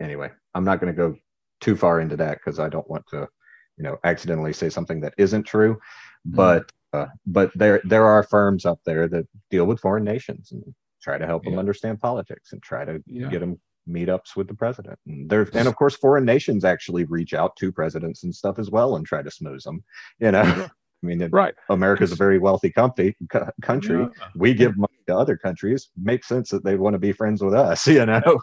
anyway, 0.00 0.30
I'm 0.54 0.64
not 0.64 0.80
going 0.80 0.92
to 0.94 0.96
go 0.96 1.16
too 1.60 1.76
far 1.76 2.00
into 2.00 2.16
that 2.16 2.38
because 2.38 2.58
I 2.58 2.68
don't 2.68 2.88
want 2.90 3.04
to, 3.10 3.28
you 3.76 3.84
know, 3.84 3.98
accidentally 4.04 4.52
say 4.52 4.68
something 4.68 5.00
that 5.00 5.14
isn't 5.18 5.44
true. 5.44 5.78
But 6.24 6.70
uh, 6.92 7.06
but 7.26 7.50
there 7.54 7.80
there 7.84 8.04
are 8.06 8.22
firms 8.22 8.64
up 8.66 8.78
there 8.84 9.08
that 9.08 9.26
deal 9.50 9.64
with 9.64 9.80
foreign 9.80 10.04
nations 10.04 10.52
and 10.52 10.62
try 11.02 11.18
to 11.18 11.26
help 11.26 11.44
them 11.44 11.58
understand 11.58 11.98
politics 12.00 12.52
and 12.52 12.62
try 12.62 12.84
to 12.84 13.02
Yeah. 13.06 13.28
get 13.28 13.40
them 13.40 13.60
meetups 13.88 14.36
with 14.36 14.46
the 14.46 14.54
president. 14.54 14.98
And 15.06 15.28
there 15.28 15.48
and 15.54 15.66
of 15.66 15.74
course 15.74 15.96
foreign 15.96 16.24
nations 16.24 16.64
actually 16.64 17.04
reach 17.04 17.34
out 17.34 17.56
to 17.56 17.72
presidents 17.72 18.22
and 18.22 18.32
stuff 18.32 18.58
as 18.60 18.70
well 18.70 18.94
and 18.96 19.04
try 19.06 19.22
to 19.22 19.30
smooze 19.30 19.64
them. 19.64 19.82
You 20.20 20.30
know, 20.32 20.42
I 21.02 21.06
mean, 21.06 21.28
Right. 21.32 21.54
America's 21.68 22.12
a 22.12 22.16
very 22.16 22.38
wealthy 22.38 22.70
country. 22.70 23.16
co- 23.28 23.50
country. 23.62 23.98
Yeah. 24.02 24.28
We 24.36 24.54
give 24.54 24.76
money 24.76 24.98
to 25.08 25.16
other 25.16 25.36
countries. 25.36 25.88
Makes 26.00 26.28
sense 26.28 26.50
that 26.50 26.62
they 26.62 26.76
want 26.76 26.94
to 26.94 26.98
be 27.00 27.10
friends 27.12 27.42
with 27.42 27.54
us. 27.54 27.86
You 27.88 28.06
know. 28.06 28.40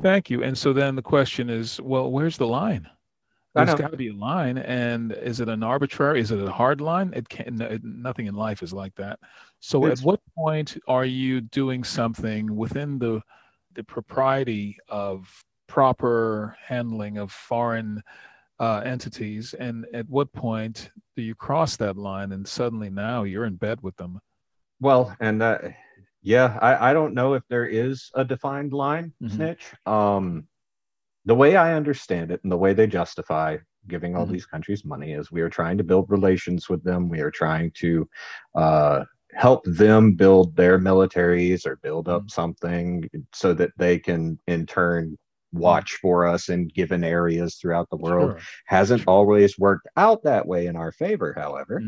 Thank 0.00 0.30
you. 0.30 0.42
And 0.42 0.56
so 0.56 0.72
then 0.72 0.96
the 0.96 1.02
question 1.02 1.50
is, 1.50 1.80
well, 1.80 2.10
where's 2.10 2.38
the 2.38 2.46
line? 2.46 2.88
There's 3.54 3.74
got 3.74 3.90
to 3.90 3.98
be 3.98 4.08
a 4.08 4.14
line, 4.14 4.56
and 4.56 5.12
is 5.12 5.40
it 5.40 5.50
an 5.50 5.62
arbitrary? 5.62 6.20
Is 6.20 6.30
it 6.30 6.40
a 6.40 6.50
hard 6.50 6.80
line? 6.80 7.12
It 7.14 7.28
can. 7.28 7.58
Nothing 7.82 8.26
in 8.26 8.34
life 8.34 8.62
is 8.62 8.72
like 8.72 8.94
that. 8.94 9.18
So, 9.60 9.84
It's- 9.84 10.00
at 10.00 10.04
what 10.06 10.20
point 10.34 10.78
are 10.88 11.04
you 11.04 11.42
doing 11.42 11.84
something 11.84 12.56
within 12.56 12.98
the 12.98 13.20
the 13.74 13.84
propriety 13.84 14.78
of 14.88 15.28
proper 15.66 16.56
handling 16.66 17.18
of 17.18 17.30
foreign 17.32 18.02
uh, 18.58 18.82
entities, 18.84 19.54
and 19.54 19.86
at 19.92 20.08
what 20.08 20.32
point 20.32 20.90
do 21.16 21.22
you 21.22 21.34
cross 21.34 21.76
that 21.76 21.96
line, 21.96 22.32
and 22.32 22.46
suddenly 22.48 22.88
now 22.90 23.24
you're 23.24 23.44
in 23.46 23.56
bed 23.56 23.80
with 23.82 23.96
them? 23.96 24.20
Well, 24.80 25.14
and 25.20 25.42
uh, 25.42 25.58
yeah, 26.22 26.58
I, 26.60 26.90
I 26.90 26.92
don't 26.92 27.14
know 27.14 27.34
if 27.34 27.42
there 27.48 27.66
is 27.66 28.10
a 28.14 28.24
defined 28.24 28.72
line, 28.72 29.12
Mhm. 29.22 29.30
snitch. 29.30 29.64
Um, 29.86 30.46
the 31.24 31.34
way 31.34 31.56
I 31.56 31.74
understand 31.74 32.30
it 32.32 32.40
and 32.42 32.50
the 32.52 32.56
way 32.56 32.72
they 32.74 32.86
justify 32.86 33.58
giving 33.88 34.14
all 34.16 34.26
Mhm. 34.26 34.32
these 34.32 34.46
countries 34.46 34.84
money 34.84 35.12
is 35.12 35.32
we 35.32 35.40
are 35.40 35.48
trying 35.50 35.78
to 35.78 35.84
build 35.84 36.10
relations 36.10 36.68
with 36.68 36.82
them. 36.84 37.08
We 37.08 37.20
are 37.20 37.30
trying 37.30 37.72
to 37.76 38.08
uh, 38.54 39.04
help 39.34 39.64
them 39.64 40.12
build 40.14 40.54
their 40.56 40.78
militaries 40.78 41.66
or 41.66 41.76
build 41.76 42.08
up 42.08 42.24
Mhm. 42.24 42.30
something 42.30 43.08
so 43.32 43.54
that 43.54 43.72
they 43.76 43.98
can, 43.98 44.38
in 44.46 44.66
turn, 44.66 45.16
watch 45.52 45.94
for 46.00 46.26
us 46.26 46.48
in 46.48 46.68
given 46.68 47.04
areas 47.04 47.56
throughout 47.56 47.88
the 47.90 47.96
world. 47.96 48.32
Sure. 48.32 48.40
Hasn't 48.66 49.04
always 49.06 49.58
worked 49.58 49.88
out 49.96 50.22
that 50.22 50.46
way 50.46 50.66
in 50.66 50.76
our 50.76 50.92
favor, 50.92 51.34
however. 51.36 51.80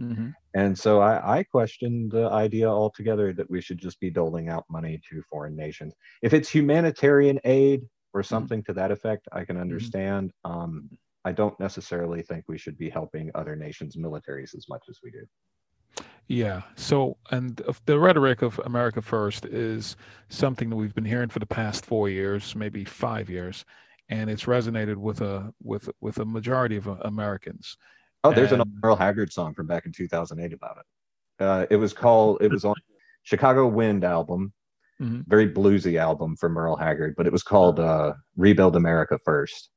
Mhm. 0.00 0.34
And 0.54 0.76
so 0.76 1.00
I, 1.00 1.38
I 1.38 1.42
question 1.44 2.08
the 2.08 2.28
idea 2.30 2.68
altogether 2.68 3.32
that 3.32 3.48
we 3.48 3.60
should 3.60 3.78
just 3.78 4.00
be 4.00 4.10
doling 4.10 4.48
out 4.48 4.64
money 4.68 5.00
to 5.08 5.22
foreign 5.30 5.56
nations. 5.56 5.94
If 6.22 6.34
it's 6.34 6.48
humanitarian 6.48 7.38
aid 7.44 7.82
or 8.12 8.22
something 8.22 8.62
to 8.64 8.72
that 8.72 8.90
effect, 8.90 9.28
I 9.32 9.44
can 9.44 9.56
understand. 9.56 10.32
Um, 10.44 10.90
I 11.24 11.32
don't 11.32 11.58
necessarily 11.60 12.22
think 12.22 12.44
we 12.48 12.58
should 12.58 12.78
be 12.78 12.90
helping 12.90 13.30
other 13.34 13.54
nations' 13.54 13.96
militaries 13.96 14.56
as 14.56 14.66
much 14.68 14.84
as 14.88 14.98
we 15.04 15.10
do. 15.10 15.24
Yeah. 16.26 16.62
So, 16.76 17.16
and 17.30 17.60
the 17.86 17.98
rhetoric 17.98 18.42
of 18.42 18.60
America 18.64 19.02
First 19.02 19.46
is 19.46 19.96
something 20.28 20.70
that 20.70 20.76
we've 20.76 20.94
been 20.94 21.04
hearing 21.04 21.28
for 21.28 21.40
the 21.40 21.46
past 21.46 21.84
four 21.84 22.08
years, 22.08 22.54
maybe 22.54 22.84
five 22.84 23.28
years, 23.28 23.64
and 24.08 24.30
it's 24.30 24.44
resonated 24.44 24.96
with 24.96 25.20
a 25.20 25.52
with 25.62 25.90
with 26.00 26.18
a 26.18 26.24
majority 26.24 26.76
of 26.76 26.86
Americans. 26.86 27.76
Oh, 28.24 28.32
there's 28.32 28.52
an 28.52 28.60
And- 28.60 28.70
Merle 28.82 28.96
Haggard 28.96 29.32
song 29.32 29.54
from 29.54 29.66
back 29.66 29.86
in 29.86 29.92
2008 29.92 30.52
about 30.52 30.78
it. 30.78 31.44
Uh, 31.44 31.66
it 31.70 31.76
was 31.76 31.92
called, 31.92 32.38
it 32.42 32.50
was 32.50 32.64
on 32.64 32.74
Chicago 33.22 33.66
Wind 33.66 34.04
album, 34.04 34.52
Mhm. 35.00 35.24
very 35.26 35.50
bluesy 35.50 35.96
album 35.98 36.36
from 36.36 36.52
Merle 36.52 36.76
Haggard, 36.76 37.14
but 37.16 37.26
it 37.26 37.32
was 37.32 37.42
called 37.42 37.80
uh, 37.80 38.12
Rebuild 38.36 38.76
America 38.76 39.18
First. 39.24 39.70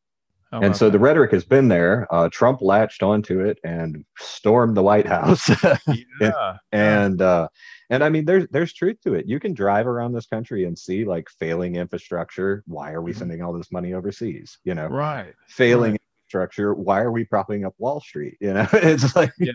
How 0.51 0.59
and 0.61 0.75
so 0.75 0.89
the 0.91 0.99
rhetoric 0.99 1.31
has 1.31 1.43
been 1.45 1.67
there. 1.67 2.05
Uh, 2.11 2.29
Trump 2.31 2.61
latched 2.61 3.01
onto 3.01 3.39
it 3.39 3.57
and 3.63 4.05
stormed 4.19 4.77
the 4.77 4.83
White 4.83 5.07
House. 5.07 5.49
yeah, 6.21 6.57
and 6.71 7.21
uh, 7.23 7.47
and 7.89 8.03
I 8.03 8.09
mean, 8.09 8.25
there's 8.25 8.45
there's 8.51 8.71
truth 8.73 8.97
to 9.05 9.15
it. 9.15 9.25
You 9.25 9.39
can 9.39 9.55
drive 9.55 9.87
around 9.87 10.13
this 10.13 10.27
country 10.27 10.65
and 10.65 10.77
see 10.77 11.05
like 11.05 11.27
failing 11.39 11.75
infrastructure. 11.77 12.63
Why 12.67 12.91
are 12.91 13.01
we 13.01 13.13
Mhm. 13.13 13.17
sending 13.17 13.41
all 13.41 13.53
this 13.53 13.71
money 13.71 13.93
overseas? 13.95 14.59
You 14.63 14.75
know, 14.75 14.87
right. 14.87 15.33
failing 15.47 15.97
infrastructure. 16.33 16.73
Why 16.73 17.01
are 17.01 17.11
we 17.11 17.23
propping 17.25 17.65
up 17.65 17.73
Wall 17.77 17.99
Street? 17.99 18.37
You 18.39 18.53
know, 18.53 18.67
it's 18.73 19.15
like, 19.15 19.31
Yeah. 19.37 19.51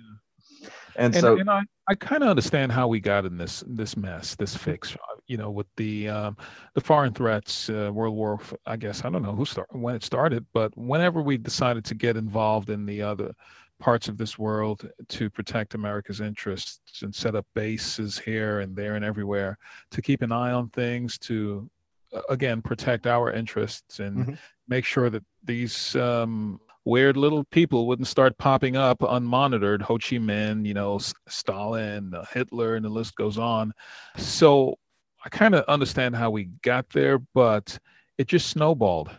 and, 0.96 1.14
and, 1.14 1.14
so 1.14 1.38
and 1.38 1.50
I, 1.50 1.62
I 1.88 1.94
kind 1.94 2.22
of 2.22 2.28
understand 2.28 2.72
how 2.72 2.88
we 2.88 3.00
got 3.00 3.24
in 3.24 3.36
this 3.36 3.64
this 3.66 3.96
mess, 3.96 4.34
this 4.36 4.56
fix. 4.56 4.94
uh, 4.94 4.98
You 5.26 5.36
know, 5.36 5.50
with 5.50 5.66
the 5.76 6.08
um, 6.08 6.36
the 6.74 6.80
foreign 6.80 7.12
threats, 7.12 7.68
uh, 7.70 7.90
World 7.92 8.14
War. 8.14 8.38
I 8.66 8.76
guess 8.76 9.04
I 9.04 9.10
don't 9.10 9.22
know 9.22 9.34
who 9.34 9.44
started 9.44 9.78
when 9.78 9.94
it 9.94 10.04
started, 10.04 10.46
but 10.52 10.76
whenever 10.76 11.22
we 11.22 11.36
decided 11.38 11.84
to 11.86 11.94
get 11.94 12.16
involved 12.16 12.70
in 12.70 12.86
the 12.86 13.02
other 13.02 13.32
parts 13.80 14.08
of 14.08 14.18
this 14.18 14.36
world 14.36 14.90
to 15.08 15.30
protect 15.30 15.74
America's 15.74 16.20
interests 16.20 17.02
and 17.02 17.14
set 17.14 17.36
up 17.36 17.46
bases 17.54 18.18
here 18.18 18.58
and 18.58 18.74
there 18.74 18.96
and 18.96 19.04
everywhere 19.04 19.56
to 19.92 20.02
keep 20.02 20.20
an 20.20 20.32
eye 20.32 20.50
on 20.50 20.68
things 20.70 21.16
to 21.16 21.70
uh, 22.12 22.20
again 22.28 22.60
protect 22.60 23.06
our 23.06 23.30
interests 23.30 24.00
and 24.00 24.16
Mhm. 24.26 24.38
make 24.66 24.84
sure 24.84 25.10
that 25.10 25.22
these 25.44 25.94
um, 25.94 26.58
weird 26.88 27.16
little 27.18 27.44
people 27.44 27.86
wouldn't 27.86 28.08
start 28.08 28.36
popping 28.38 28.76
up 28.76 29.00
unmonitored. 29.00 29.82
Ho 29.82 29.98
Chi 29.98 30.16
Minh, 30.16 30.66
you 30.66 30.72
know, 30.74 30.98
Stalin, 31.28 32.14
uh, 32.14 32.24
Hitler, 32.32 32.76
and 32.76 32.84
the 32.84 32.88
list 32.88 33.14
goes 33.16 33.36
on. 33.38 33.72
So 34.16 34.76
I 35.24 35.28
kind 35.28 35.54
of 35.54 35.64
understand 35.66 36.16
how 36.16 36.30
we 36.30 36.44
got 36.62 36.88
there, 36.90 37.18
but 37.34 37.78
it 38.16 38.26
just 38.26 38.48
snowballed. 38.48 39.10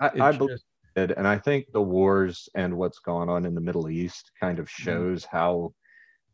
I, 0.00 0.06
I 0.20 0.28
just- 0.32 0.38
believe 0.38 0.58
it, 0.96 1.10
and 1.16 1.26
I 1.26 1.38
think 1.38 1.72
the 1.72 1.82
wars 1.82 2.48
and 2.54 2.76
what's 2.76 2.98
gone 3.00 3.28
on 3.28 3.46
in 3.46 3.54
the 3.54 3.60
Middle 3.60 3.88
East 3.88 4.30
kind 4.38 4.58
of 4.60 4.70
shows 4.70 5.24
how 5.24 5.72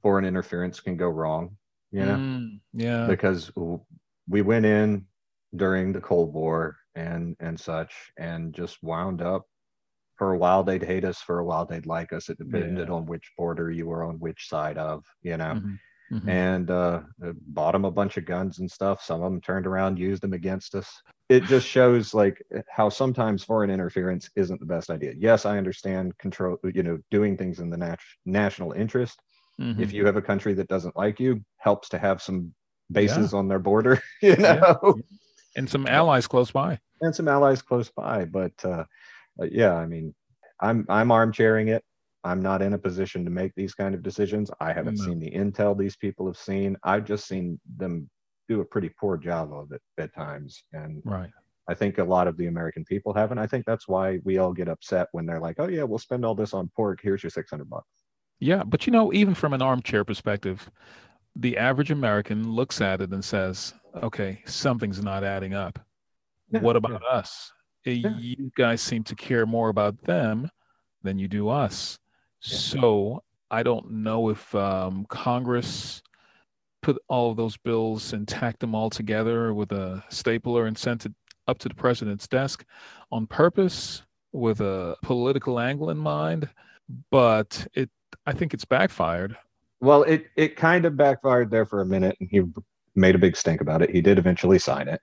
foreign 0.02 0.24
interference 0.26 0.80
can 0.80 0.96
go 0.96 1.08
wrong. 1.08 1.56
You 1.92 2.04
know, 2.04 2.14
Mm, 2.16 2.60
yeah. 2.74 3.06
because 3.06 3.50
we 4.28 4.42
went 4.42 4.64
in 4.66 5.06
during 5.56 5.92
the 5.92 6.00
Cold 6.00 6.32
War 6.32 6.76
and 6.94 7.36
and 7.40 7.58
such, 7.58 8.12
and 8.16 8.52
just 8.54 8.82
wound 8.82 9.22
up. 9.22 9.46
For 10.20 10.34
a 10.34 10.36
while 10.38 10.62
they'd 10.62 10.82
hate 10.82 11.06
us. 11.06 11.18
For 11.22 11.38
a 11.38 11.44
while 11.46 11.64
they'd 11.64 11.86
like 11.86 12.12
us. 12.12 12.28
It 12.28 12.36
depended 12.36 12.88
Yeah. 12.88 12.94
on 12.94 13.06
which 13.06 13.32
border 13.38 13.70
you 13.70 13.86
were 13.86 14.04
on, 14.04 14.18
which 14.20 14.48
side 14.50 14.76
of. 14.76 15.02
You 15.22 15.38
know, 15.38 15.54
Mhm, 15.54 15.78
mhm. 16.12 16.28
and 16.28 16.70
uh, 16.70 17.00
uh, 17.24 17.32
bought 17.48 17.72
them 17.72 17.86
a 17.86 17.90
bunch 17.90 18.18
of 18.18 18.26
guns 18.26 18.58
and 18.58 18.70
stuff. 18.70 19.02
Some 19.02 19.22
of 19.22 19.32
them 19.32 19.40
turned 19.40 19.66
around, 19.66 19.98
used 19.98 20.22
them 20.22 20.34
against 20.34 20.74
us. 20.74 20.88
It 21.30 21.44
just 21.44 21.66
shows 21.66 22.12
like 22.12 22.42
how 22.68 22.90
sometimes 22.90 23.44
foreign 23.44 23.70
interference 23.70 24.28
isn't 24.36 24.60
the 24.60 24.66
best 24.66 24.90
idea. 24.90 25.14
Yes, 25.16 25.46
I 25.46 25.56
understand 25.56 26.18
control, 26.18 26.58
you 26.64 26.82
know, 26.82 26.98
doing 27.10 27.38
things 27.38 27.58
in 27.60 27.70
the 27.70 27.78
nat- 27.78 27.98
national 28.26 28.72
interest. 28.72 29.18
Mhm. 29.58 29.80
If 29.80 29.94
you 29.94 30.04
have 30.04 30.16
a 30.16 30.22
country 30.22 30.52
that 30.52 30.68
doesn't 30.68 30.96
like 30.96 31.18
you, 31.18 31.42
helps 31.56 31.88
to 31.90 31.98
have 31.98 32.20
some 32.20 32.52
bases 32.92 33.32
on 33.32 33.48
their 33.48 33.58
border, 33.58 34.02
you 34.22 34.36
know, 34.36 34.78
Yeah. 34.84 35.02
and 35.56 35.70
some 35.70 35.86
allies 35.86 36.26
close 36.26 36.50
by. 36.50 36.78
and 37.00 37.14
some 37.16 37.28
allies 37.28 37.62
close 37.62 37.88
by. 37.90 38.26
But 38.26 38.52
uh, 38.62 38.84
Uh, 39.40 39.46
yeah, 39.50 39.74
I 39.74 39.86
mean, 39.86 40.14
I'm 40.60 40.84
I'm 40.88 41.10
armchairing 41.10 41.68
it. 41.68 41.82
I'm 42.22 42.42
not 42.42 42.60
in 42.60 42.74
a 42.74 42.78
position 42.78 43.24
to 43.24 43.30
make 43.30 43.52
these 43.54 43.74
kind 43.74 43.94
of 43.94 44.02
decisions. 44.02 44.50
I 44.60 44.72
haven't 44.72 44.98
No. 44.98 45.04
seen 45.04 45.18
the 45.18 45.30
intel 45.30 45.76
these 45.76 45.96
people 45.96 46.26
have 46.26 46.36
seen. 46.36 46.76
I've 46.84 47.04
just 47.06 47.26
seen 47.26 47.58
them 47.76 48.10
do 48.48 48.60
a 48.60 48.64
pretty 48.64 48.90
poor 49.00 49.16
job 49.16 49.52
of 49.52 49.72
it 49.72 49.80
at 49.98 50.14
times, 50.14 50.64
and 50.72 51.00
Right. 51.04 51.30
I 51.68 51.74
think 51.74 51.98
a 51.98 52.04
lot 52.04 52.26
of 52.26 52.36
the 52.36 52.46
American 52.46 52.84
people 52.84 53.14
haven't. 53.14 53.38
I 53.38 53.46
think 53.46 53.64
that's 53.64 53.86
why 53.86 54.18
we 54.24 54.38
all 54.38 54.52
get 54.52 54.68
upset 54.68 55.08
when 55.12 55.24
they're 55.24 55.40
like, 55.40 55.56
"Oh 55.60 55.68
yeah, 55.68 55.84
we'll 55.84 55.98
spend 55.98 56.24
all 56.24 56.34
this 56.34 56.52
on 56.52 56.68
pork. 56.76 57.00
Here's 57.02 57.22
your 57.22 57.30
600 57.30 57.70
bucks." 57.70 57.86
Yeah, 58.40 58.64
but 58.64 58.86
you 58.86 58.92
know, 58.92 59.12
even 59.12 59.34
from 59.34 59.52
an 59.52 59.62
armchair 59.62 60.04
perspective, 60.04 60.68
the 61.36 61.56
average 61.56 61.90
American 61.90 62.52
looks 62.52 62.80
at 62.80 63.00
it 63.00 63.12
and 63.12 63.24
says, 63.24 63.72
"Okay, 64.02 64.42
something's 64.46 65.02
not 65.02 65.22
adding 65.24 65.54
up. 65.54 65.78
Yeah, 66.50 66.60
what 66.60 66.76
about 66.76 67.04
us? 67.04 67.52
Yeah. 67.84 68.16
You 68.18 68.50
guys 68.56 68.80
seem 68.82 69.04
to 69.04 69.14
care 69.14 69.46
more 69.46 69.68
about 69.68 70.00
them 70.04 70.50
than 71.02 71.18
you 71.18 71.28
do 71.28 71.48
us. 71.48 71.98
Yeah. 72.42 72.56
So 72.58 73.22
I 73.50 73.62
don't 73.62 73.90
know 73.90 74.28
if 74.28 74.54
um, 74.54 75.06
Congress 75.08 76.02
put 76.82 76.98
all 77.08 77.30
of 77.30 77.36
those 77.36 77.56
bills 77.58 78.12
and 78.12 78.26
tacked 78.26 78.60
them 78.60 78.74
all 78.74 78.90
together 78.90 79.52
with 79.52 79.72
a 79.72 80.02
stapler 80.08 80.66
and 80.66 80.76
sent 80.76 81.06
it 81.06 81.12
up 81.46 81.58
to 81.58 81.68
the 81.68 81.74
president's 81.74 82.28
desk 82.28 82.64
on 83.12 83.26
purpose 83.26 84.02
with 84.32 84.60
a 84.60 84.96
political 85.02 85.58
angle 85.58 85.90
in 85.90 85.98
mind. 85.98 86.48
But 87.10 87.66
it, 87.74 87.90
I 88.26 88.32
think 88.32 88.54
it's 88.54 88.64
backfired. 88.64 89.36
Well, 89.80 90.02
it 90.04 90.26
it 90.36 90.56
kind 90.56 90.84
of 90.84 90.96
backfired 90.96 91.50
there 91.50 91.64
for 91.64 91.80
a 91.80 91.86
minute, 91.86 92.16
and 92.20 92.28
he 92.30 92.42
made 92.94 93.14
a 93.14 93.18
big 93.18 93.36
stink 93.36 93.60
about 93.60 93.80
it. 93.82 93.90
He 93.90 94.00
did 94.02 94.18
eventually 94.18 94.58
sign 94.58 94.88
it, 94.88 95.00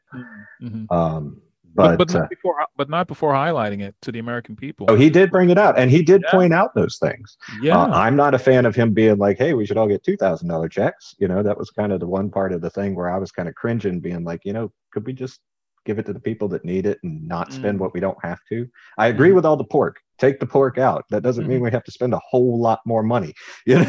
Mhm. 0.61 0.91
um, 0.91 1.41
But, 1.77 1.97
but, 1.97 2.07
but, 2.07 2.15
uh, 2.15 2.19
not 2.21 2.29
before, 2.29 2.55
but 2.75 2.89
not 2.89 3.07
before 3.07 3.33
highlighting 3.33 3.81
it 3.81 3.95
to 4.01 4.11
the 4.11 4.19
American 4.19 4.55
people. 4.55 4.87
oh, 4.89 4.95
he 4.95 5.09
did 5.09 5.31
bring 5.31 5.49
it 5.51 5.57
out, 5.57 5.77
and 5.77 5.89
he 5.91 6.01
did 6.01 6.23
Yeah. 6.25 6.31
point 6.31 6.53
out 6.53 6.73
those 6.75 6.97
things. 6.97 7.37
yeah. 7.61 7.77
Uh, 7.77 7.87
I'm 7.89 8.15
not 8.15 8.33
a 8.33 8.39
fan 8.39 8.65
of 8.65 8.75
him 8.75 8.93
being 8.93 9.17
like, 9.17 9.37
"Hey, 9.37 9.53
we 9.53 9.65
should 9.65 9.77
all 9.77 9.87
get 9.87 10.03
two 10.03 10.17
thousand 10.17 10.47
dollar 10.49 10.67
checks." 10.69 11.15
You 11.19 11.27
know, 11.27 11.43
that 11.43 11.57
was 11.57 11.69
kind 11.69 11.91
of 11.93 11.99
the 11.99 12.07
one 12.07 12.29
part 12.31 12.51
of 12.51 12.61
the 12.61 12.69
thing 12.71 12.95
where 12.95 13.09
I 13.09 13.17
was 13.17 13.31
kind 13.31 13.47
of 13.47 13.55
cringing, 13.55 13.99
being 13.99 14.23
like, 14.23 14.41
you 14.43 14.53
know, 14.53 14.71
could 14.91 15.05
we 15.05 15.13
just 15.13 15.39
give 15.85 15.99
it 15.99 16.05
to 16.05 16.11
the 16.11 16.19
people 16.19 16.49
that 16.49 16.65
need 16.65 16.85
it 16.85 16.99
and 17.03 17.25
not 17.25 17.53
spend 17.53 17.77
Mm. 17.77 17.81
what 17.81 17.93
we 17.93 18.01
don't 18.01 18.17
have 18.21 18.39
to? 18.49 18.67
I 18.97 19.07
agree 19.07 19.29
Mhm. 19.29 19.35
with 19.35 19.45
all 19.45 19.55
the 19.55 19.63
pork. 19.63 19.95
Take 20.17 20.39
the 20.41 20.45
pork 20.47 20.77
out. 20.77 21.05
That 21.11 21.21
doesn't 21.23 21.47
mean 21.47 21.61
we 21.61 21.71
have 21.71 21.83
to 21.85 21.91
spend 21.91 22.13
a 22.13 22.19
whole 22.29 22.59
lot 22.59 22.79
more 22.85 23.03
money, 23.03 23.33
you 23.65 23.75
know. 23.77 23.83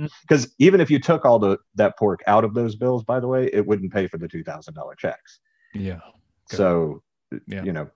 Mm. 0.00 0.10
Because 0.22 0.52
even 0.58 0.80
if 0.80 0.90
you 0.90 0.98
took 0.98 1.24
all 1.24 1.38
the 1.38 1.58
that 1.76 1.96
pork 1.98 2.20
out 2.26 2.42
of 2.44 2.54
those 2.54 2.74
bills, 2.76 3.04
by 3.04 3.20
the 3.20 3.28
way, 3.28 3.48
it 3.52 3.64
wouldn't 3.64 3.92
pay 3.92 4.06
for 4.08 4.18
the 4.18 4.26
two 4.26 4.42
thousand 4.42 4.74
dollar 4.74 4.94
checks. 4.96 5.38
yeah. 5.74 6.00
Okay. 6.48 6.56
So, 6.58 7.02
Yeah. 7.46 7.64
you 7.64 7.72
know, 7.72 7.90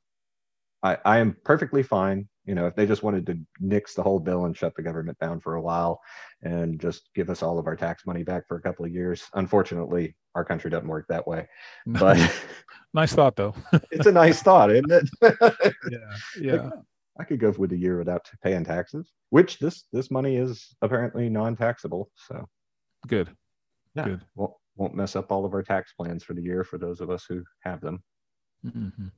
I, 0.82 0.98
I 1.04 1.18
am 1.18 1.36
perfectly 1.44 1.82
fine. 1.82 2.28
You 2.46 2.54
know, 2.54 2.66
if 2.66 2.74
they 2.74 2.86
just 2.86 3.02
wanted 3.02 3.26
to 3.26 3.38
nix 3.60 3.94
the 3.94 4.02
whole 4.02 4.18
bill 4.18 4.46
and 4.46 4.56
shut 4.56 4.74
the 4.74 4.82
government 4.82 5.18
down 5.18 5.40
for 5.40 5.54
a 5.54 5.60
while 5.62 6.00
and 6.42 6.80
just 6.80 7.10
give 7.14 7.30
us 7.30 7.42
all 7.42 7.58
of 7.58 7.66
our 7.66 7.76
tax 7.76 8.06
money 8.06 8.22
back 8.24 8.48
for 8.48 8.56
a 8.56 8.62
couple 8.62 8.84
of 8.84 8.92
years. 8.92 9.22
Unfortunately, 9.34 10.16
our 10.34 10.44
country 10.44 10.70
doesn't 10.70 10.88
work 10.88 11.06
that 11.08 11.26
way. 11.26 11.46
But 11.86 12.18
nice 12.94 13.12
thought, 13.12 13.36
though. 13.36 13.54
it's 13.90 14.06
a 14.06 14.12
nice 14.12 14.42
thought, 14.42 14.70
isn't 14.70 14.90
it? 14.90 15.08
yeah. 15.90 16.16
Yeah. 16.40 16.70
I 17.18 17.24
could 17.24 17.38
go 17.40 17.50
with 17.50 17.72
a 17.72 17.76
year 17.76 17.98
without 17.98 18.28
paying 18.42 18.64
taxes, 18.64 19.12
which 19.28 19.58
this 19.58 19.84
this 19.92 20.10
money 20.10 20.36
is 20.36 20.74
apparently 20.80 21.28
non-taxable. 21.28 22.10
So 22.16 22.48
Good. 23.06 23.28
yeah, 23.94 24.04
Good. 24.04 24.24
won't 24.34 24.54
won't 24.76 24.94
mess 24.94 25.16
up 25.16 25.30
all 25.30 25.44
of 25.44 25.52
our 25.52 25.62
tax 25.62 25.92
plans 25.92 26.24
for 26.24 26.32
the 26.32 26.42
year 26.42 26.64
for 26.64 26.78
those 26.78 27.02
of 27.02 27.10
us 27.10 27.26
who 27.28 27.44
have 27.60 27.82
them. 27.82 28.02
Mhm. 28.64 29.10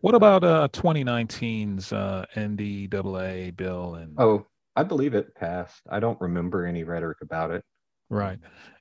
What 0.00 0.14
about 0.14 0.44
uh 0.44 0.68
2019's 0.72 1.92
uh 1.92 2.24
NDAA 2.34 3.56
bill 3.56 3.94
and 3.96 4.14
Oh, 4.18 4.46
I 4.76 4.82
believe 4.82 5.14
it 5.14 5.34
passed. 5.34 5.82
I 5.90 6.00
don't 6.00 6.20
remember 6.20 6.66
any 6.66 6.84
rhetoric 6.84 7.18
about 7.20 7.50
it. 7.50 7.64
right? 8.08 8.38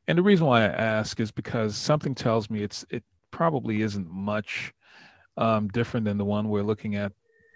And 0.08 0.18
the 0.18 0.24
reason 0.24 0.46
why 0.48 0.62
I 0.64 0.68
ask 0.68 1.20
is 1.20 1.32
because 1.32 1.76
something 1.76 2.16
tells 2.16 2.50
me 2.50 2.64
it's 2.64 2.86
it 2.90 3.04
probably 3.32 3.82
isn't 3.82 4.10
much 4.10 4.74
um, 5.38 5.68
different 5.70 6.06
than 6.06 6.18
the 6.18 6.26
one 6.26 6.50
we're 6.50 6.64
looking 6.64 6.96
at 6.96 7.12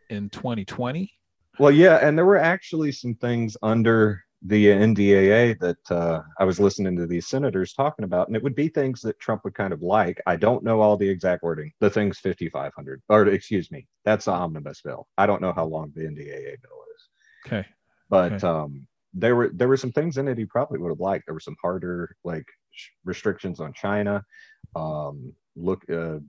in 0.10 0.30
2020. 0.30 1.12
Well, 1.60 1.72
yeah, 1.72 1.98
and 2.02 2.18
there 2.18 2.26
were 2.26 2.38
actually 2.38 2.92
some 2.92 3.16
things 3.16 3.56
under 3.64 4.25
the 4.42 4.68
NDAA 4.68 5.60
that 5.60 5.92
uh, 5.92 6.22
I 6.40 6.44
was 6.44 6.60
listening 6.60 6.96
to 6.98 7.08
these 7.08 7.28
senators 7.28 7.74
talking 7.74 8.06
about, 8.06 8.28
and 8.28 8.36
it 8.36 8.44
would 8.44 8.56
be 8.56 8.68
things 8.68 9.02
that 9.02 9.20
Trump 9.20 9.44
would 9.44 9.56
kind 9.56 9.74
of 9.74 9.82
like. 9.82 10.22
I 10.28 10.36
don't 10.36 10.64
know 10.64 10.82
all 10.82 10.98
the 10.98 11.10
exact 11.10 11.44
wording. 11.44 11.72
The 11.80 11.90
thing's 11.90 12.20
5,500, 12.20 13.02
or 13.10 13.28
excuse 13.28 13.72
me, 13.72 13.88
that's 14.04 14.26
the 14.26 14.32
omnibus 14.32 14.82
bill. 14.82 15.08
I 15.18 15.26
don't 15.26 15.42
know 15.42 15.54
how 15.54 15.66
long 15.66 15.92
the 15.96 16.02
NDAA 16.02 16.62
bill 16.62 16.84
is. 16.96 17.10
Okay. 17.46 17.66
But 18.10 18.34
Okay. 18.34 18.48
um, 18.48 18.88
there 19.14 19.36
were 19.36 19.50
there 19.54 19.70
were 19.70 19.78
some 19.78 19.94
things 19.94 20.18
in 20.18 20.28
it 20.28 20.38
he 20.38 20.46
probably 20.46 20.80
would 20.80 20.90
have 20.90 21.00
liked. 21.00 21.26
There 21.26 21.34
were 21.34 21.40
some 21.40 21.56
harder 21.62 22.16
like 22.24 22.46
sh- 22.72 22.90
restrictions 23.06 23.60
on 23.60 23.74
China. 23.74 24.24
Um, 24.76 25.34
look, 25.56 25.90
uh, 25.90 26.20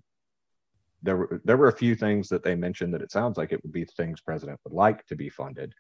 there 1.03 1.17
were 1.17 1.41
there 1.45 1.57
were 1.57 1.69
a 1.69 1.77
few 1.77 1.95
things 1.95 2.29
that 2.29 2.43
they 2.43 2.55
mentioned 2.55 2.95
that 2.95 3.03
it 3.03 3.13
sounds 3.13 3.37
like 3.37 3.53
it 3.53 3.63
would 3.63 3.73
be 3.73 3.85
things 3.85 4.21
president 4.21 4.61
would 4.65 4.73
like 4.73 5.05
to 5.07 5.17
be 5.17 5.29
funded. 5.29 5.75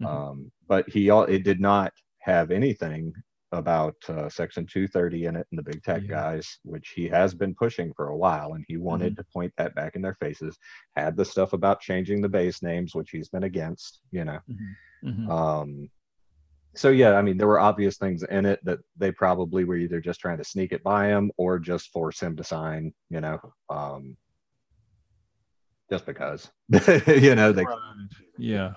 Mhm. 0.00 0.06
Um, 0.06 0.52
but 0.68 0.88
he 0.88 1.10
all 1.10 1.24
it 1.24 1.42
did 1.44 1.60
not 1.60 1.92
have 2.20 2.50
anything 2.50 3.12
about 3.52 3.94
uh, 4.08 4.28
Section 4.28 4.66
230 4.66 5.26
in 5.26 5.36
it 5.36 5.46
and 5.50 5.58
the 5.58 5.62
big 5.62 5.82
tech 5.82 6.02
Yeah. 6.02 6.08
guys, 6.08 6.58
which 6.64 6.90
he 6.90 7.08
has 7.08 7.32
been 7.34 7.54
pushing 7.54 7.92
for 7.94 8.08
a 8.08 8.16
while, 8.16 8.54
and 8.54 8.64
he 8.68 8.76
wanted 8.76 9.16
to 9.16 9.24
point 9.32 9.52
that 9.56 9.74
back 9.74 9.94
in 9.94 10.02
their 10.02 10.16
faces. 10.16 10.58
Had 10.96 11.16
the 11.16 11.24
stuff 11.24 11.52
about 11.52 11.80
changing 11.80 12.20
the 12.20 12.28
base 12.28 12.62
names, 12.62 12.94
which 12.94 13.10
he's 13.10 13.28
been 13.28 13.44
against, 13.44 14.00
you 14.10 14.24
know. 14.24 14.40
Mhm. 15.04 15.30
Um, 15.30 15.90
so 16.74 16.90
yeah, 16.90 17.14
I 17.14 17.22
mean, 17.22 17.38
there 17.38 17.46
were 17.46 17.60
obvious 17.60 17.96
things 17.96 18.22
in 18.24 18.44
it 18.44 18.62
that 18.64 18.80
they 18.96 19.12
probably 19.12 19.64
were 19.64 19.76
either 19.76 20.00
just 20.00 20.20
trying 20.20 20.38
to 20.38 20.44
sneak 20.44 20.72
it 20.72 20.82
by 20.82 21.06
him 21.06 21.30
or 21.38 21.58
just 21.58 21.92
force 21.92 22.20
him 22.20 22.36
to 22.36 22.44
sign, 22.44 22.92
you 23.08 23.20
know, 23.20 23.38
um, 23.70 24.16
just 25.88 26.04
because, 26.04 26.50
you 27.06 27.34
know, 27.36 27.52
they. 27.52 27.64
Yeah. 28.38 28.74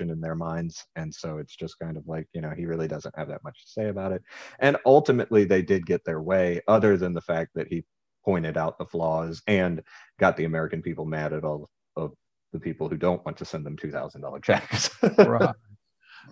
In 0.00 0.20
their 0.20 0.34
minds, 0.34 0.84
and 0.96 1.12
so 1.12 1.38
it's 1.38 1.56
just 1.56 1.78
kind 1.78 1.96
of 1.96 2.06
like, 2.06 2.26
you 2.32 2.40
know, 2.40 2.50
he 2.50 2.66
really 2.66 2.88
doesn't 2.88 3.16
have 3.16 3.28
that 3.28 3.44
much 3.44 3.62
to 3.64 3.70
say 3.70 3.88
about 3.88 4.12
it. 4.12 4.22
And 4.58 4.76
ultimately, 4.86 5.44
they 5.44 5.62
did 5.62 5.86
get 5.86 6.04
their 6.04 6.20
way, 6.20 6.60
other 6.68 6.96
than 6.96 7.12
the 7.14 7.20
fact 7.20 7.50
that 7.54 7.68
he 7.68 7.84
pointed 8.24 8.56
out 8.56 8.78
the 8.78 8.86
flaws 8.86 9.42
and 9.46 9.82
got 10.18 10.36
the 10.36 10.44
American 10.44 10.82
people 10.82 11.04
mad 11.04 11.32
at 11.32 11.44
all 11.44 11.68
of 11.96 12.12
the 12.52 12.60
people 12.60 12.88
who 12.88 12.96
don't 12.96 13.24
want 13.24 13.36
to 13.38 13.44
send 13.44 13.66
them 13.66 13.76
two 13.76 13.90
thousand 13.90 14.20
dollar 14.20 14.40
checks. 14.40 14.90
right. 15.18 15.54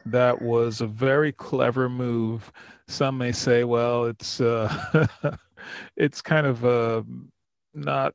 That 0.06 0.40
was 0.40 0.80
a 0.80 0.86
very 0.86 1.32
clever 1.32 1.88
move. 1.88 2.52
Some 2.86 3.18
may 3.18 3.32
say, 3.32 3.64
well, 3.64 4.04
it's 4.04 4.40
uh, 4.40 5.06
it's 5.96 6.22
kind 6.22 6.46
of 6.46 6.64
uh, 6.64 7.02
not 7.74 8.14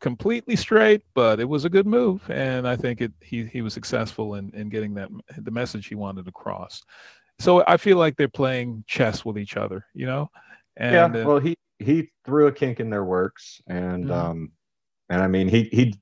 completely 0.00 0.56
straight, 0.56 1.02
but 1.14 1.40
it 1.40 1.48
was 1.48 1.64
a 1.64 1.70
good 1.70 1.86
move, 1.86 2.28
and 2.30 2.66
I 2.66 2.76
think 2.76 3.00
it 3.00 3.12
he 3.20 3.44
he 3.46 3.62
was 3.62 3.74
successful 3.74 4.34
in 4.34 4.50
in 4.54 4.68
getting 4.68 4.94
that 4.94 5.10
the 5.38 5.50
message 5.50 5.86
he 5.86 5.94
wanted 5.94 6.28
across. 6.28 6.82
So 7.38 7.64
I 7.66 7.76
feel 7.76 7.96
like 7.98 8.16
they're 8.16 8.28
playing 8.28 8.84
chess 8.86 9.24
with 9.24 9.38
each 9.38 9.56
other, 9.56 9.86
you 9.94 10.06
know. 10.06 10.30
And 10.76 11.16
yeah 11.16 11.22
uh, 11.22 11.26
well 11.26 11.38
he 11.38 11.56
he 11.78 12.10
threw 12.24 12.46
a 12.46 12.52
kink 12.52 12.80
in 12.80 12.90
their 12.90 13.04
works 13.04 13.60
and 13.68 14.10
Mhm. 14.10 14.14
um 14.14 14.52
and 15.08 15.22
i 15.22 15.26
mean 15.26 15.48
he 15.48 15.64
he 15.72 15.94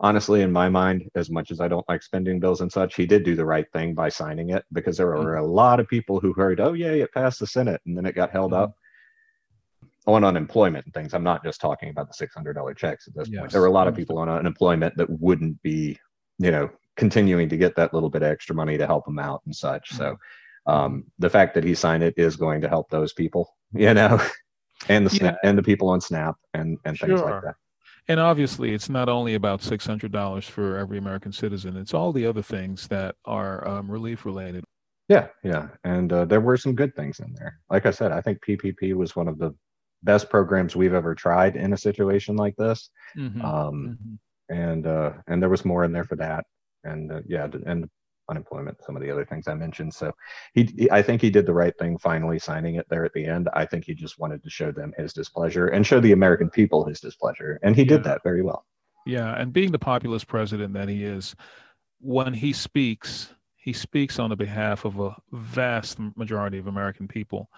honestly 0.00 0.42
in 0.42 0.52
my 0.52 0.68
mind 0.68 1.08
as 1.14 1.30
much 1.30 1.50
as 1.50 1.60
i 1.60 1.68
don't 1.68 1.88
like 1.88 2.02
spending 2.02 2.38
bills 2.38 2.60
and 2.60 2.70
such 2.70 2.94
he 2.96 3.06
did 3.06 3.24
do 3.24 3.34
the 3.34 3.44
right 3.44 3.66
thing 3.72 3.94
by 3.94 4.08
signing 4.08 4.50
it 4.50 4.64
because 4.72 4.96
there 4.96 5.06
were 5.06 5.36
a 5.36 5.46
lot 5.46 5.80
of 5.80 5.88
people 5.88 6.20
who 6.20 6.32
heard 6.34 6.60
oh 6.60 6.74
yay, 6.74 7.00
it 7.00 7.12
passed 7.12 7.40
the 7.40 7.46
senate 7.46 7.80
and 7.86 7.96
then 7.96 8.06
it 8.06 8.14
got 8.14 8.30
held 8.30 8.52
Mhm. 8.52 8.62
up 8.62 8.76
on 10.06 10.24
unemployment 10.24 10.84
and 10.84 10.94
things 10.94 11.14
i'm 11.14 11.22
not 11.24 11.42
just 11.44 11.60
talking 11.60 11.88
about 11.90 12.08
the 12.08 12.14
$600 12.26 12.76
checks 12.76 13.08
at 13.08 13.14
this 13.14 13.28
point 13.28 13.50
there 13.52 13.60
were 13.60 13.66
a 13.66 13.72
lot 13.72 13.88
of 13.88 13.94
people 13.94 14.18
on 14.18 14.28
unemployment 14.28 14.96
that 14.96 15.08
wouldn't 15.20 15.60
be 15.62 15.98
you 16.38 16.50
know 16.50 16.68
continuing 16.96 17.48
to 17.48 17.56
get 17.56 17.74
that 17.76 17.92
little 17.92 18.08
bit 18.10 18.22
of 18.22 18.28
extra 18.30 18.54
money 18.54 18.78
to 18.78 18.86
help 18.86 19.04
them 19.04 19.18
out 19.18 19.42
and 19.46 19.54
such 19.54 19.92
so 19.94 20.16
um, 20.66 21.04
the 21.18 21.30
fact 21.30 21.54
that 21.54 21.62
he 21.64 21.74
signed 21.74 22.02
it 22.02 22.14
is 22.16 22.36
going 22.36 22.60
to 22.60 22.68
help 22.68 22.88
those 22.90 23.12
people 23.12 23.54
you 23.74 23.92
know 23.94 24.20
and 24.88 25.06
the 25.06 25.10
Yeah. 25.10 25.18
snap 25.18 25.36
and 25.44 25.58
the 25.58 25.62
people 25.62 25.88
on 25.88 26.00
snap 26.00 26.36
and 26.54 26.78
and 26.84 26.98
things 26.98 27.20
Sure. 27.20 27.30
like 27.30 27.42
that 27.42 27.54
And 28.08 28.20
obviously, 28.20 28.72
it's 28.72 28.88
not 28.88 29.08
only 29.08 29.34
about 29.34 29.62
six 29.62 29.84
hundred 29.86 30.12
dollars 30.12 30.46
for 30.48 30.76
every 30.76 30.98
American 30.98 31.32
citizen. 31.32 31.76
It's 31.76 31.92
all 31.94 32.12
the 32.12 32.24
other 32.26 32.42
things 32.42 32.86
that 32.88 33.16
are 33.24 33.66
um, 33.66 33.90
relief 33.90 34.24
related. 34.24 34.62
yeah 35.08 35.26
yeah 35.44 35.68
and 35.84 36.12
uh, 36.12 36.24
there 36.24 36.40
were 36.40 36.56
some 36.56 36.74
good 36.74 36.94
things 36.94 37.20
in 37.20 37.32
there 37.34 37.54
like 37.70 37.86
i 37.86 37.90
said 37.90 38.10
i 38.12 38.20
think 38.20 38.38
ppp 38.46 38.92
was 38.94 39.14
one 39.16 39.28
of 39.28 39.38
the 39.38 39.50
best 40.02 40.28
programs 40.30 40.76
we've 40.76 40.94
ever 40.94 41.14
tried 41.14 41.56
in 41.56 41.72
a 41.72 41.76
situation 41.76 42.36
like 42.36 42.56
this. 42.56 42.90
Mhm. 43.16 43.42
um, 43.44 43.98
Mhm. 44.02 44.18
and 44.48 44.86
uh, 44.86 45.12
and 45.26 45.42
there 45.42 45.48
was 45.48 45.64
more 45.64 45.84
in 45.84 45.92
there 45.92 46.04
for 46.04 46.16
that. 46.16 46.44
And 46.84 47.10
uh, 47.12 47.20
yeah 47.26 47.48
and 47.66 47.88
unemployment 48.28 48.76
some 48.84 48.96
of 48.96 49.02
the 49.02 49.10
other 49.10 49.24
things 49.24 49.46
i 49.46 49.54
mentioned. 49.54 49.94
So 49.94 50.12
he, 50.52 50.64
he 50.64 50.90
i 50.90 51.00
think 51.00 51.22
he 51.22 51.30
did 51.30 51.46
the 51.46 51.52
right 51.54 51.76
thing 51.78 51.96
finally 51.98 52.38
signing 52.40 52.74
it 52.74 52.86
there 52.88 53.04
at 53.04 53.12
the 53.12 53.24
end. 53.24 53.48
I 53.54 53.64
think 53.64 53.84
he 53.84 53.94
just 53.94 54.18
wanted 54.18 54.42
to 54.42 54.50
show 54.50 54.72
them 54.72 54.92
his 54.98 55.12
displeasure 55.12 55.68
and 55.68 55.86
show 55.86 56.00
the 56.00 56.12
american 56.12 56.50
people 56.50 56.84
his 56.84 57.00
displeasure. 57.00 57.58
And 57.62 57.76
he 57.76 57.84
did 57.84 58.02
that 58.04 58.22
very 58.24 58.42
well. 58.42 58.66
Yeah, 59.06 59.32
and 59.40 59.52
being 59.52 59.70
the 59.70 59.78
populist 59.78 60.26
president 60.26 60.74
that 60.74 60.88
he 60.88 61.04
is, 61.04 61.36
when 62.00 62.34
he 62.34 62.52
speaks, 62.52 63.32
he 63.54 63.72
speaks 63.72 64.18
on 64.18 64.30
the 64.30 64.36
behalf 64.36 64.84
of 64.84 64.98
a 64.98 65.14
vast 65.32 65.98
majority 66.16 66.58
of 66.58 66.66
American 66.66 67.06
people, 67.06 67.48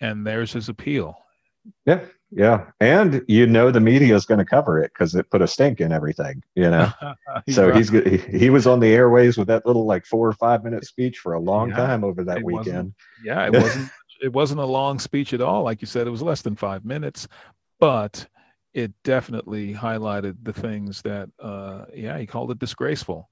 and 0.00 0.26
there's 0.26 0.54
his 0.54 0.70
appeal. 0.70 1.18
Yeah 1.86 2.00
yeah 2.30 2.70
and 2.80 3.22
you 3.28 3.46
know 3.46 3.70
the 3.70 3.80
media 3.80 4.14
is 4.14 4.26
going 4.26 4.38
to 4.38 4.44
cover 4.44 4.82
it 4.82 4.92
because 4.92 5.14
it 5.14 5.30
put 5.30 5.42
a 5.42 5.46
stink 5.46 5.80
in 5.80 5.92
everything 5.92 6.42
you 6.54 6.70
know 6.70 6.90
so 7.48 7.68
right. 7.68 7.76
he's 7.76 7.90
he, 7.90 8.16
he 8.38 8.50
was 8.50 8.66
on 8.66 8.80
the 8.80 8.92
airways 8.92 9.36
with 9.36 9.48
that 9.48 9.64
little 9.66 9.86
like 9.86 10.04
four 10.04 10.28
or 10.28 10.32
five 10.32 10.64
minute 10.64 10.84
speech 10.84 11.18
for 11.18 11.34
a 11.34 11.40
long 11.40 11.70
Yeah, 11.70 11.76
time 11.76 12.04
over 12.04 12.24
that 12.24 12.42
weekend 12.42 12.92
yeah, 13.22 13.46
it 13.46 13.52
wasn't 13.60 13.88
it 14.22 14.32
wasn't 14.32 14.60
a 14.60 14.64
long 14.64 14.98
speech 14.98 15.34
at 15.34 15.40
all. 15.40 15.62
Like 15.62 15.80
you 15.80 15.86
said, 15.86 16.06
it 16.06 16.10
was 16.10 16.22
less 16.22 16.42
than 16.42 16.56
five 16.56 16.84
minutes, 16.84 17.28
but 17.80 18.26
it 18.72 18.92
definitely 19.04 19.72
highlighted 19.74 20.36
the 20.42 20.52
things 20.52 21.02
that 21.02 21.28
uh 21.38 21.84
yeah, 21.94 22.18
he 22.18 22.26
called 22.26 22.50
it 22.50 22.58
disgraceful. 22.58 23.28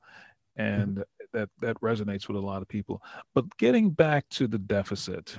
And 0.57 1.03
that 1.33 1.49
that 1.61 1.81
resonates 1.81 2.29
with 2.29 2.37
a 2.37 2.41
lot 2.41 2.63
of 2.63 2.69
people. 2.69 3.03
But 3.35 3.57
getting 3.57 3.91
back 3.91 4.29
to 4.31 4.47
the 4.47 4.59
deficit, 4.59 5.39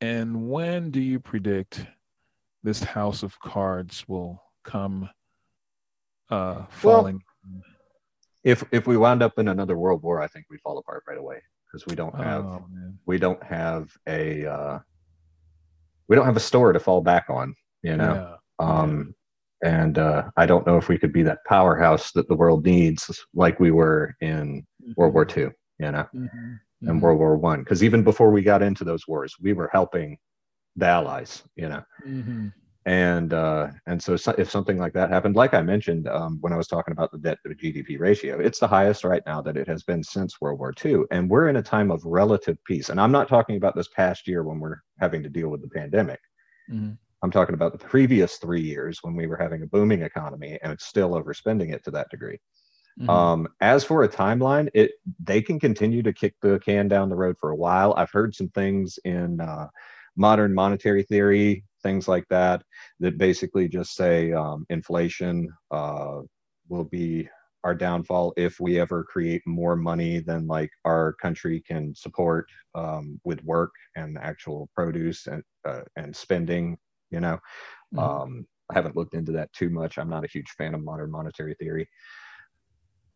and 0.00 0.48
when 0.50 0.90
do 0.90 1.00
you 1.00 1.20
predict 1.20 1.86
this 2.62 2.82
house 2.82 3.22
of 3.22 3.38
cards 3.40 4.04
will 4.08 4.42
come 4.64 5.08
uh 6.30 6.64
falling? 6.70 7.20
if 8.44 8.64
if 8.72 8.86
we 8.86 8.96
wound 8.96 9.22
up 9.22 9.38
in 9.38 9.48
another 9.48 9.76
world 9.76 10.02
war 10.02 10.20
i 10.20 10.26
think 10.26 10.44
we 10.50 10.58
fall 10.58 10.78
apart 10.78 11.02
right 11.08 11.18
away 11.18 11.40
because 11.66 11.86
we 11.86 11.94
don't 11.94 12.14
have 12.16 12.44
oh 12.44 12.64
we 13.06 13.18
don't 13.18 13.42
have 13.42 13.90
a 14.08 14.44
uh, 14.46 14.78
we 16.08 16.16
don't 16.16 16.26
have 16.26 16.36
a 16.36 16.40
store 16.40 16.72
to 16.72 16.80
fall 16.80 17.00
back 17.00 17.26
on 17.28 17.54
you 17.82 17.96
know 17.96 18.14
Yeah. 18.14 18.36
um 18.66 19.14
and 19.64 19.98
uh, 19.98 20.24
i 20.36 20.44
don't 20.46 20.66
know 20.66 20.76
if 20.76 20.88
we 20.88 20.98
could 20.98 21.12
be 21.12 21.22
that 21.24 21.44
powerhouse 21.46 22.10
that 22.12 22.28
the 22.28 22.34
world 22.34 22.64
needs 22.64 23.10
like 23.34 23.58
we 23.60 23.70
were 23.70 24.14
in 24.20 24.64
world 24.96 25.14
war 25.14 25.26
ii 25.36 25.48
you 25.78 25.90
know 25.92 26.06
Mhm. 26.14 26.60
and 26.82 26.98
Mhm. 26.98 27.00
world 27.00 27.18
war 27.18 27.36
one 27.36 27.60
because 27.60 27.82
even 27.84 28.02
before 28.02 28.30
we 28.30 28.42
got 28.42 28.62
into 28.62 28.84
those 28.84 29.06
wars 29.06 29.34
we 29.40 29.52
were 29.52 29.70
helping 29.72 30.18
the 30.76 30.86
allies 30.86 31.42
you 31.56 31.68
know 31.68 31.82
Mhm. 32.06 32.52
and 32.84 33.32
uh, 33.32 33.68
and 33.86 34.02
so, 34.02 34.16
so 34.16 34.34
if 34.38 34.50
something 34.50 34.76
like 34.76 34.92
that 34.94 35.08
happened, 35.08 35.36
like 35.36 35.54
I 35.54 35.62
mentioned 35.62 36.08
um, 36.08 36.38
when 36.40 36.52
I 36.52 36.56
was 36.56 36.66
talking 36.66 36.90
about 36.90 37.12
the 37.12 37.18
debt 37.18 37.38
to 37.46 37.54
GDP 37.54 37.96
ratio, 37.96 38.40
it's 38.40 38.58
the 38.58 38.66
highest 38.66 39.04
right 39.04 39.22
now 39.24 39.40
that 39.40 39.56
it 39.56 39.68
has 39.68 39.84
been 39.84 40.02
since 40.02 40.40
World 40.40 40.58
War 40.58 40.74
II, 40.84 41.04
and 41.12 41.30
we're 41.30 41.48
in 41.48 41.56
a 41.56 41.62
time 41.62 41.92
of 41.92 42.04
relative 42.04 42.58
peace. 42.64 42.88
And 42.88 43.00
I'm 43.00 43.12
not 43.12 43.28
talking 43.28 43.56
about 43.56 43.76
this 43.76 43.88
past 43.88 44.26
year 44.26 44.42
when 44.42 44.58
we're 44.58 44.80
having 44.98 45.22
to 45.22 45.28
deal 45.28 45.48
with 45.48 45.62
the 45.62 45.68
pandemic. 45.68 46.18
Mhm. 46.68 46.98
I'm 47.22 47.30
talking 47.30 47.54
about 47.54 47.70
the 47.72 47.86
previous 47.86 48.38
three 48.38 48.60
years 48.62 48.98
when 49.02 49.14
we 49.14 49.28
were 49.28 49.36
having 49.36 49.62
a 49.62 49.66
booming 49.66 50.02
economy 50.02 50.58
and 50.60 50.72
it's 50.72 50.86
still 50.86 51.10
overspending 51.10 51.72
it 51.72 51.84
to 51.84 51.92
that 51.92 52.08
degree. 52.10 52.40
Mhm. 53.00 53.08
Um, 53.08 53.48
as 53.60 53.84
for 53.84 54.02
a 54.02 54.08
timeline, 54.08 54.68
it 54.74 54.90
they 55.22 55.40
can 55.40 55.60
continue 55.60 56.02
to 56.02 56.12
kick 56.12 56.34
the 56.42 56.58
can 56.58 56.88
down 56.88 57.08
the 57.08 57.16
road 57.16 57.36
for 57.38 57.50
a 57.50 57.56
while. 57.56 57.94
I've 57.96 58.10
heard 58.10 58.34
some 58.34 58.48
things 58.48 58.98
in 59.04 59.40
uh, 59.40 59.68
modern 60.16 60.54
monetary 60.54 61.02
theory, 61.02 61.64
things 61.82 62.08
like 62.08 62.24
that, 62.30 62.62
that 63.00 63.18
basically 63.18 63.68
just 63.68 63.94
say 63.94 64.32
um, 64.32 64.66
inflation 64.70 65.48
uh, 65.70 66.20
will 66.68 66.84
be 66.84 67.28
our 67.64 67.74
downfall 67.74 68.32
if 68.36 68.58
we 68.60 68.80
ever 68.80 69.04
create 69.04 69.42
more 69.46 69.76
money 69.76 70.18
than 70.18 70.46
like 70.46 70.70
our 70.84 71.14
country 71.22 71.62
can 71.66 71.94
support 71.94 72.48
um, 72.74 73.20
with 73.24 73.42
work 73.44 73.70
and 73.96 74.18
actual 74.18 74.68
produce 74.74 75.26
and 75.26 75.42
uh, 75.66 75.82
and 75.96 76.14
spending. 76.14 76.76
You 77.10 77.20
know, 77.20 77.38
Mhm. 77.94 78.02
um, 78.02 78.46
I 78.70 78.74
haven't 78.74 78.96
looked 78.96 79.14
into 79.14 79.32
that 79.32 79.52
too 79.52 79.70
much. 79.70 79.98
I'm 79.98 80.08
not 80.08 80.24
a 80.24 80.28
huge 80.28 80.50
fan 80.58 80.74
of 80.74 80.82
modern 80.82 81.10
monetary 81.10 81.54
theory, 81.54 81.88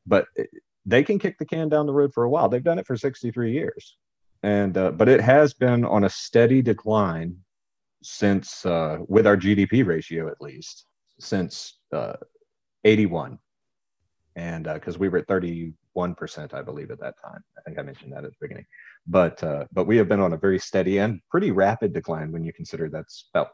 but 0.07 0.27
it- 0.37 0.51
they 0.85 1.03
can 1.03 1.19
kick 1.19 1.37
the 1.39 1.45
can 1.45 1.69
down 1.69 1.87
the 1.87 1.93
road 1.93 2.13
for 2.15 2.25
a 2.25 2.31
while. 2.31 2.49
They've 2.49 2.63
done 2.63 2.79
it 2.79 2.87
for 2.87 2.97
63 2.97 3.53
years, 3.53 3.97
and 4.43 4.77
uh, 4.77 4.91
but 4.93 5.09
it 5.09 5.21
has 5.21 5.55
been 5.55 5.85
on 5.85 6.05
a 6.05 6.11
steady 6.11 6.63
decline 6.63 7.37
since, 8.03 8.65
uh, 8.67 8.99
with 9.09 9.27
our 9.27 9.37
GDP 9.37 9.85
ratio 9.85 10.29
at 10.29 10.41
least, 10.41 10.87
since 11.19 11.79
uh, 11.93 12.15
81. 12.85 13.39
and 14.37 14.65
because 14.65 14.97
uh, 14.97 14.99
we 14.99 15.09
were 15.09 15.19
at 15.19 15.27
31 15.27 16.15
percent, 16.15 16.55
I 16.55 16.63
believe 16.63 16.91
at 16.91 17.01
that 17.01 17.15
time. 17.21 17.43
I 17.59 17.63
think 17.63 17.79
I 17.79 17.83
mentioned 17.83 18.13
that 18.13 18.25
at 18.25 18.31
the 18.31 18.37
beginning, 18.41 18.67
but 19.07 19.43
uh, 19.43 19.65
but 19.73 19.87
we 19.87 19.97
have 19.97 20.09
been 20.09 20.21
on 20.21 20.35
a 20.35 20.37
very 20.37 20.59
steady 20.59 20.99
and 20.99 21.21
pretty 21.31 21.51
rapid 21.51 21.93
decline 21.93 22.31
when 22.33 22.45
you 22.45 22.53
consider 22.53 22.89
that's 22.89 23.29
about 23.35 23.49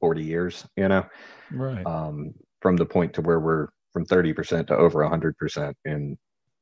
40 0.00 0.22
years, 0.22 0.66
you 0.76 0.88
know, 0.88 1.04
right? 1.50 1.84
Um, 1.84 2.32
from 2.62 2.76
the 2.76 2.86
point 2.86 3.12
to 3.14 3.22
where 3.22 3.40
we're 3.40 3.68
from 3.92 4.04
30 4.04 4.32
percent 4.32 4.68
to 4.68 4.76
over 4.76 5.02
100 5.02 5.36
percent 5.36 5.76
in 5.84 6.16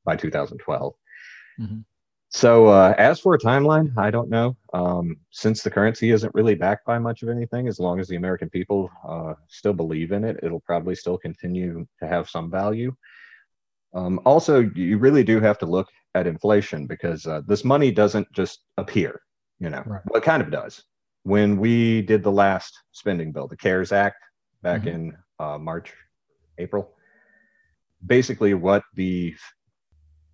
by 0.05 0.16
2012. 0.16 0.95
Mm-hmm. 1.61 1.80
So 2.28 2.66
uh, 2.66 2.94
as 2.98 3.20
for 3.20 3.34
a 3.34 3.38
timeline, 3.38 3.96
I 3.96 4.10
don't 4.10 4.28
know. 4.28 4.56
Um, 4.72 5.16
since 5.30 5.62
the 5.62 5.70
currency 5.70 6.10
isn't 6.10 6.34
really 6.34 6.54
backed 6.54 6.84
by 6.84 6.98
much 6.98 7.22
of 7.22 7.28
anything, 7.28 7.68
as 7.68 7.78
long 7.78 8.00
as 8.00 8.08
the 8.08 8.16
American 8.16 8.50
people 8.50 8.90
uh, 9.08 9.34
still 9.48 9.72
believe 9.72 10.12
in 10.12 10.24
it, 10.24 10.40
it'll 10.42 10.60
probably 10.60 10.94
still 10.94 11.16
continue 11.16 11.86
to 12.00 12.06
have 12.06 12.28
some 12.28 12.50
value. 12.50 12.94
Um, 13.94 14.20
also, 14.26 14.70
you 14.74 14.98
really 14.98 15.24
do 15.24 15.40
have 15.40 15.58
to 15.58 15.66
look 15.66 15.88
at 16.14 16.26
inflation 16.26 16.86
because 16.86 17.26
uh, 17.26 17.42
this 17.46 17.64
money 17.64 17.90
doesn't 17.90 18.30
just 18.32 18.60
appear. 18.76 19.20
You 19.58 19.70
know, 19.70 19.82
right. 19.86 20.02
well, 20.06 20.20
it 20.20 20.24
kind 20.24 20.42
of 20.42 20.50
does. 20.50 20.82
When 21.22 21.56
we 21.56 22.02
did 22.02 22.22
the 22.22 22.32
last 22.32 22.78
spending 22.92 23.32
bill, 23.32 23.48
the 23.48 23.56
CARES 23.56 23.92
Act, 23.92 24.22
back 24.62 24.82
mm-hmm. 24.82 24.88
in 24.88 25.16
uh, 25.38 25.58
March, 25.58 25.94
April, 26.58 26.92
basically 28.04 28.52
what 28.54 28.82
the 28.94 29.34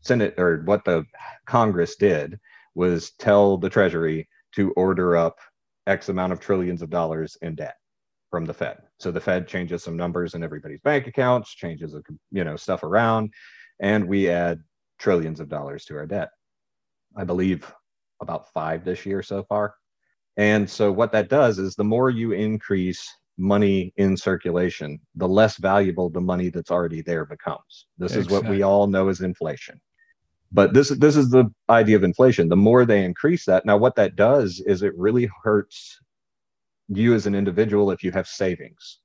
Senate 0.02 0.34
or 0.38 0.62
what 0.64 0.84
the 0.84 1.04
Congress 1.46 1.96
did 1.96 2.38
was 2.74 3.12
tell 3.12 3.56
the 3.56 3.70
Treasury 3.70 4.28
to 4.54 4.72
order 4.72 5.16
up 5.16 5.38
X 5.86 6.08
amount 6.08 6.32
of 6.32 6.40
trillions 6.40 6.82
of 6.82 6.90
dollars 6.90 7.36
in 7.42 7.54
debt 7.54 7.76
from 8.30 8.44
the 8.44 8.54
Fed. 8.54 8.78
So 8.98 9.10
the 9.10 9.20
Fed 9.20 9.46
changes 9.46 9.82
some 9.82 9.96
numbers 9.96 10.34
in 10.34 10.42
everybody's 10.42 10.80
bank 10.80 11.06
accounts, 11.06 11.54
changes 11.54 11.94
you 12.30 12.44
know 12.44 12.56
stuff 12.56 12.82
around, 12.82 13.32
and 13.80 14.06
we 14.06 14.28
add 14.28 14.60
trillions 14.98 15.40
of 15.40 15.48
dollars 15.48 15.84
to 15.86 15.96
our 15.96 16.06
debt. 16.06 16.30
I 17.16 17.24
believe 17.24 17.72
about 18.20 18.52
five 18.52 18.84
this 18.84 19.04
year 19.04 19.22
so 19.22 19.42
far. 19.44 19.74
And 20.36 20.68
so 20.68 20.90
what 20.90 21.12
that 21.12 21.28
does 21.28 21.58
is 21.58 21.74
the 21.74 21.84
more 21.84 22.08
you 22.08 22.32
increase 22.32 23.06
money 23.36 23.92
in 23.96 24.16
circulation, 24.16 24.98
the 25.16 25.28
less 25.28 25.56
valuable 25.58 26.08
the 26.08 26.20
money 26.20 26.48
that's 26.48 26.70
already 26.70 27.02
there 27.02 27.26
becomes. 27.26 27.86
This 27.98 28.14
exactly. 28.14 28.36
is 28.36 28.42
what 28.42 28.50
we 28.50 28.62
all 28.62 28.86
know 28.86 29.08
as 29.08 29.20
inflation. 29.20 29.80
But 30.52 30.74
this 30.74 30.90
this 30.90 31.16
is 31.16 31.30
the 31.30 31.46
idea 31.70 31.96
of 31.96 32.04
inflation. 32.04 32.48
The 32.48 32.56
more 32.56 32.84
they 32.84 33.04
increase 33.04 33.46
that, 33.46 33.64
now 33.64 33.76
what 33.76 33.96
that 33.96 34.16
does 34.16 34.62
is 34.66 34.82
it 34.82 34.92
really 34.96 35.28
hurts 35.42 35.98
you 36.88 37.14
as 37.14 37.26
an 37.26 37.34
individual 37.34 37.90
if 37.90 38.02
you 38.02 38.12
have 38.12 38.28
savings 38.28 38.98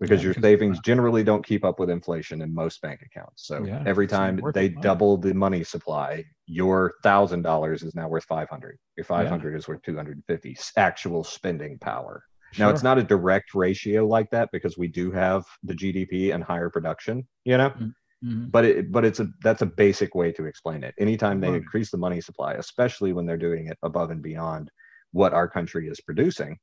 because 0.00 0.20
yeah, 0.20 0.26
your 0.26 0.34
savings 0.34 0.78
generally 0.80 1.22
don't 1.22 1.44
keep 1.44 1.64
up 1.64 1.78
with 1.78 1.90
inflation 1.90 2.42
in 2.42 2.52
most 2.52 2.80
bank 2.82 3.00
accounts. 3.02 3.46
So 3.46 3.64
yeah, 3.64 3.82
every 3.86 4.06
time 4.06 4.40
they 4.52 4.68
double 4.68 5.16
the 5.16 5.34
money 5.34 5.64
supply, 5.64 6.24
your 6.46 6.94
thousand 7.02 7.42
dollars 7.42 7.82
is 7.82 7.94
now 7.94 8.08
worth 8.08 8.24
500. 8.24 8.78
Your 8.96 9.04
500 9.04 9.50
yeah. 9.50 9.56
is 9.56 9.68
worth 9.68 9.82
250 9.82 10.56
actual 10.76 11.24
spending 11.24 11.78
power. 11.78 12.24
Sure. 12.52 12.66
Now 12.66 12.70
it's 12.72 12.82
not 12.82 12.98
a 12.98 13.02
direct 13.02 13.54
ratio 13.54 14.06
like 14.06 14.30
that 14.30 14.50
because 14.52 14.78
we 14.78 14.88
do 14.88 15.10
have 15.10 15.44
the 15.62 15.74
GDP 15.74 16.34
and 16.34 16.42
higher 16.42 16.70
production, 16.70 17.26
you 17.44 17.56
know, 17.56 17.70
mm-hmm. 17.70 17.88
Mm-hmm. 18.24 18.46
But 18.46 18.64
it, 18.64 18.92
but 18.92 19.04
it's 19.04 19.20
a 19.20 19.28
that's 19.42 19.62
a 19.62 19.66
basic 19.66 20.14
way 20.14 20.32
to 20.32 20.46
explain 20.46 20.82
it. 20.82 20.94
Anytime 20.98 21.40
they 21.40 21.50
right. 21.50 21.56
increase 21.56 21.90
the 21.90 21.98
money 21.98 22.20
supply, 22.20 22.54
especially 22.54 23.12
when 23.12 23.26
they're 23.26 23.36
doing 23.36 23.66
it 23.66 23.78
above 23.82 24.10
and 24.10 24.22
beyond 24.22 24.70
what 25.12 25.34
our 25.34 25.48
country 25.48 25.88
is 25.88 26.00
producing, 26.00 26.58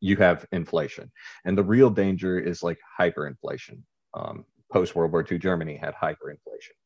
you 0.00 0.16
have 0.16 0.44
inflation. 0.52 1.10
And 1.44 1.56
the 1.56 1.64
real 1.64 1.88
danger 1.88 2.38
is 2.38 2.62
like 2.62 2.78
hyperinflation. 3.00 3.82
Um, 4.14 4.44
Post 4.70 4.94
World 4.94 5.12
War 5.12 5.24
II 5.30 5.38
Germany 5.38 5.76
had 5.76 5.94
hyperinflation, 5.94 6.76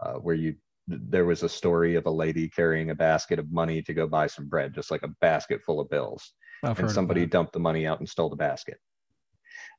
uh, 0.00 0.14
where 0.14 0.36
you 0.36 0.54
there 0.86 1.24
was 1.24 1.42
a 1.42 1.48
story 1.48 1.94
of 1.94 2.06
a 2.06 2.10
lady 2.10 2.48
carrying 2.48 2.90
a 2.90 2.94
basket 2.94 3.38
of 3.38 3.50
money 3.52 3.82
to 3.82 3.94
go 3.94 4.06
buy 4.06 4.26
some 4.26 4.48
bread, 4.48 4.74
just 4.74 4.90
like 4.90 5.02
a 5.02 5.14
basket 5.20 5.60
full 5.64 5.80
of 5.80 5.88
bills. 5.88 6.32
I've 6.62 6.78
and 6.78 6.90
somebody 6.90 7.26
dumped 7.26 7.52
the 7.52 7.60
money 7.60 7.86
out 7.86 8.00
and 8.00 8.08
stole 8.08 8.28
the 8.28 8.36
basket. 8.36 8.78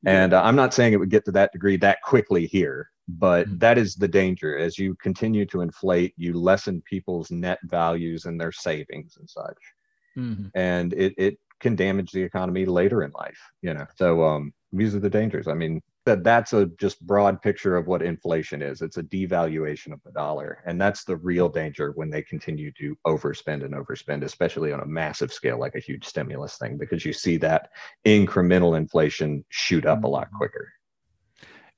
And 0.04 0.32
uh, 0.32 0.42
I'm 0.42 0.56
not 0.56 0.74
saying 0.74 0.92
it 0.92 0.96
would 0.96 1.10
get 1.10 1.24
to 1.26 1.32
that 1.32 1.52
degree 1.52 1.76
that 1.78 2.02
quickly 2.02 2.46
here, 2.46 2.88
but 3.18 3.46
mm-hmm. 3.46 3.58
that 3.58 3.78
is 3.78 3.94
the 3.94 4.08
danger. 4.08 4.58
As 4.58 4.78
you 4.78 4.94
continue 4.96 5.46
to 5.46 5.60
inflate, 5.60 6.14
you 6.16 6.34
lessen 6.34 6.82
people's 6.82 7.30
net 7.30 7.58
values 7.64 8.24
and 8.24 8.40
their 8.40 8.52
savings 8.52 9.16
and 9.18 9.28
such. 9.28 9.58
Mm-hmm. 10.16 10.46
And 10.54 10.92
it, 10.92 11.14
it 11.16 11.38
can 11.60 11.76
damage 11.76 12.12
the 12.12 12.22
economy 12.22 12.64
later 12.66 13.02
in 13.02 13.10
life, 13.12 13.38
you 13.62 13.72
know. 13.72 13.86
So 13.96 14.22
um, 14.22 14.52
these 14.72 14.94
are 14.94 15.00
the 15.00 15.10
dangers. 15.10 15.48
I 15.48 15.54
mean, 15.54 15.80
that 16.04 16.24
that's 16.24 16.52
a 16.52 16.66
just 16.78 17.00
broad 17.06 17.40
picture 17.40 17.76
of 17.76 17.86
what 17.86 18.02
inflation 18.02 18.60
is. 18.60 18.82
It's 18.82 18.96
a 18.96 19.04
devaluation 19.04 19.92
of 19.92 20.00
the 20.04 20.10
dollar, 20.10 20.62
and 20.66 20.80
that's 20.80 21.04
the 21.04 21.16
real 21.16 21.48
danger 21.48 21.92
when 21.94 22.10
they 22.10 22.22
continue 22.22 22.72
to 22.72 22.96
overspend 23.06 23.64
and 23.64 23.74
overspend, 23.74 24.24
especially 24.24 24.72
on 24.72 24.80
a 24.80 24.86
massive 24.86 25.32
scale 25.32 25.60
like 25.60 25.76
a 25.76 25.80
huge 25.80 26.04
stimulus 26.04 26.58
thing, 26.58 26.76
because 26.76 27.04
you 27.04 27.12
see 27.12 27.36
that 27.38 27.70
incremental 28.04 28.76
inflation 28.76 29.44
shoot 29.50 29.86
up 29.86 30.02
a 30.02 30.08
lot 30.08 30.26
mm-hmm. 30.26 30.38
quicker. 30.38 30.72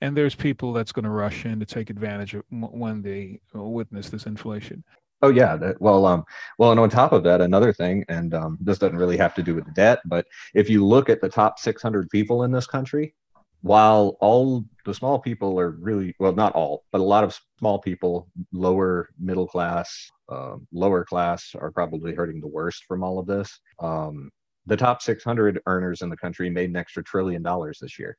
And 0.05 0.15
there's 0.15 0.35
people 0.35 0.75
that's 0.75 0.93
going 0.93 1.05
to 1.05 1.11
rush 1.11 1.47
in 1.47 1.59
to 1.61 1.65
take 1.65 1.89
advantage 1.89 2.35
of 2.35 2.43
when 2.51 3.01
they 3.01 3.41
witness 3.55 4.11
this 4.11 4.27
inflation. 4.27 4.85
Oh 5.23 5.31
yeah, 5.31 5.57
that, 5.57 5.81
well, 5.81 6.05
um, 6.05 6.25
well, 6.59 6.73
and 6.73 6.79
on 6.79 6.91
top 6.91 7.13
of 7.13 7.23
that, 7.23 7.41
another 7.41 7.73
thing, 7.73 8.05
and 8.11 8.35
um, 8.35 8.59
this 8.61 8.77
doesn't 8.77 8.99
really 8.99 9.17
have 9.17 9.35
to 9.37 9.43
do 9.43 9.55
with 9.55 9.65
the 9.65 9.71
debt, 9.71 10.01
but 10.05 10.27
if 10.53 10.69
you 10.69 10.85
look 10.85 11.09
at 11.09 11.23
the 11.23 11.29
top 11.31 11.59
600 11.59 12.11
people 12.11 12.43
in 12.43 12.53
this 12.53 12.67
country, 12.67 13.15
while 13.63 14.19
all 14.21 14.63
the 14.85 14.93
small 14.93 15.19
people 15.19 15.59
are 15.59 15.71
really 15.71 16.15
well 16.19 16.35
not 16.35 16.53
all 16.53 16.85
but 16.93 17.01
a 17.01 17.03
lot 17.03 17.25
of 17.25 17.41
small 17.59 17.79
people 17.79 18.29
lower 18.53 19.09
middle 19.19 19.47
class 19.47 20.11
uh, 20.29 20.57
lower 20.71 21.03
class 21.03 21.53
are 21.59 21.71
probably 21.71 22.15
hurting 22.15 22.43
the 22.43 22.47
worst 22.47 22.85
from 22.85 23.03
all 23.03 23.19
of 23.19 23.27
this 23.27 23.59
um, 23.79 24.31
the 24.67 24.77
top 24.77 25.01
600 25.01 25.63
earners 25.65 26.03
in 26.03 26.11
the 26.11 26.17
country 26.19 26.51
made 26.51 26.69
an 26.69 26.77
extra 26.77 27.03
trillion 27.03 27.43
dollars 27.43 27.79
this 27.81 27.99
year 27.99 28.19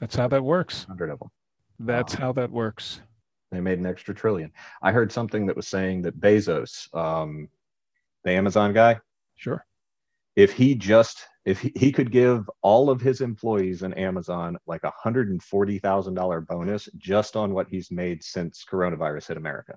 that's 0.00 0.16
how 0.16 0.28
that 0.28 0.42
works 0.42 0.86
100 0.88 1.10
of 1.10 1.18
them 1.18 1.30
that's 1.80 2.14
um, 2.14 2.20
how 2.20 2.32
that 2.32 2.50
works 2.50 3.00
they 3.50 3.60
made 3.60 3.78
an 3.78 3.86
extra 3.86 4.14
trillion 4.14 4.50
i 4.82 4.92
heard 4.92 5.10
something 5.12 5.46
that 5.46 5.56
was 5.56 5.68
saying 5.68 6.02
that 6.02 6.20
bezos 6.20 6.92
um, 6.94 7.48
the 8.24 8.30
amazon 8.30 8.72
guy 8.72 8.98
sure 9.36 9.64
if 10.38 10.52
he 10.52 10.76
just 10.76 11.26
if 11.44 11.60
he, 11.60 11.72
he 11.74 11.90
could 11.90 12.12
give 12.12 12.48
all 12.62 12.90
of 12.90 13.00
his 13.00 13.22
employees 13.22 13.82
in 13.82 13.92
Amazon 13.94 14.56
like 14.66 14.84
a 14.84 14.92
hundred 14.96 15.30
and 15.30 15.42
forty 15.42 15.80
thousand 15.80 16.14
dollar 16.14 16.40
bonus 16.40 16.88
just 16.96 17.34
on 17.34 17.52
what 17.52 17.66
he's 17.68 17.90
made 17.90 18.22
since 18.22 18.64
coronavirus 18.70 19.28
hit 19.28 19.36
America. 19.36 19.74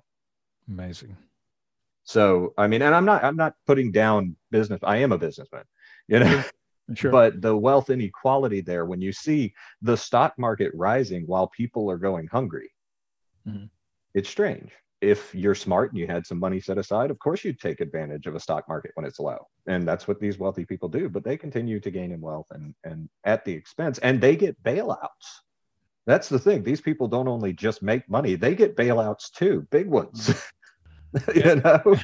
Amazing. 0.68 1.16
So 2.04 2.54
I 2.56 2.68
mean, 2.68 2.80
and 2.82 2.94
I'm 2.94 3.04
not 3.04 3.24
I'm 3.24 3.34
not 3.34 3.54
putting 3.66 3.90
down 3.90 4.36
business. 4.52 4.80
I 4.84 4.98
am 4.98 5.10
a 5.10 5.18
businessman, 5.18 5.64
you 6.06 6.20
know. 6.20 6.44
Sure. 6.94 7.10
But 7.10 7.40
the 7.40 7.56
wealth 7.56 7.90
inequality 7.90 8.60
there, 8.60 8.84
when 8.84 9.00
you 9.00 9.12
see 9.12 9.54
the 9.82 9.96
stock 9.96 10.34
market 10.38 10.72
rising 10.74 11.24
while 11.26 11.46
people 11.48 11.90
are 11.90 11.96
going 11.96 12.26
hungry, 12.26 12.70
mm-hmm. 13.46 13.66
it's 14.14 14.28
strange 14.28 14.72
if 15.02 15.34
you're 15.34 15.54
smart 15.54 15.90
and 15.90 15.98
you 15.98 16.06
had 16.06 16.24
some 16.24 16.38
money 16.38 16.60
set 16.60 16.78
aside, 16.78 17.10
of 17.10 17.18
course 17.18 17.44
you'd 17.44 17.58
take 17.58 17.80
advantage 17.80 18.26
of 18.26 18.36
a 18.36 18.40
stock 18.40 18.68
market 18.68 18.92
when 18.94 19.04
it's 19.04 19.18
low. 19.18 19.48
And 19.66 19.86
that's 19.86 20.06
what 20.06 20.20
these 20.20 20.38
wealthy 20.38 20.64
people 20.64 20.88
do. 20.88 21.08
But 21.08 21.24
they 21.24 21.36
continue 21.36 21.80
to 21.80 21.90
gain 21.90 22.12
in 22.12 22.20
wealth 22.20 22.46
and, 22.52 22.72
and 22.84 23.08
at 23.24 23.44
the 23.44 23.52
expense, 23.52 23.98
and 23.98 24.20
they 24.20 24.36
get 24.36 24.62
bailouts. 24.62 25.40
That's 26.06 26.28
the 26.28 26.38
thing. 26.38 26.62
These 26.62 26.80
people 26.80 27.08
don't 27.08 27.28
only 27.28 27.52
just 27.52 27.82
make 27.82 28.08
money, 28.08 28.36
they 28.36 28.54
get 28.54 28.76
bailouts 28.76 29.32
too, 29.32 29.66
big 29.70 29.88
ones. 29.88 30.32
you 31.34 31.56
know? 31.56 31.96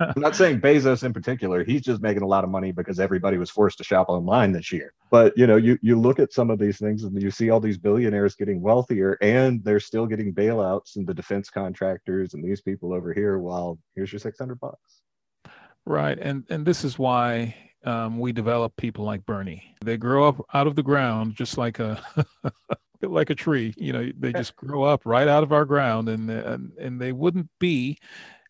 I'm 0.00 0.20
not 0.20 0.36
saying 0.36 0.60
Bezos 0.60 1.04
in 1.04 1.12
particular. 1.12 1.64
He's 1.64 1.82
just 1.82 2.02
making 2.02 2.22
a 2.22 2.26
lot 2.26 2.44
of 2.44 2.50
money 2.50 2.72
because 2.72 2.98
everybody 2.98 3.38
was 3.38 3.50
forced 3.50 3.78
to 3.78 3.84
shop 3.84 4.08
online 4.08 4.52
this 4.52 4.72
year. 4.72 4.92
But 5.10 5.36
you 5.36 5.46
know, 5.46 5.56
you 5.56 5.78
you 5.82 5.98
look 5.98 6.18
at 6.18 6.32
some 6.32 6.50
of 6.50 6.58
these 6.58 6.78
things 6.78 7.04
and 7.04 7.20
you 7.20 7.30
see 7.30 7.50
all 7.50 7.60
these 7.60 7.78
billionaires 7.78 8.34
getting 8.34 8.60
wealthier 8.60 9.18
and 9.20 9.62
they're 9.64 9.80
still 9.80 10.06
getting 10.06 10.32
bailouts 10.32 10.96
and 10.96 11.06
the 11.06 11.14
defense 11.14 11.50
contractors 11.50 12.34
and 12.34 12.44
these 12.44 12.60
people 12.60 12.92
over 12.92 13.12
here 13.12 13.38
while 13.38 13.78
here's 13.94 14.12
your 14.12 14.20
600 14.20 14.58
bucks. 14.60 15.02
Right. 15.84 16.18
And 16.18 16.44
and 16.50 16.66
this 16.66 16.84
is 16.84 16.98
why 16.98 17.54
um, 17.84 18.18
we 18.18 18.32
develop 18.32 18.76
people 18.76 19.04
like 19.04 19.24
Bernie. 19.24 19.76
They 19.84 19.96
grow 19.96 20.28
up 20.28 20.44
out 20.52 20.66
of 20.66 20.74
the 20.74 20.82
ground 20.82 21.36
just 21.36 21.56
like 21.56 21.78
a 21.78 22.02
like 23.02 23.30
a 23.30 23.34
tree. 23.34 23.72
You 23.76 23.92
know, 23.92 24.12
they 24.18 24.32
just 24.32 24.56
grow 24.56 24.82
up 24.82 25.06
right 25.06 25.28
out 25.28 25.42
of 25.42 25.52
our 25.52 25.64
ground, 25.64 26.08
and 26.08 26.28
and, 26.30 26.72
and 26.78 27.00
they 27.00 27.12
wouldn't 27.12 27.48
be 27.58 27.98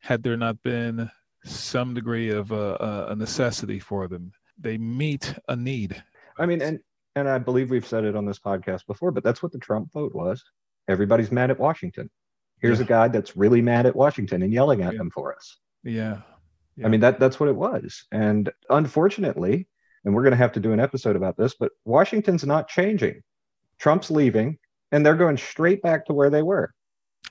had 0.07 0.23
there 0.23 0.37
not 0.37 0.63
been 0.63 1.11
some 1.45 1.93
degree 1.93 2.31
of 2.31 2.53
a, 2.53 3.07
a 3.11 3.17
necessity 3.17 3.81
for 3.81 4.07
them. 4.07 4.33
They 4.59 4.79
meet 4.79 5.35
a 5.49 5.57
need. 5.57 6.01
I 6.39 6.47
mean, 6.47 6.63
and 6.63 6.79
and 7.17 7.29
I 7.29 7.39
believe 7.39 7.71
we've 7.71 7.87
said 7.87 8.05
it 8.05 8.15
on 8.15 8.25
this 8.25 8.39
podcast 8.39 8.87
before, 8.87 9.11
but 9.11 9.25
that's 9.25 9.43
what 9.43 9.51
the 9.51 9.59
Trump 9.59 9.93
vote 9.93 10.15
was. 10.15 10.45
Everybody's 10.87 11.33
mad 11.33 11.51
at 11.51 11.59
Washington. 11.59 12.09
Here's 12.61 12.79
yeah. 12.79 12.85
a 12.85 12.89
guy 12.89 13.09
that's 13.09 13.37
really 13.37 13.63
mad 13.63 13.87
at 13.87 13.97
Washington 13.97 14.43
and 14.43 14.53
yelling 14.53 14.83
at 14.83 14.93
yeah. 14.93 14.99
them 14.99 15.11
for 15.11 15.35
us. 15.35 15.57
Yeah. 15.83 16.19
yeah. 16.77 16.87
I 16.87 16.89
mean 16.89 17.01
that 17.01 17.19
that's 17.19 17.41
what 17.41 17.49
it 17.49 17.57
was. 17.57 18.05
And 18.13 18.53
unfortunately, 18.71 19.67
and 20.05 20.15
we're 20.15 20.23
going 20.23 20.33
to 20.33 20.37
have 20.37 20.53
to 20.53 20.61
do 20.61 20.73
an 20.73 20.81
episode 20.81 21.17
about 21.17 21.37
this, 21.37 21.55
but 21.59 21.73
Washington's 21.85 22.45
not 22.45 22.69
changing. 22.69 23.23
Trump's 23.79 24.11
leaving 24.11 24.59
and 24.93 25.05
they're 25.05 25.17
going 25.17 25.37
straight 25.37 25.83
back 25.83 26.07
to 26.07 26.15
where 26.15 26.31
they 26.31 26.43
were. 26.43 26.73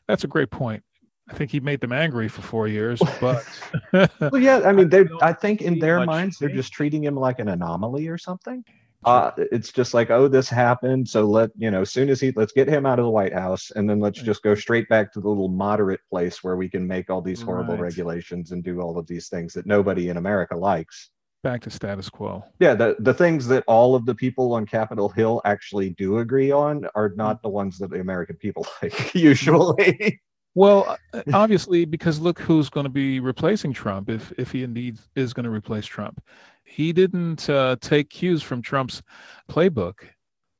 That's 0.07 0.25
a 0.25 0.27
great 0.27 0.51
point. 0.51 0.83
I 1.29 1.33
think 1.33 1.51
he 1.51 1.59
made 1.59 1.81
them 1.81 1.91
angry 1.91 2.27
for 2.27 2.41
four 2.41 2.67
years, 2.67 3.01
but 3.19 3.43
well, 4.19 4.41
yeah, 4.41 4.61
I 4.65 4.71
mean, 4.71 4.89
they. 4.89 5.05
I 5.21 5.33
think 5.33 5.61
in 5.61 5.79
their 5.79 6.05
minds, 6.05 6.37
they're 6.37 6.49
just 6.49 6.71
treating 6.73 7.03
him 7.03 7.15
like 7.15 7.39
an 7.39 7.49
anomaly 7.49 8.07
or 8.07 8.17
something. 8.17 8.63
Uh, 9.03 9.29
it's 9.37 9.71
just 9.71 9.93
like, 9.93 10.09
oh, 10.09 10.27
this 10.27 10.49
happened, 10.49 11.07
so 11.07 11.25
let 11.25 11.51
you 11.55 11.69
know. 11.69 11.81
As 11.81 11.91
soon 11.91 12.09
as 12.09 12.19
he, 12.19 12.31
let's 12.35 12.53
get 12.53 12.67
him 12.67 12.87
out 12.87 12.97
of 12.97 13.05
the 13.05 13.11
White 13.11 13.33
House, 13.33 13.69
and 13.75 13.87
then 13.87 13.99
let's 13.99 14.19
just 14.19 14.41
go 14.41 14.55
straight 14.55 14.89
back 14.89 15.13
to 15.13 15.21
the 15.21 15.27
little 15.29 15.47
moderate 15.47 15.99
place 16.09 16.43
where 16.43 16.55
we 16.55 16.67
can 16.67 16.87
make 16.87 17.11
all 17.11 17.21
these 17.21 17.39
horrible 17.39 17.75
Right. 17.75 17.83
regulations 17.83 18.51
and 18.51 18.63
do 18.63 18.81
all 18.81 18.97
of 18.97 19.05
these 19.05 19.27
things 19.29 19.53
that 19.53 19.67
nobody 19.67 20.09
in 20.09 20.17
America 20.17 20.55
likes. 20.55 21.11
back 21.43 21.61
to 21.61 21.69
status 21.69 22.09
quo. 22.09 22.43
Yeah, 22.59 22.73
the 22.73 22.95
the 22.97 23.13
things 23.13 23.45
that 23.49 23.63
all 23.67 23.93
of 23.93 24.07
the 24.07 24.15
people 24.15 24.53
on 24.53 24.65
Capitol 24.65 25.09
Hill 25.09 25.39
actually 25.45 25.91
do 25.91 26.17
agree 26.17 26.51
on 26.51 26.87
are 26.95 27.13
not 27.15 27.43
the 27.43 27.49
ones 27.49 27.77
that 27.77 27.91
the 27.91 27.99
American 27.99 28.37
people 28.37 28.65
like 28.81 29.13
usually. 29.13 30.19
Well, 30.55 30.97
uh, 31.13 31.21
obviously, 31.33 31.85
because 31.85 32.19
look 32.19 32.39
who's 32.39 32.69
going 32.69 32.85
to 32.85 32.89
be 32.89 33.19
replacing 33.19 33.73
Trump 33.73 34.09
if 34.09 34.31
if 34.37 34.51
he 34.51 34.63
indeed 34.63 34.97
is 35.15 35.33
going 35.33 35.43
to 35.43 35.49
replace 35.51 35.85
Trump. 35.85 36.21
He 36.63 36.91
didn't 36.93 37.49
uh, 37.49 37.75
take 37.81 38.09
cues 38.09 38.41
from 38.41 38.61
Trump's 38.61 39.03
playbook, 39.49 39.95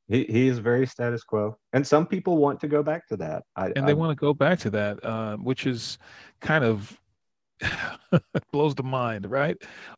he 0.07 0.25
he 0.25 0.47
is 0.47 0.59
very 0.59 0.85
status 0.85 1.23
quo, 1.23 1.57
and 1.73 1.85
some 1.85 2.05
people 2.05 2.37
want 2.37 2.59
to 2.59 2.67
go 2.67 2.83
back 2.83 3.07
to 3.07 3.17
that. 3.17 3.43
I, 3.55 3.67
and 3.67 3.79
I- 3.79 3.85
they 3.87 3.93
want 3.93 4.11
to 4.11 4.19
go 4.19 4.33
back 4.33 4.59
to 4.59 4.69
that, 4.71 5.03
uh, 5.03 5.37
which 5.37 5.65
is 5.65 5.97
kind 6.41 6.63
of 6.63 6.99
blows 8.51 8.75
the 8.75 8.83
mind, 8.83 9.29
right? 9.29 9.57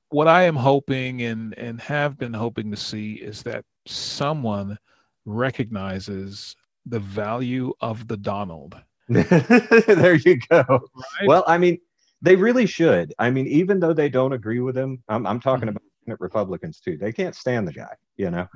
What 0.10 0.28
I 0.28 0.44
am 0.44 0.56
hoping 0.56 1.24
and 1.24 1.58
and 1.58 1.82
have 1.82 2.18
been 2.18 2.34
hoping 2.34 2.72
to 2.72 2.78
see 2.78 3.14
is 3.16 3.44
that 3.44 3.66
someone 3.86 4.78
recognizes 5.26 6.56
the 6.86 7.00
value 7.00 7.74
of 7.82 8.08
the 8.08 8.18
Donald. 8.18 8.76
there 9.88 10.16
you 10.16 10.38
go. 10.50 10.64
Right? 10.68 11.28
Well, 11.28 11.44
I 11.48 11.58
mean, 11.58 11.80
they 12.22 12.36
really 12.36 12.66
should. 12.66 13.14
I 13.20 13.30
mean, 13.30 13.48
even 13.48 13.80
though 13.80 13.94
they 13.94 14.10
don't 14.10 14.34
agree 14.34 14.60
with 14.60 14.78
him, 14.78 15.04
I'm, 15.08 15.26
I'm 15.26 15.40
talking 15.40 15.68
Mhm. 15.70 15.78
about 16.08 16.20
Republicans 16.20 16.80
too. 16.80 16.98
They 16.98 17.12
can't 17.12 17.36
stand 17.36 17.68
the 17.68 17.74
guy, 17.74 17.94
you 18.16 18.32
know, 18.32 18.48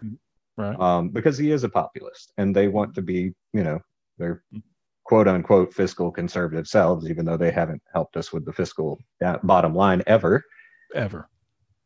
right. 0.57 0.79
um, 0.79 1.09
because 1.09 1.37
he 1.37 1.51
is 1.51 1.63
a 1.63 1.69
populist, 1.69 2.31
and 2.37 2.55
they 2.55 2.67
want 2.67 2.95
to 2.95 3.01
be, 3.01 3.33
you 3.53 3.63
know, 3.63 3.79
their 4.17 4.43
quote 5.03 5.27
unquote 5.27 5.73
fiscal 5.73 6.11
conservative 6.11 6.67
selves, 6.67 7.09
even 7.09 7.25
though 7.25 7.37
they 7.37 7.51
haven't 7.51 7.81
helped 7.93 8.15
us 8.17 8.31
with 8.31 8.45
the 8.45 8.53
fiscal 8.53 8.99
uh, 9.23 9.37
bottom 9.43 9.75
line 9.75 10.01
ever. 10.07 10.43
Ever. 10.95 11.27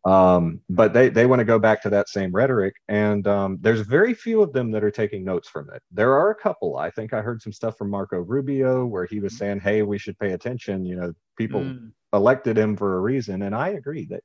Um, 0.06 0.62
but 0.70 0.94
they 0.94 1.10
they 1.10 1.26
want 1.26 1.40
to 1.40 1.46
go 1.46 1.58
back 1.58 1.82
to 1.82 1.90
that 1.90 2.10
same 2.10 2.32
rhetoric, 2.32 2.76
and 2.88 3.28
um, 3.28 3.58
there's 3.62 3.82
very 3.82 4.14
few 4.14 4.44
of 4.44 4.54
them 4.54 4.70
that 4.72 4.84
are 4.84 4.92
taking 4.92 5.26
notes 5.26 5.50
from 5.50 5.68
it. 5.74 5.82
There 5.92 6.14
are 6.14 6.30
a 6.30 6.36
couple. 6.36 6.78
I 6.78 6.92
think 6.92 7.12
I 7.12 7.22
heard 7.22 7.42
some 7.42 7.52
stuff 7.52 7.76
from 7.76 7.90
Marco 7.90 8.20
Rubio 8.20 8.86
where 8.86 9.06
he 9.06 9.20
was 9.20 9.36
saying, 9.36 9.62
"Hey, 9.62 9.82
we 9.82 9.98
should 9.98 10.18
pay 10.20 10.34
attention." 10.34 10.86
You 10.86 10.96
know, 10.98 11.14
people 11.38 11.62
Mm, 11.62 11.92
elected 12.14 12.56
him 12.56 12.78
for 12.78 12.98
a 12.98 13.00
reason, 13.00 13.42
and 13.42 13.56
I 13.56 13.70
agree 13.70 14.06
that 14.06 14.24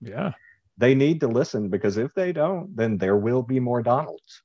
yeah. 0.00 0.32
they 0.76 0.94
need 0.94 1.20
to 1.20 1.28
listen 1.28 1.68
because 1.68 1.98
if 1.98 2.12
they 2.14 2.32
don't, 2.32 2.74
then 2.74 2.98
there 2.98 3.16
will 3.16 3.42
be 3.42 3.60
more 3.60 3.80
Donalds. 3.82 4.42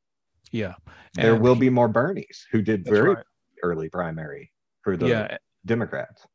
Yeah. 0.51 0.75
there 1.15 1.35
will 1.35 1.55
be 1.55 1.69
more 1.71 1.89
Bernies 1.89 2.45
who 2.51 2.61
did 2.61 2.85
very 2.85 3.15
right. 3.15 3.25
early 3.63 3.89
primary 3.89 4.51
for 4.83 4.95
the 4.95 5.07
yeah 5.07 5.37
Democrats. 5.65 6.25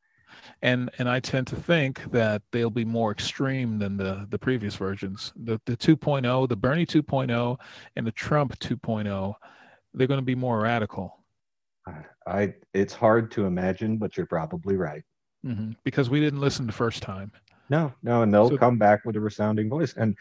And 0.63 0.91
and 0.99 1.09
i 1.09 1.21
tend 1.21 1.47
to 1.47 1.57
think 1.57 2.11
that 2.13 2.41
they'll 2.53 2.71
be 2.71 2.85
more 2.85 3.11
extreme 3.11 3.79
than 3.79 3.97
the 3.97 4.27
the 4.31 4.39
previous 4.39 4.75
versions 4.77 5.33
the 5.37 5.61
the 5.67 5.77
2.0 5.77 6.49
the 6.49 6.57
bernie 6.57 6.87
2.0 6.87 7.59
and 7.97 8.07
the 8.07 8.13
trump 8.13 8.59
2.0 8.61 9.35
they're 9.95 10.07
going 10.07 10.21
to 10.21 10.25
be 10.25 10.35
more 10.35 10.61
radical 10.61 11.19
I 12.29 12.55
it's 12.73 12.95
hard 12.95 13.33
to 13.33 13.45
imagine, 13.47 13.97
but 13.99 14.17
you're 14.17 14.27
probably 14.27 14.77
right. 14.77 15.03
hmm 15.45 15.73
because 15.83 16.09
we 16.09 16.21
didn't 16.21 16.39
listen 16.39 16.65
the 16.65 16.73
first 16.73 17.03
time 17.03 17.33
No, 17.69 17.93
no, 18.05 18.23
and 18.23 18.33
they'll 18.33 18.51
So- 18.51 18.57
come 18.57 18.79
back 18.79 19.05
with 19.05 19.17
a 19.17 19.21
resounding 19.21 19.69
voice. 19.69 19.93
And 19.97 20.17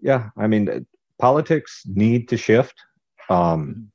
yeah, 0.00 0.30
I 0.36 0.46
mean, 0.46 0.86
politics 1.18 1.82
need 1.86 2.28
to 2.28 2.36
shift. 2.36 2.76
Um, 3.28 3.60
Mhm. 3.74 3.86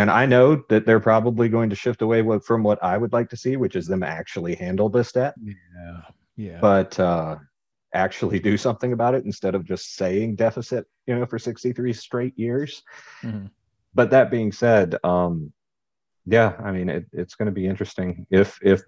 And 0.00 0.10
I 0.10 0.26
know 0.26 0.62
that 0.68 0.84
they're 0.86 1.00
probably 1.00 1.48
going 1.48 1.70
to 1.70 1.76
shift 1.76 2.02
away 2.02 2.22
from 2.44 2.62
what 2.62 2.82
I 2.82 2.96
would 2.98 3.12
like 3.12 3.28
to 3.30 3.36
see, 3.36 3.56
which 3.56 3.76
is 3.76 3.86
them 3.86 4.02
actually 4.02 4.54
handle 4.54 4.88
this 4.88 5.12
debt, 5.12 5.34
yeah 5.42 6.00
yeah 6.36 6.58
but 6.60 6.98
uh, 6.98 7.36
actually 7.94 8.38
do 8.38 8.56
something 8.56 8.92
about 8.92 9.14
it 9.14 9.24
instead 9.24 9.54
of 9.54 9.64
just 9.64 9.96
saying 9.96 10.36
deficit, 10.36 10.86
you 11.06 11.14
know, 11.14 11.26
for 11.26 11.38
63 11.38 11.92
straight 11.92 12.38
years. 12.38 12.82
Mhm. 13.22 13.50
But 13.94 14.10
that 14.10 14.30
being 14.30 14.52
said, 14.52 14.96
um, 15.04 15.52
yeah, 16.26 16.54
I 16.64 16.70
mean, 16.70 16.88
it, 16.88 17.06
it's 17.12 17.34
going 17.34 17.46
to 17.46 17.52
be 17.52 17.66
interesting 17.66 18.26
if 18.30 18.58
if 18.62 18.80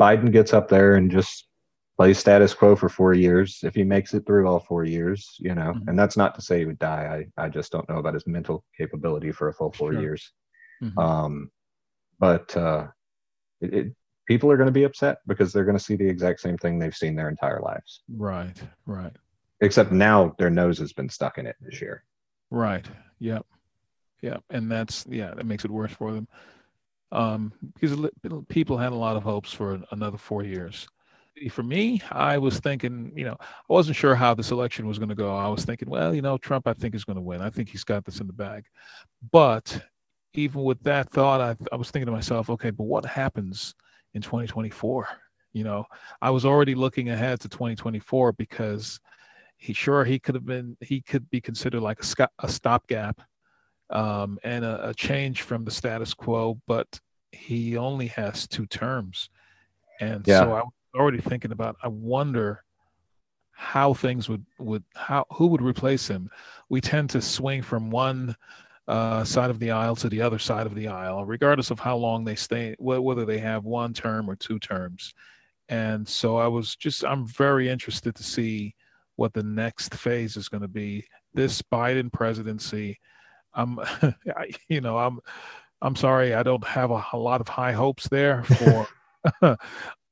Biden 0.00 0.30
gets 0.30 0.52
up 0.54 0.68
there 0.68 0.94
and 0.96 1.10
just 1.10 1.48
plays 1.96 2.18
status 2.18 2.52
quo 2.54 2.76
for 2.76 2.88
four 2.90 3.14
years. 3.14 3.60
If 3.64 3.74
he 3.74 3.82
makes 3.82 4.12
it 4.14 4.26
through 4.26 4.46
all 4.46 4.60
four 4.60 4.84
years, 4.84 5.34
you 5.40 5.54
know, 5.54 5.72
Mhm. 5.74 5.88
and 5.88 5.98
that's 5.98 6.16
not 6.16 6.34
to 6.34 6.42
say 6.42 6.58
he 6.60 6.66
would 6.66 6.78
die. 6.78 7.26
I 7.38 7.44
I 7.44 7.48
just 7.48 7.72
don't 7.72 7.88
know 7.88 7.96
about 7.98 8.14
his 8.14 8.26
mental 8.26 8.62
capability 8.76 9.32
for 9.32 9.48
a 9.48 9.54
full 9.54 9.72
four 9.72 9.92
Sure. 9.92 10.02
years. 10.02 10.32
Mhm. 10.82 10.98
Um, 11.02 11.50
but 12.18 12.56
uh, 12.56 12.86
it, 13.60 13.74
it, 13.74 13.92
people 14.26 14.50
are 14.50 14.56
going 14.56 14.68
to 14.68 14.72
be 14.72 14.84
upset 14.84 15.18
because 15.26 15.52
they're 15.52 15.64
going 15.64 15.78
to 15.78 15.82
see 15.82 15.96
the 15.96 16.08
exact 16.08 16.40
same 16.40 16.56
thing 16.58 16.78
they've 16.78 16.94
seen 16.94 17.14
their 17.14 17.28
entire 17.28 17.60
lives. 17.60 18.02
right 18.16 18.60
right 18.86 19.12
Except 19.60 19.90
now 19.90 20.34
their 20.38 20.50
nose 20.50 20.78
has 20.78 20.92
been 20.92 21.08
stuck 21.08 21.38
in 21.38 21.46
it 21.46 21.56
this 21.60 21.80
year. 21.80 22.04
Right. 22.50 22.86
Yep. 23.20 23.46
Yep. 24.22 24.42
And 24.50 24.70
that's 24.70 25.06
yeah, 25.08 25.32
that 25.34 25.46
makes 25.46 25.64
it 25.64 25.70
worse 25.70 25.92
for 25.92 26.12
them. 26.12 26.28
Um, 27.12 27.52
because 27.74 27.96
people 28.48 28.76
had 28.76 28.92
a 28.92 28.96
lot 28.96 29.16
of 29.16 29.22
hopes 29.22 29.52
for 29.52 29.80
another 29.92 30.18
four 30.18 30.42
years. 30.42 30.86
For 31.50 31.62
me, 31.62 32.02
I 32.10 32.38
was 32.38 32.58
thinking, 32.60 33.12
you 33.14 33.24
know, 33.24 33.36
I 33.40 33.72
wasn't 33.72 33.96
sure 33.96 34.14
how 34.14 34.34
this 34.34 34.50
election 34.50 34.86
was 34.86 34.98
going 34.98 35.10
to 35.10 35.14
go. 35.14 35.36
I 35.36 35.48
was 35.48 35.64
thinking, 35.64 35.88
well, 35.88 36.14
you 36.14 36.22
know, 36.22 36.38
Trump, 36.38 36.66
I 36.66 36.72
think 36.72 36.94
is 36.94 37.04
going 37.04 37.16
to 37.16 37.22
win. 37.22 37.42
I 37.42 37.50
think 37.50 37.68
he's 37.68 37.84
got 37.84 38.04
this 38.04 38.20
in 38.20 38.26
the 38.26 38.32
bag. 38.32 38.64
But 39.30 39.82
even 40.36 40.62
with 40.62 40.82
that 40.82 41.10
thought, 41.10 41.40
I, 41.40 41.56
I 41.72 41.76
was 41.76 41.90
thinking 41.90 42.06
to 42.06 42.12
myself, 42.12 42.50
okay, 42.50 42.70
but 42.70 42.84
what 42.84 43.04
happens 43.04 43.74
in 44.14 44.22
2024? 44.22 45.08
You 45.52 45.64
know, 45.64 45.86
I 46.20 46.30
was 46.30 46.44
already 46.44 46.74
looking 46.74 47.08
ahead 47.08 47.40
to 47.40 47.48
2024 47.48 48.32
because 48.32 49.00
he 49.56 49.72
sure 49.72 50.04
he 50.04 50.18
could 50.18 50.34
have 50.34 50.44
been 50.44 50.76
he 50.80 51.00
could 51.00 51.28
be 51.30 51.40
considered 51.40 51.80
like 51.80 51.98
a, 52.02 52.28
a 52.40 52.48
stopgap 52.48 53.22
um, 53.90 54.38
and 54.44 54.64
a, 54.64 54.90
a 54.90 54.94
change 54.94 55.42
from 55.42 55.64
the 55.64 55.70
status 55.70 56.12
quo, 56.12 56.60
but 56.66 57.00
he 57.32 57.76
only 57.76 58.08
has 58.08 58.46
two 58.46 58.66
terms, 58.66 59.30
and 60.00 60.26
Yeah. 60.26 60.40
so 60.40 60.52
I 60.52 60.60
was 60.60 60.72
already 60.94 61.20
thinking 61.20 61.52
about 61.52 61.76
I 61.82 61.88
wonder 61.88 62.64
how 63.52 63.94
things 63.94 64.28
would 64.28 64.44
would 64.58 64.84
how 64.94 65.24
who 65.32 65.46
would 65.46 65.62
replace 65.62 66.06
him. 66.06 66.28
We 66.68 66.82
tend 66.82 67.08
to 67.10 67.22
swing 67.22 67.62
from 67.62 67.90
one 67.90 68.36
uh, 68.88 69.24
side 69.24 69.50
of 69.50 69.58
the 69.58 69.70
aisle 69.70 69.96
to 69.96 70.08
the 70.08 70.22
other 70.22 70.38
side 70.38 70.66
of 70.66 70.74
the 70.74 70.88
aisle, 70.88 71.24
regardless 71.24 71.70
of 71.70 71.80
how 71.80 71.96
long 71.96 72.24
they 72.24 72.36
stay, 72.36 72.74
wh- 72.78 73.02
whether 73.02 73.24
they 73.24 73.38
have 73.38 73.64
one 73.64 73.92
term 73.92 74.30
or 74.30 74.36
two 74.36 74.58
terms. 74.58 75.12
And 75.68 76.06
so 76.06 76.36
I 76.36 76.46
was 76.46 76.76
just 76.76 77.04
I'm 77.04 77.26
very 77.26 77.68
interested 77.68 78.14
to 78.14 78.22
see 78.22 78.74
what 79.16 79.32
the 79.32 79.42
next 79.42 79.94
phase 79.94 80.36
is 80.36 80.48
going 80.48 80.62
to 80.62 80.68
be. 80.68 81.04
This 81.34 81.60
Biden 81.62 82.12
presidency, 82.12 83.00
I'm, 83.54 83.78
I, 84.02 84.50
you 84.68 84.80
know, 84.80 84.98
I'm, 84.98 85.18
I'm 85.82 85.96
sorry, 85.96 86.34
I 86.34 86.42
don't 86.42 86.64
have 86.64 86.90
a, 86.90 87.04
a 87.12 87.18
lot 87.18 87.40
of 87.40 87.48
high 87.48 87.72
hopes 87.72 88.08
there 88.08 88.44
for, 88.44 88.86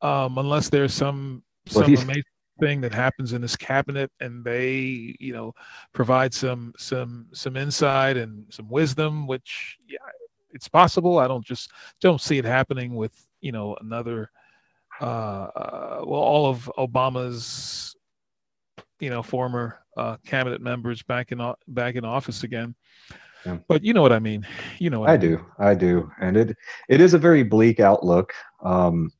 um, 0.02 0.38
unless 0.38 0.68
there's 0.68 0.92
some 0.92 1.42
Well, 1.74 1.84
some 1.84 1.94
amazing 1.94 2.24
thing 2.60 2.80
that 2.80 2.92
happens 2.92 3.32
in 3.32 3.42
this 3.42 3.56
cabinet 3.56 4.10
and 4.20 4.44
they, 4.44 5.16
you 5.18 5.32
know, 5.32 5.54
provide 5.92 6.32
some 6.32 6.72
some 6.76 7.26
some 7.32 7.56
insight 7.56 8.16
and 8.16 8.44
some 8.50 8.68
wisdom, 8.68 9.26
which 9.26 9.78
yeah, 9.88 9.98
it's 10.52 10.68
possible. 10.68 11.18
I 11.18 11.28
don't 11.28 11.44
just 11.44 11.70
don't 12.00 12.20
see 12.20 12.38
it 12.38 12.44
happening 12.44 12.94
with 12.94 13.26
you 13.40 13.52
know 13.52 13.76
another. 13.80 14.30
Uh, 15.00 15.48
uh, 15.56 16.04
well, 16.06 16.20
all 16.20 16.46
of 16.46 16.70
Obama's 16.78 17.96
you 19.00 19.10
know 19.10 19.22
former 19.22 19.80
uh, 19.96 20.16
cabinet 20.24 20.60
members 20.60 21.02
back 21.02 21.32
in 21.32 21.40
o- 21.40 21.56
back 21.68 21.96
in 21.96 22.04
office 22.04 22.44
again. 22.44 22.74
Yeah. 23.44 23.58
But 23.68 23.84
you 23.84 23.92
know 23.92 24.02
what 24.02 24.12
I 24.12 24.20
mean. 24.20 24.46
You 24.78 24.90
know 24.90 25.00
what 25.00 25.10
I 25.10 25.18
mean. 25.18 25.36
do, 25.36 25.46
I 25.58 25.74
do, 25.74 26.10
and 26.20 26.36
it 26.36 26.56
it 26.88 27.00
is 27.00 27.14
a 27.14 27.18
very 27.18 27.42
bleak 27.42 27.80
outlook. 27.80 28.32
Um, 28.62 29.10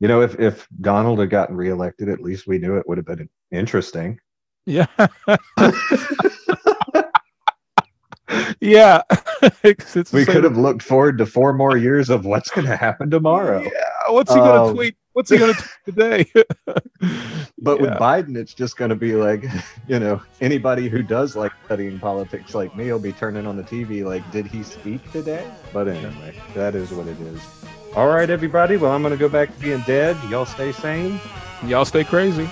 you 0.00 0.08
know, 0.08 0.20
if 0.22 0.38
if 0.38 0.68
Donald 0.80 1.18
had 1.18 1.30
gotten 1.30 1.56
reelected, 1.56 2.08
at 2.08 2.20
least 2.20 2.46
we 2.46 2.58
knew 2.58 2.76
it 2.76 2.88
would 2.88 2.98
have 2.98 3.06
been 3.06 3.28
interesting. 3.50 4.18
Yeah. 4.66 4.86
yeah. 8.60 9.02
We 10.12 10.24
could 10.24 10.42
have 10.42 10.56
looked 10.56 10.82
forward 10.82 11.16
to 11.18 11.26
four 11.26 11.52
more 11.52 11.76
years 11.76 12.10
of 12.10 12.24
what's 12.24 12.50
going 12.50 12.66
to 12.66 12.76
happen 12.76 13.08
tomorrow. 13.08 13.62
Yeah. 13.62 13.70
What's 14.12 14.32
he 14.32 14.40
gonna 14.40 14.64
Um, 14.64 14.74
tweet? 14.74 14.96
What's 15.12 15.30
he 15.30 15.38
gonna 15.38 15.52
tweet 15.54 15.70
today? 15.84 16.26
But 17.58 17.80
with 17.80 17.90
Biden, 17.90 18.36
it's 18.36 18.54
just 18.54 18.76
going 18.76 18.88
to 18.88 18.96
be 18.96 19.14
like, 19.14 19.44
you 19.86 20.00
know, 20.00 20.20
anybody 20.40 20.88
who 20.88 21.02
does 21.02 21.36
like 21.36 21.52
studying 21.66 21.98
politics 22.00 22.54
like 22.54 22.74
me 22.76 22.90
will 22.90 22.98
be 22.98 23.12
turning 23.12 23.46
on 23.46 23.56
the 23.56 23.62
TV 23.62 24.04
like, 24.04 24.28
did 24.32 24.46
he 24.46 24.62
speak 24.64 25.08
today? 25.12 25.48
But 25.72 25.86
anyway, 25.88 26.34
that 26.54 26.74
is 26.74 26.90
what 26.90 27.06
it 27.06 27.20
is. 27.20 27.40
All 27.96 28.08
right, 28.08 28.28
everybody. 28.28 28.76
Well, 28.76 28.92
I'm 28.92 29.02
going 29.02 29.12
to 29.12 29.18
go 29.18 29.28
back 29.28 29.52
to 29.52 29.60
being 29.60 29.80
dead. 29.80 30.16
Y'all 30.28 30.44
stay 30.44 30.72
sane. 30.72 31.18
Y'all 31.66 31.84
stay 31.84 32.04
crazy. 32.04 32.48